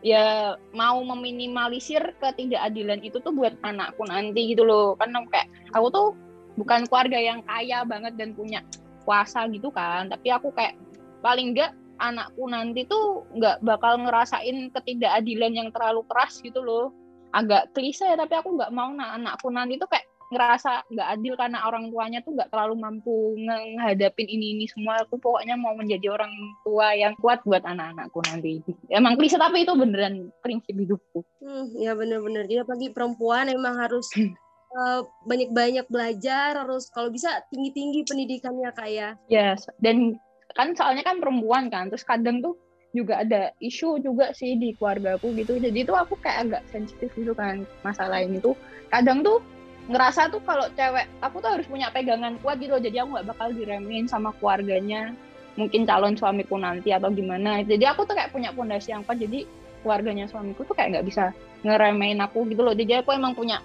ya 0.01 0.57
mau 0.72 1.01
meminimalisir 1.05 2.01
ketidakadilan 2.18 3.05
itu 3.05 3.20
tuh 3.20 3.32
buat 3.32 3.57
anakku 3.64 4.05
nanti 4.09 4.53
gitu 4.53 4.64
loh. 4.64 4.96
Kan 4.96 5.14
kayak 5.28 5.48
aku 5.76 5.86
tuh 5.92 6.07
bukan 6.57 6.88
keluarga 6.88 7.18
yang 7.20 7.40
kaya 7.44 7.84
banget 7.84 8.16
dan 8.16 8.32
punya 8.32 8.64
kuasa 9.05 9.46
gitu 9.53 9.68
kan. 9.72 10.09
Tapi 10.09 10.28
aku 10.32 10.51
kayak 10.53 10.76
paling 11.20 11.55
enggak 11.55 11.72
anakku 12.01 12.48
nanti 12.48 12.88
tuh 12.88 13.28
nggak 13.36 13.61
bakal 13.61 14.01
ngerasain 14.01 14.72
ketidakadilan 14.72 15.53
yang 15.53 15.68
terlalu 15.70 16.03
keras 16.09 16.40
gitu 16.40 16.64
loh. 16.64 16.90
Agak 17.30 17.70
klise 17.76 18.03
ya 18.03 18.18
tapi 18.18 18.34
aku 18.34 18.59
nggak 18.59 18.74
mau 18.74 18.90
nah, 18.90 19.14
anakku 19.14 19.55
nanti 19.55 19.78
tuh 19.78 19.86
kayak 19.86 20.09
ngerasa 20.31 20.87
nggak 20.87 21.09
adil 21.18 21.35
karena 21.35 21.59
orang 21.66 21.91
tuanya 21.91 22.22
tuh 22.22 22.39
nggak 22.39 22.51
terlalu 22.55 22.74
mampu 22.78 23.35
menghadapin 23.35 24.31
ini 24.31 24.55
ini 24.55 24.64
semua. 24.70 25.03
Aku 25.03 25.18
pokoknya 25.18 25.59
mau 25.59 25.74
menjadi 25.74 26.14
orang 26.14 26.31
tua 26.62 26.95
yang 26.95 27.18
kuat 27.18 27.43
buat 27.43 27.66
anak-anakku 27.66 28.22
nanti. 28.31 28.62
Emang 28.89 29.18
klise 29.18 29.37
tapi 29.37 29.66
itu 29.66 29.74
beneran 29.74 30.31
prinsip 30.41 30.74
hidupku. 30.78 31.26
Hmm, 31.43 31.74
ya 31.76 31.99
bener-bener. 31.99 32.47
Jadi 32.47 32.62
pagi 32.62 32.89
perempuan 32.95 33.51
emang 33.51 33.74
harus 33.76 34.07
uh, 34.78 35.03
banyak-banyak 35.31 35.91
belajar 35.91 36.55
harus 36.55 36.87
kalau 36.95 37.11
bisa 37.11 37.43
tinggi-tinggi 37.51 38.07
pendidikannya 38.07 38.70
kayak 38.72 39.18
ya. 39.31 39.53
Yes. 39.53 39.66
dan 39.83 40.18
kan 40.59 40.74
soalnya 40.74 41.07
kan 41.07 41.22
perempuan 41.22 41.70
kan 41.70 41.95
terus 41.95 42.03
kadang 42.03 42.43
tuh 42.43 42.59
juga 42.91 43.22
ada 43.22 43.55
isu 43.62 44.03
juga 44.03 44.35
sih 44.35 44.59
di 44.59 44.74
keluarga 44.74 45.14
aku 45.14 45.31
gitu. 45.39 45.59
Jadi 45.59 45.87
tuh 45.87 45.95
aku 45.95 46.18
kayak 46.18 46.51
agak 46.51 46.62
sensitif 46.74 47.11
gitu 47.14 47.35
kan 47.35 47.62
masalah 47.87 48.22
ini 48.22 48.43
tuh. 48.43 48.59
Kadang 48.91 49.22
tuh 49.22 49.39
ngerasa 49.91 50.30
tuh 50.30 50.38
kalau 50.47 50.70
cewek 50.78 51.11
aku 51.18 51.43
tuh 51.43 51.51
harus 51.59 51.66
punya 51.66 51.91
pegangan 51.91 52.38
kuat 52.41 52.62
gitu 52.62 52.78
loh. 52.78 52.82
Jadi 52.82 52.97
aku 53.03 53.09
nggak 53.18 53.28
bakal 53.34 53.49
diremehin 53.51 54.07
sama 54.07 54.30
keluarganya. 54.38 55.12
Mungkin 55.59 55.82
calon 55.82 56.14
suamiku 56.14 56.57
nanti 56.57 56.95
atau 56.95 57.11
gimana. 57.11 57.61
Jadi 57.66 57.82
aku 57.91 58.07
tuh 58.07 58.14
kayak 58.14 58.30
punya 58.30 58.55
pondasi 58.55 58.95
yang 58.95 59.03
kuat. 59.03 59.18
Jadi 59.18 59.45
keluarganya 59.82 60.30
suamiku 60.30 60.62
tuh 60.62 60.78
kayak 60.78 60.95
nggak 60.95 61.07
bisa 61.11 61.34
ngeremehin 61.66 62.22
aku 62.22 62.47
gitu 62.47 62.62
loh. 62.62 62.72
Jadi 62.72 63.03
aku 63.03 63.11
emang 63.11 63.34
punya 63.34 63.59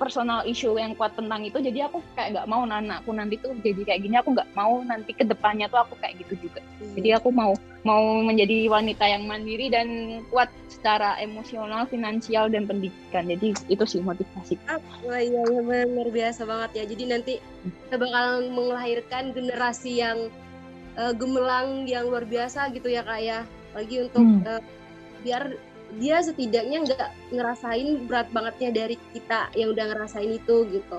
personal 0.00 0.40
issue 0.48 0.72
yang 0.80 0.96
kuat 0.96 1.12
tentang 1.12 1.44
itu 1.44 1.60
jadi 1.60 1.92
aku 1.92 2.00
kayak 2.16 2.32
nggak 2.32 2.48
mau 2.48 2.64
anakku 2.64 3.12
nanti 3.12 3.36
tuh 3.36 3.52
jadi 3.60 3.84
kayak 3.84 4.00
gini 4.08 4.16
aku 4.16 4.32
nggak 4.32 4.48
mau 4.56 4.80
nanti 4.80 5.12
ke 5.12 5.28
depannya 5.28 5.68
tuh 5.68 5.84
aku 5.84 5.94
kayak 6.00 6.16
gitu 6.24 6.48
juga. 6.48 6.64
Hmm. 6.80 6.96
jadi 6.96 7.20
aku 7.20 7.28
mau 7.28 7.52
mau 7.84 8.20
menjadi 8.20 8.68
wanita 8.68 9.04
yang 9.08 9.24
mandiri 9.24 9.72
dan 9.72 10.20
kuat 10.28 10.48
secara 10.68 11.16
emosional 11.16 11.88
finansial 11.88 12.52
dan 12.52 12.68
pendidikan. 12.68 13.24
Jadi 13.24 13.56
itu 13.72 13.84
sih 13.88 14.04
motivasi. 14.04 14.60
Ah, 14.68 14.80
iya 15.16 15.40
iya 15.48 15.60
benar 15.64 16.08
biasa 16.12 16.44
banget 16.44 16.70
ya. 16.76 16.84
Jadi 16.92 17.04
nanti 17.08 17.34
kita 17.88 17.96
bakal 17.96 18.44
melahirkan 18.52 19.32
generasi 19.32 20.00
yang 20.00 20.28
uh, 21.00 21.12
gemelang 21.16 21.88
yang 21.88 22.08
luar 22.08 22.28
biasa 22.28 22.68
gitu 22.76 22.92
ya 22.92 23.00
kak 23.00 23.20
ya. 23.24 23.40
Lagi 23.72 23.96
untuk 24.04 24.24
hmm. 24.24 24.44
uh, 24.44 24.62
biar 25.24 25.56
dia 25.98 26.22
setidaknya 26.22 26.86
nggak 26.86 27.10
ngerasain 27.34 28.06
berat 28.06 28.30
bangetnya 28.30 28.70
dari 28.70 28.96
kita 29.10 29.50
yang 29.58 29.74
udah 29.74 29.90
ngerasain 29.90 30.30
itu 30.30 30.68
gitu. 30.70 30.98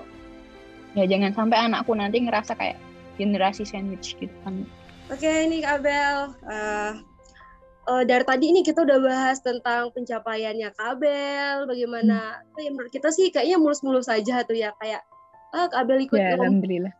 Ya 0.97 1.07
jangan 1.07 1.31
sampai 1.31 1.57
anakku 1.71 1.95
nanti 1.95 2.19
ngerasa 2.19 2.57
kayak 2.59 2.75
generasi 3.15 3.63
sandwich 3.63 4.19
gitu 4.19 4.35
kan. 4.43 4.67
Oke 5.07 5.27
ini 5.27 5.63
Kabel 5.63 6.35
uh, 6.47 6.93
uh, 7.87 8.03
dari 8.03 8.23
tadi 8.27 8.45
ini 8.51 8.61
kita 8.63 8.83
udah 8.83 8.99
bahas 8.99 9.39
tentang 9.39 9.91
pencapaiannya 9.95 10.71
Kabel 10.75 11.67
bagaimana 11.67 12.43
hmm. 12.43 12.59
ya 12.59 12.69
menurut 12.75 12.91
kita 12.91 13.11
sih 13.11 13.31
kayaknya 13.31 13.59
mulus-mulus 13.59 14.11
saja 14.11 14.43
tuh 14.43 14.59
ya 14.59 14.75
kayak 14.83 15.03
ah 15.55 15.67
Kabel 15.71 16.03
ikut 16.07 16.19
ya, 16.19 16.35
alhamdulillah. 16.35 16.93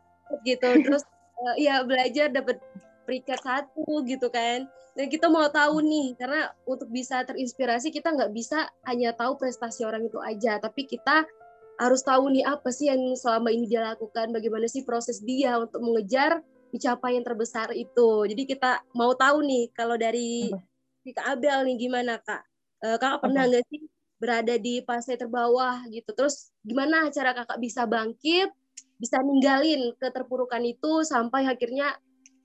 Gitu 0.48 0.68
terus 0.88 1.04
uh, 1.44 1.56
ya 1.60 1.84
belajar 1.84 2.32
dapat 2.32 2.64
peringkat 3.04 3.40
satu 3.42 4.04
gitu 4.06 4.30
kan 4.32 4.70
dan 4.92 5.08
kita 5.08 5.32
mau 5.32 5.48
tahu 5.48 5.80
nih, 5.80 6.20
karena 6.20 6.52
untuk 6.68 6.92
bisa 6.92 7.24
terinspirasi 7.24 7.96
kita 7.96 8.12
nggak 8.12 8.32
bisa 8.36 8.68
hanya 8.84 9.16
tahu 9.16 9.40
prestasi 9.40 9.88
orang 9.88 10.04
itu 10.04 10.20
aja, 10.20 10.60
tapi 10.60 10.84
kita 10.84 11.24
harus 11.80 12.04
tahu 12.04 12.28
nih 12.28 12.44
apa 12.44 12.70
sih 12.76 12.92
yang 12.92 13.00
selama 13.16 13.56
ini 13.56 13.72
dia 13.72 13.88
lakukan, 13.88 14.36
bagaimana 14.36 14.68
sih 14.68 14.84
proses 14.84 15.24
dia 15.24 15.56
untuk 15.56 15.80
mengejar 15.80 16.44
pencapaian 16.76 17.24
terbesar 17.24 17.72
itu. 17.72 18.28
Jadi 18.28 18.44
kita 18.44 18.84
mau 18.92 19.16
tahu 19.16 19.48
nih 19.48 19.72
kalau 19.72 19.96
dari 19.96 20.52
Kak 21.08 21.40
Abel 21.40 21.72
nih 21.72 21.76
gimana 21.80 22.20
Kak? 22.20 22.44
Uh, 22.82 22.98
kakak 23.00 23.22
pernah 23.24 23.48
nggak 23.48 23.64
sih 23.72 23.82
berada 24.20 24.56
di 24.60 24.84
fase 24.84 25.16
terbawah 25.16 25.88
gitu? 25.88 26.12
Terus 26.12 26.52
gimana 26.68 27.08
cara 27.16 27.32
kakak 27.32 27.64
bisa 27.64 27.88
bangkit, 27.88 28.52
bisa 29.00 29.24
ninggalin 29.24 29.96
keterpurukan 29.98 30.62
itu 30.68 31.08
sampai 31.08 31.48
akhirnya 31.48 31.96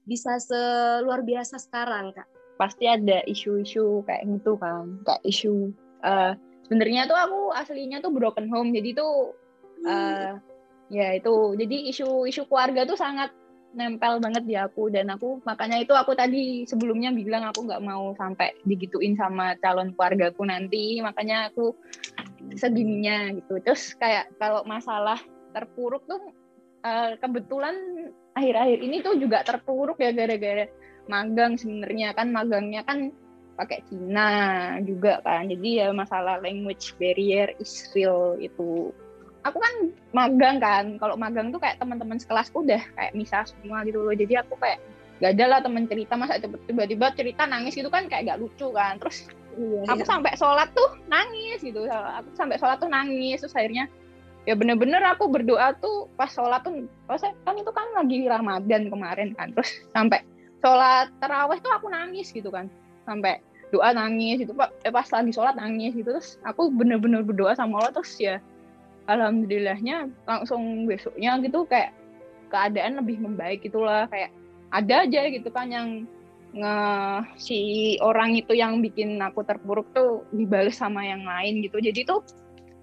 bisa 0.07 0.39
seluar 0.39 1.27
biasa 1.27 1.59
sekarang 1.59 2.15
Kak? 2.15 2.37
pasti 2.57 2.89
ada 2.89 3.21
isu-isu 3.29 4.03
kayak 4.09 4.25
gitu 4.27 4.57
kan 4.57 4.99
kayak 5.05 5.23
isu 5.29 5.71
uh, 6.03 6.33
sebenarnya 6.67 7.07
tuh 7.07 7.17
aku 7.17 7.41
aslinya 7.53 8.01
tuh 8.01 8.11
broken 8.11 8.49
home 8.49 8.73
jadi 8.73 8.97
tuh 8.97 9.37
uh, 9.85 10.41
ya 10.89 11.21
itu 11.21 11.55
jadi 11.61 11.77
isu-isu 11.93 12.49
keluarga 12.49 12.89
tuh 12.89 12.97
sangat 12.97 13.31
nempel 13.77 14.25
banget 14.25 14.49
di 14.49 14.57
aku 14.57 14.89
dan 14.89 15.13
aku 15.13 15.45
makanya 15.45 15.85
itu 15.85 15.93
aku 15.93 16.17
tadi 16.17 16.65
sebelumnya 16.65 17.13
bilang 17.13 17.45
aku 17.45 17.69
nggak 17.69 17.85
mau 17.85 18.17
sampai 18.17 18.57
digituin 18.65 19.13
sama 19.21 19.53
calon 19.61 19.93
keluargaku 19.93 20.49
nanti 20.49 20.97
makanya 21.05 21.53
aku 21.53 21.77
segininya 22.57 23.37
gitu 23.37 23.61
terus 23.61 23.93
kayak 24.01 24.33
kalau 24.41 24.65
masalah 24.65 25.21
terpuruk 25.53 26.09
tuh 26.09 26.33
uh, 26.89 27.21
kebetulan 27.21 27.77
akhir-akhir 28.37 28.79
ini 28.85 28.97
tuh 29.01 29.17
juga 29.17 29.41
terpuruk 29.43 29.97
ya 29.97 30.13
gara-gara 30.13 30.69
magang 31.09 31.57
sebenarnya 31.57 32.13
kan 32.13 32.29
magangnya 32.29 32.85
kan 32.85 33.11
pakai 33.57 33.81
Cina 33.89 34.31
juga 34.85 35.25
kan. 35.25 35.49
Jadi 35.49 35.81
ya 35.81 35.89
masalah 35.91 36.39
language 36.45 36.93
barrier 37.01 37.57
is 37.57 37.89
real 37.97 38.37
itu. 38.37 38.93
Aku 39.49 39.57
kan 39.57 39.75
magang 40.13 40.61
kan 40.61 40.85
kalau 41.01 41.17
magang 41.17 41.49
tuh 41.49 41.63
kayak 41.63 41.81
teman-teman 41.81 42.21
sekelasku 42.21 42.61
udah 42.67 42.83
kayak 42.99 43.17
misah 43.17 43.49
semua 43.49 43.83
gitu 43.89 44.05
loh. 44.05 44.13
Jadi 44.13 44.37
aku 44.37 44.61
kayak 44.61 44.79
gak 45.17 45.33
ada 45.33 45.45
lah 45.49 45.61
temen 45.65 45.89
cerita 45.89 46.13
masa 46.13 46.37
tiba-tiba 46.45 47.09
cerita 47.17 47.49
nangis 47.49 47.73
gitu 47.73 47.89
kan 47.89 48.05
kayak 48.11 48.37
gak 48.37 48.41
lucu 48.45 48.69
kan. 48.77 49.01
Terus 49.01 49.25
iya, 49.57 49.81
aku 49.89 50.05
iya. 50.05 50.11
sampai 50.13 50.33
sholat 50.37 50.69
tuh 50.77 50.91
nangis 51.09 51.65
gitu. 51.65 51.89
Aku 51.89 52.29
sampai 52.37 52.61
sholat 52.61 52.77
tuh 52.77 52.93
nangis 52.93 53.41
terus 53.41 53.57
akhirnya 53.57 53.89
ya 54.47 54.55
bener-bener 54.55 55.03
aku 55.03 55.27
berdoa 55.27 55.75
tuh 55.83 56.07
pas 56.15 56.31
sholat 56.31 56.63
tuh 56.63 56.87
pas 57.11 57.19
kan 57.19 57.55
itu 57.59 57.73
kan 57.75 57.87
lagi 57.99 58.31
Ramadan 58.31 58.87
kemarin 58.87 59.35
kan 59.35 59.51
terus 59.53 59.71
sampai 59.91 60.23
sholat 60.63 61.11
terawih 61.19 61.59
tuh 61.59 61.73
aku 61.75 61.87
nangis 61.91 62.31
gitu 62.31 62.49
kan 62.55 62.71
sampai 63.05 63.43
doa 63.75 63.91
nangis 63.91 64.39
gitu 64.39 64.55
pak 64.55 64.71
eh, 64.87 64.95
pas 64.95 65.07
lagi 65.11 65.35
sholat 65.35 65.59
nangis 65.59 65.99
gitu 65.99 66.15
terus 66.15 66.39
aku 66.47 66.71
bener-bener 66.71 67.27
berdoa 67.27 67.59
sama 67.59 67.83
Allah 67.83 67.93
terus 67.99 68.15
ya 68.23 68.39
alhamdulillahnya 69.11 70.11
langsung 70.25 70.87
besoknya 70.87 71.43
gitu 71.43 71.67
kayak 71.67 71.91
keadaan 72.47 73.03
lebih 73.03 73.19
membaik 73.19 73.67
gitulah 73.67 74.07
kayak 74.07 74.31
ada 74.71 75.07
aja 75.07 75.23
gitu 75.31 75.51
kan 75.51 75.71
yang 75.71 76.07
nge 76.57 76.77
si 77.37 77.59
orang 78.01 78.33
itu 78.39 78.57
yang 78.57 78.81
bikin 78.81 79.21
aku 79.21 79.45
terpuruk 79.45 79.87
tuh 79.93 80.25
dibales 80.33 80.79
sama 80.79 81.05
yang 81.05 81.27
lain 81.27 81.61
gitu. 81.61 81.77
Jadi 81.83 82.09
tuh 82.09 82.25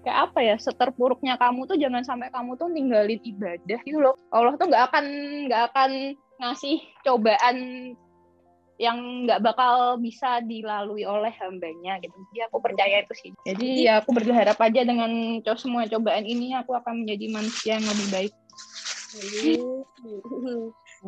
kayak 0.04 0.30
apa 0.30 0.38
ya 0.44 0.56
seterpuruknya 0.60 1.40
kamu 1.40 1.64
tuh 1.64 1.80
jangan 1.80 2.04
sampai 2.04 2.28
kamu 2.28 2.60
tuh 2.60 2.68
ninggalin 2.68 3.20
ibadah 3.24 3.80
gitu 3.82 3.98
loh 3.98 4.14
Allah 4.28 4.54
tuh 4.60 4.68
nggak 4.68 4.84
akan 4.92 5.04
nggak 5.48 5.62
akan 5.72 5.90
ngasih 6.38 6.76
cobaan 7.02 7.56
yang 8.74 9.26
nggak 9.26 9.38
bakal 9.38 10.02
bisa 10.02 10.42
dilalui 10.42 11.06
oleh 11.06 11.30
hambanya 11.38 11.94
gitu. 12.02 12.14
Jadi 12.30 12.40
aku 12.50 12.58
percaya 12.58 13.06
itu 13.06 13.14
sih. 13.14 13.30
Jadi 13.46 13.86
ya 13.86 14.02
aku 14.02 14.10
berharap 14.10 14.58
aja 14.58 14.82
dengan 14.82 15.38
semua 15.54 15.86
cobaan 15.86 16.26
ini 16.26 16.58
aku 16.58 16.74
akan 16.74 17.06
menjadi 17.06 17.26
manusia 17.30 17.78
yang 17.78 17.86
lebih 17.86 18.08
baik. 18.10 18.32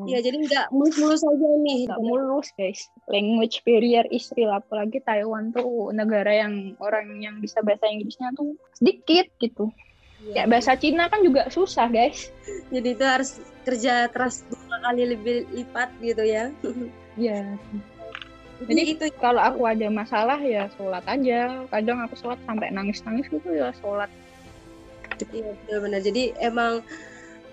Ya, 0.04 0.20
jadi 0.20 0.36
nggak 0.44 0.76
mulus-mulus 0.76 1.24
aja 1.24 1.48
nih. 1.64 1.88
Nggak 1.88 2.04
mulus, 2.04 2.48
guys. 2.52 2.92
Language 3.08 3.64
barrier 3.64 4.04
is 4.12 4.28
real. 4.36 4.52
Apalagi 4.52 5.00
Taiwan 5.00 5.56
tuh 5.56 5.88
negara 5.96 6.44
yang 6.44 6.76
orang 6.84 7.24
yang 7.24 7.40
bisa 7.40 7.64
bahasa 7.64 7.88
Inggrisnya 7.88 8.28
tuh 8.36 8.60
sedikit 8.76 9.24
gitu. 9.40 9.72
Ya, 10.20 10.44
Kayak 10.44 10.48
bahasa 10.52 10.72
Cina 10.76 11.08
kan 11.08 11.24
juga 11.24 11.48
susah, 11.48 11.88
guys. 11.88 12.28
Jadi 12.68 12.92
itu 12.92 13.04
harus 13.08 13.40
kerja 13.64 14.12
keras 14.12 14.44
dua 14.52 14.76
kali 14.84 15.16
lebih 15.16 15.48
lipat 15.56 15.88
gitu 16.04 16.22
ya. 16.24 16.52
Iya. 17.16 17.56
Jadi 18.68 18.82
itu 18.92 19.08
kalau 19.16 19.40
aku 19.40 19.64
ada 19.64 19.88
masalah 19.88 20.36
ya 20.36 20.68
sholat 20.76 21.00
aja. 21.08 21.64
Kadang 21.72 22.04
aku 22.04 22.12
sholat 22.20 22.36
sampai 22.44 22.68
nangis-nangis 22.68 23.24
gitu 23.32 23.56
ya 23.56 23.72
sholat. 23.80 24.12
Iya 25.32 25.56
benar-benar. 25.64 26.04
Jadi 26.04 26.36
emang 26.44 26.84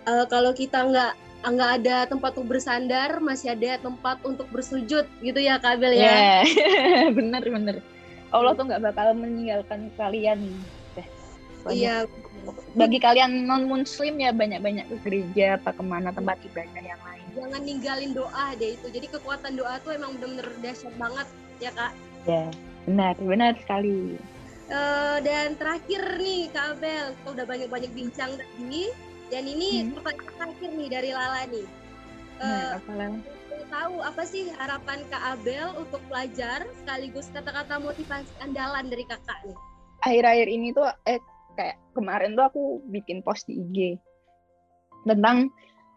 uh, 0.04 0.26
kalau 0.28 0.52
kita 0.52 0.84
nggak 0.84 1.16
nggak 1.52 1.72
ada 1.84 1.96
tempat 2.08 2.32
untuk 2.40 2.56
bersandar, 2.56 3.20
masih 3.20 3.52
ada 3.52 3.76
tempat 3.80 4.24
untuk 4.24 4.48
bersujud 4.48 5.04
gitu 5.20 5.40
ya 5.40 5.60
Kabel 5.60 5.96
ya. 6.00 6.44
Yeah. 6.44 7.12
bener 7.18 7.44
bener. 7.44 7.76
Allah 8.32 8.56
tuh 8.56 8.66
nggak 8.66 8.82
bakal 8.82 9.14
meninggalkan 9.14 9.92
kalian. 10.00 10.56
Iya. 11.70 12.04
Bagi 12.76 13.00
kalian 13.00 13.48
non 13.48 13.64
Muslim 13.72 14.20
ya 14.20 14.36
banyak-banyak 14.36 14.92
ke 14.92 14.96
gereja 15.08 15.56
apa 15.56 15.72
ke 15.72 15.84
mana 15.84 16.12
tempat 16.12 16.36
ibadah 16.44 16.84
yang 16.84 17.00
lain. 17.00 17.28
Jangan 17.40 17.62
ninggalin 17.64 18.12
doa 18.12 18.52
deh 18.60 18.76
itu. 18.76 18.88
Jadi 18.92 19.08
kekuatan 19.16 19.56
doa 19.56 19.80
tuh 19.80 19.96
emang 19.96 20.20
bener-bener 20.20 20.52
dahsyat 20.60 20.92
banget 21.00 21.28
ya 21.64 21.72
kak. 21.72 21.94
Ya 22.28 22.46
benar 22.84 23.16
benar 23.16 23.54
sekali. 23.64 24.20
Uh, 24.68 25.20
dan 25.22 25.60
terakhir 25.60 26.02
nih 26.18 26.48
Kak 26.50 26.80
Abel, 26.80 27.12
kita 27.20 27.30
udah 27.36 27.46
banyak-banyak 27.46 27.92
bincang 27.94 28.32
tadi 28.40 28.90
dan 29.30 29.44
ini 29.48 29.88
hmm. 29.88 30.00
pertanyaan 30.00 30.34
terakhir 30.36 30.70
nih 30.76 30.90
dari 30.90 31.10
Lala 31.14 31.42
nih. 31.48 31.68
Uh, 32.42 32.70
apa 32.80 32.92
Lala? 32.96 33.20
Tahu 33.74 33.96
apa 34.06 34.22
sih 34.28 34.54
harapan 34.54 35.02
Kak 35.10 35.24
Abel 35.34 35.74
untuk 35.82 35.98
pelajar 36.06 36.62
sekaligus 36.78 37.30
kata-kata 37.34 37.82
motivasi 37.82 38.30
andalan 38.44 38.86
dari 38.92 39.02
kakak 39.08 39.40
nih? 39.50 39.58
Akhir-akhir 40.06 40.48
ini 40.52 40.70
tuh 40.76 40.86
eh 41.10 41.18
kayak 41.58 41.82
kemarin 41.98 42.38
tuh 42.38 42.46
aku 42.46 42.64
bikin 42.94 43.26
post 43.26 43.50
di 43.50 43.58
IG 43.58 43.78
tentang 45.10 45.50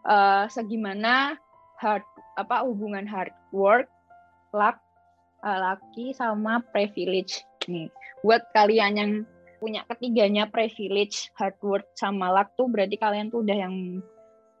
uh, 0.09 0.49
segimana 0.49 1.37
hard 1.77 2.03
apa 2.37 2.65
hubungan 2.65 3.05
hard 3.05 3.33
work, 3.53 3.89
luck, 4.53 4.77
uh, 5.45 5.73
laki 5.73 6.13
sama 6.17 6.61
privilege 6.73 7.45
nih. 7.69 7.89
Buat 8.25 8.45
kalian 8.57 8.93
yang 8.97 9.11
punya 9.57 9.83
ketiganya 9.89 10.49
privilege, 10.49 11.29
hard 11.37 11.57
work 11.65 11.85
sama 11.97 12.29
luck 12.29 12.53
tuh 12.57 12.69
berarti 12.69 12.95
kalian 12.97 13.33
tuh 13.33 13.41
udah 13.41 13.57
yang 13.57 13.75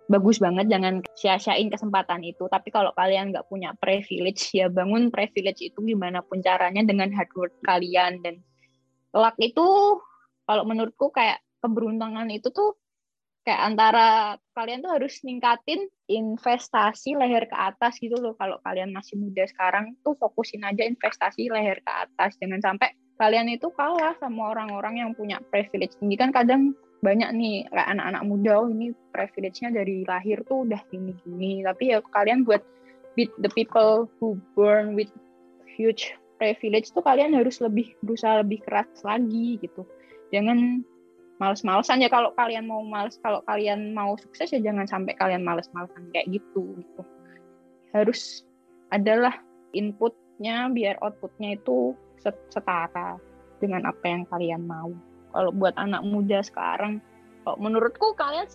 bagus 0.09 0.39
banget. 0.39 0.71
Jangan 0.71 1.03
sia-siain 1.13 1.69
kesempatan 1.69 2.23
itu. 2.25 2.47
Tapi 2.49 2.71
kalau 2.73 2.91
kalian 2.95 3.31
nggak 3.35 3.47
punya 3.47 3.75
privilege 3.77 4.51
ya 4.55 4.71
bangun 4.71 5.13
privilege 5.13 5.61
itu 5.61 5.79
gimana 5.83 6.23
pun 6.25 6.41
caranya 6.41 6.81
dengan 6.81 7.11
hard 7.13 7.31
work 7.37 7.55
kalian. 7.63 8.19
Dan 8.23 8.41
luck 9.13 9.37
itu 9.37 9.99
kalau 10.47 10.63
menurutku 10.63 11.11
kayak 11.11 11.43
keberuntungan 11.59 12.27
itu 12.31 12.49
tuh 12.49 12.79
kayak 13.43 13.63
antara 13.63 14.35
kalian 14.51 14.83
tuh 14.83 14.91
harus 14.91 15.23
ningkatin 15.23 15.87
investasi 16.11 17.15
leher 17.15 17.47
ke 17.47 17.55
atas 17.55 17.99
gitu 17.99 18.19
loh. 18.19 18.35
Kalau 18.35 18.59
kalian 18.63 18.91
masih 18.91 19.19
muda 19.19 19.47
sekarang 19.47 19.95
tuh 20.03 20.15
fokusin 20.19 20.67
aja 20.67 20.83
investasi 20.83 21.51
leher 21.51 21.79
ke 21.83 21.91
atas. 21.91 22.35
Jangan 22.39 22.59
sampai 22.59 22.91
kalian 23.17 23.49
itu 23.49 23.73
kalah 23.73 24.13
sama 24.21 24.53
orang-orang 24.53 25.01
yang 25.01 25.11
punya 25.17 25.41
privilege 25.49 25.97
tinggi. 25.97 26.15
Kan 26.17 26.29
kadang 26.29 26.77
banyak 27.01 27.29
nih 27.33 27.55
kayak 27.69 27.89
anak-anak 27.93 28.23
muda 28.25 28.53
oh 28.65 28.69
ini 28.69 28.89
privilege-nya 29.13 29.69
dari 29.69 30.01
lahir 30.05 30.41
tuh 30.45 30.65
udah 30.65 30.81
gini-gini. 30.89 31.65
Tapi 31.65 31.93
ya 31.93 32.01
kalian 32.01 32.45
buat 32.45 32.61
with 33.17 33.33
the 33.41 33.49
people 33.57 34.05
who 34.17 34.37
born 34.53 34.93
with 34.93 35.09
huge 35.65 36.13
privilege 36.37 36.93
tuh 36.93 37.01
kalian 37.01 37.33
harus 37.33 37.57
lebih 37.57 37.97
berusaha 38.05 38.45
lebih 38.45 38.61
keras 38.61 38.89
lagi 39.01 39.57
gitu. 39.61 39.85
Jangan 40.29 40.85
males-malesan 41.41 42.05
ya. 42.05 42.09
Kalau 42.09 42.33
kalian 42.37 42.69
mau 42.69 42.85
males 42.85 43.17
kalau 43.21 43.41
kalian 43.45 43.93
mau 43.93 44.13
sukses 44.17 44.53
ya 44.53 44.61
jangan 44.61 44.85
sampai 44.85 45.17
kalian 45.17 45.41
males-malesan 45.41 46.13
kayak 46.13 46.29
gitu 46.29 46.77
gitu. 46.77 47.01
Harus 47.93 48.45
adalah 48.93 49.41
inputnya 49.73 50.69
biar 50.69 51.01
outputnya 51.01 51.57
itu 51.57 51.97
setara 52.23 53.17
dengan 53.57 53.89
apa 53.89 54.05
yang 54.05 54.23
kalian 54.29 54.63
mau. 54.65 54.93
Kalau 55.33 55.51
buat 55.53 55.75
anak 55.77 56.01
muda 56.05 56.41
sekarang, 56.41 57.03
kalau 57.43 57.57
menurutku 57.61 58.13
kalian 58.17 58.47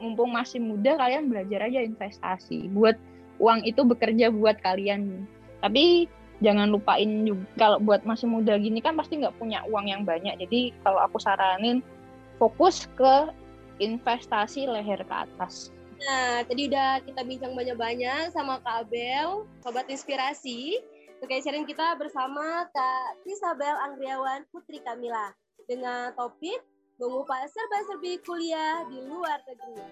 mumpung 0.00 0.32
masih 0.32 0.58
muda 0.58 0.96
kalian 0.96 1.28
belajar 1.28 1.68
aja 1.68 1.84
investasi. 1.84 2.72
Buat 2.72 2.96
uang 3.38 3.62
itu 3.68 3.84
bekerja 3.84 4.32
buat 4.32 4.58
kalian. 4.64 5.28
Tapi 5.60 6.08
jangan 6.40 6.72
lupain 6.72 7.28
juga 7.28 7.44
kalau 7.60 7.78
buat 7.84 8.02
masih 8.08 8.26
muda 8.26 8.56
gini 8.56 8.80
kan 8.80 8.96
pasti 8.96 9.20
nggak 9.20 9.36
punya 9.36 9.60
uang 9.68 9.86
yang 9.86 10.02
banyak. 10.08 10.40
Jadi 10.40 10.72
kalau 10.82 11.04
aku 11.04 11.20
saranin 11.20 11.84
fokus 12.40 12.88
ke 12.96 13.28
investasi 13.80 14.68
leher 14.68 15.04
ke 15.04 15.14
atas. 15.14 15.68
Nah, 16.00 16.40
tadi 16.48 16.72
udah 16.72 17.04
kita 17.04 17.20
bincang 17.28 17.52
banyak-banyak 17.52 18.32
sama 18.32 18.56
Kak 18.64 18.88
Abel, 18.88 19.44
Sobat 19.60 19.84
Inspirasi. 19.92 20.80
Oke, 21.20 21.36
sharing 21.44 21.68
kita 21.68 22.00
bersama 22.00 22.64
Kak 22.72 23.28
Isabel 23.28 23.76
Anggriawan 23.84 24.40
Putri 24.48 24.80
Kamila 24.80 25.36
dengan 25.68 26.16
topik 26.16 26.64
mengupah 26.96 27.44
serba-serbi 27.44 28.24
kuliah 28.24 28.88
di 28.88 29.04
luar 29.04 29.36
negeri. 29.44 29.84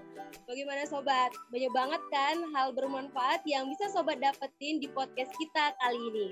Bagaimana 0.48 0.88
sobat? 0.88 1.36
Banyak 1.52 1.72
banget 1.76 2.02
kan 2.08 2.36
hal 2.56 2.72
bermanfaat 2.72 3.44
yang 3.44 3.68
bisa 3.68 3.92
sobat 3.92 4.24
dapetin 4.24 4.80
di 4.80 4.88
podcast 4.88 5.28
kita 5.36 5.76
kali 5.84 6.00
ini. 6.00 6.28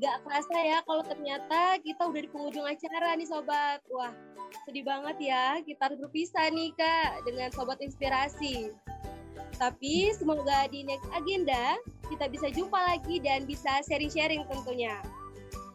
Gak 0.00 0.24
kerasa 0.24 0.56
ya 0.64 0.80
kalau 0.88 1.04
ternyata 1.04 1.76
kita 1.84 2.08
udah 2.08 2.22
di 2.24 2.30
penghujung 2.32 2.64
acara 2.64 3.20
nih 3.20 3.28
sobat. 3.28 3.84
Wah, 3.92 4.16
sedih 4.64 4.88
banget 4.88 5.28
ya. 5.28 5.60
Kita 5.60 5.92
harus 5.92 6.00
berpisah 6.00 6.48
nih 6.48 6.72
kak 6.72 7.20
dengan 7.28 7.52
sobat 7.52 7.84
inspirasi. 7.84 8.72
Tapi 9.58 10.14
semoga 10.14 10.70
di 10.70 10.86
next 10.86 11.10
agenda 11.10 11.76
kita 12.06 12.30
bisa 12.30 12.46
jumpa 12.54 12.78
lagi 12.78 13.18
dan 13.18 13.44
bisa 13.44 13.82
sharing-sharing 13.84 14.46
tentunya. 14.46 15.02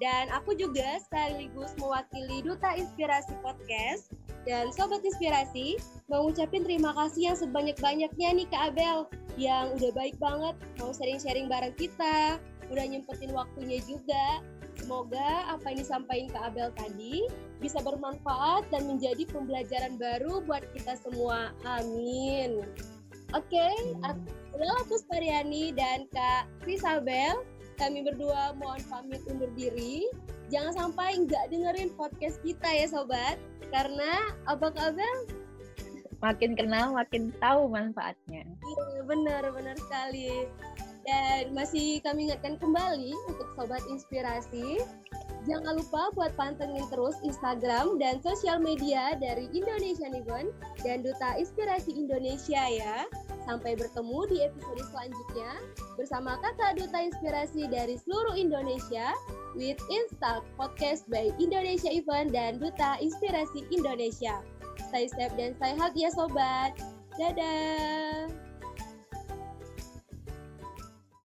Dan 0.02 0.32
aku 0.34 0.56
juga 0.58 1.00
sekaligus 1.04 1.76
mewakili 1.80 2.44
Duta 2.44 2.76
Inspirasi 2.76 3.36
Podcast 3.44 4.12
dan 4.44 4.72
Sobat 4.76 5.04
Inspirasi 5.04 5.80
mengucapkan 6.12 6.64
terima 6.68 6.92
kasih 6.96 7.32
yang 7.32 7.38
sebanyak-banyaknya 7.40 8.30
nih 8.36 8.48
Kak 8.52 8.76
Abel 8.76 9.08
yang 9.40 9.72
udah 9.80 9.92
baik 9.96 10.16
banget 10.20 10.56
mau 10.80 10.92
sharing-sharing 10.92 11.48
bareng 11.48 11.76
kita, 11.80 12.40
udah 12.68 12.86
nyempetin 12.88 13.32
waktunya 13.32 13.80
juga. 13.88 14.44
Semoga 14.74 15.48
apa 15.54 15.72
yang 15.72 15.80
disampaikan 15.86 16.28
Kak 16.34 16.44
Abel 16.52 16.70
tadi 16.76 17.24
bisa 17.64 17.80
bermanfaat 17.80 18.68
dan 18.74 18.90
menjadi 18.90 19.24
pembelajaran 19.32 19.96
baru 19.96 20.44
buat 20.44 20.68
kita 20.76 21.00
semua. 21.00 21.56
Amin. 21.64 22.68
Oke, 23.34 23.58
okay, 23.58 23.74
adalah 24.54 24.86
Pariani 25.10 25.74
dan 25.74 26.06
Kak 26.14 26.46
Krisabel. 26.62 27.42
Kami 27.82 28.06
berdua 28.06 28.54
mohon 28.54 28.78
pamit 28.86 29.26
undur 29.26 29.50
diri. 29.58 30.06
Jangan 30.54 30.78
sampai 30.78 31.18
nggak 31.26 31.50
dengerin 31.50 31.90
podcast 31.98 32.38
kita 32.46 32.70
ya 32.70 32.86
sobat. 32.86 33.42
Karena 33.74 34.38
apa 34.46 34.70
Abel? 34.78 35.18
Makin 36.22 36.54
kenal, 36.54 36.94
makin 36.94 37.34
tahu 37.42 37.74
manfaatnya. 37.74 38.46
Iya, 38.46 39.02
benar, 39.02 39.50
benar 39.50 39.82
sekali. 39.82 40.46
Dan 41.04 41.52
masih 41.52 42.00
kami 42.00 42.32
ingatkan 42.32 42.56
kembali 42.56 43.12
untuk 43.28 43.48
sobat 43.60 43.84
inspirasi 43.92 44.80
Jangan 45.44 45.76
lupa 45.76 46.08
buat 46.16 46.32
pantengin 46.40 46.88
terus 46.88 47.20
Instagram 47.20 48.00
dan 48.00 48.24
sosial 48.24 48.64
media 48.64 49.12
dari 49.20 49.52
Indonesia 49.52 50.08
Event 50.08 50.56
dan 50.88 51.04
Duta 51.04 51.36
Inspirasi 51.36 51.92
Indonesia 51.92 52.64
ya. 52.64 53.04
Sampai 53.44 53.76
bertemu 53.76 54.20
di 54.32 54.38
episode 54.40 54.84
selanjutnya 54.88 55.52
bersama 56.00 56.40
kakak 56.40 56.80
Duta 56.80 57.00
Inspirasi 57.12 57.68
dari 57.68 58.00
seluruh 58.00 58.40
Indonesia 58.40 59.12
with 59.52 59.80
Instalk 59.92 60.48
Podcast 60.56 61.04
by 61.12 61.36
Indonesia 61.36 61.92
Event 61.92 62.32
dan 62.32 62.56
Duta 62.56 62.96
Inspirasi 63.04 63.68
Indonesia. 63.68 64.40
Stay 64.88 65.12
safe 65.12 65.36
dan 65.36 65.60
stay 65.60 65.76
healthy 65.76 66.08
ya 66.08 66.12
sobat. 66.16 66.72
Dadah! 67.20 68.43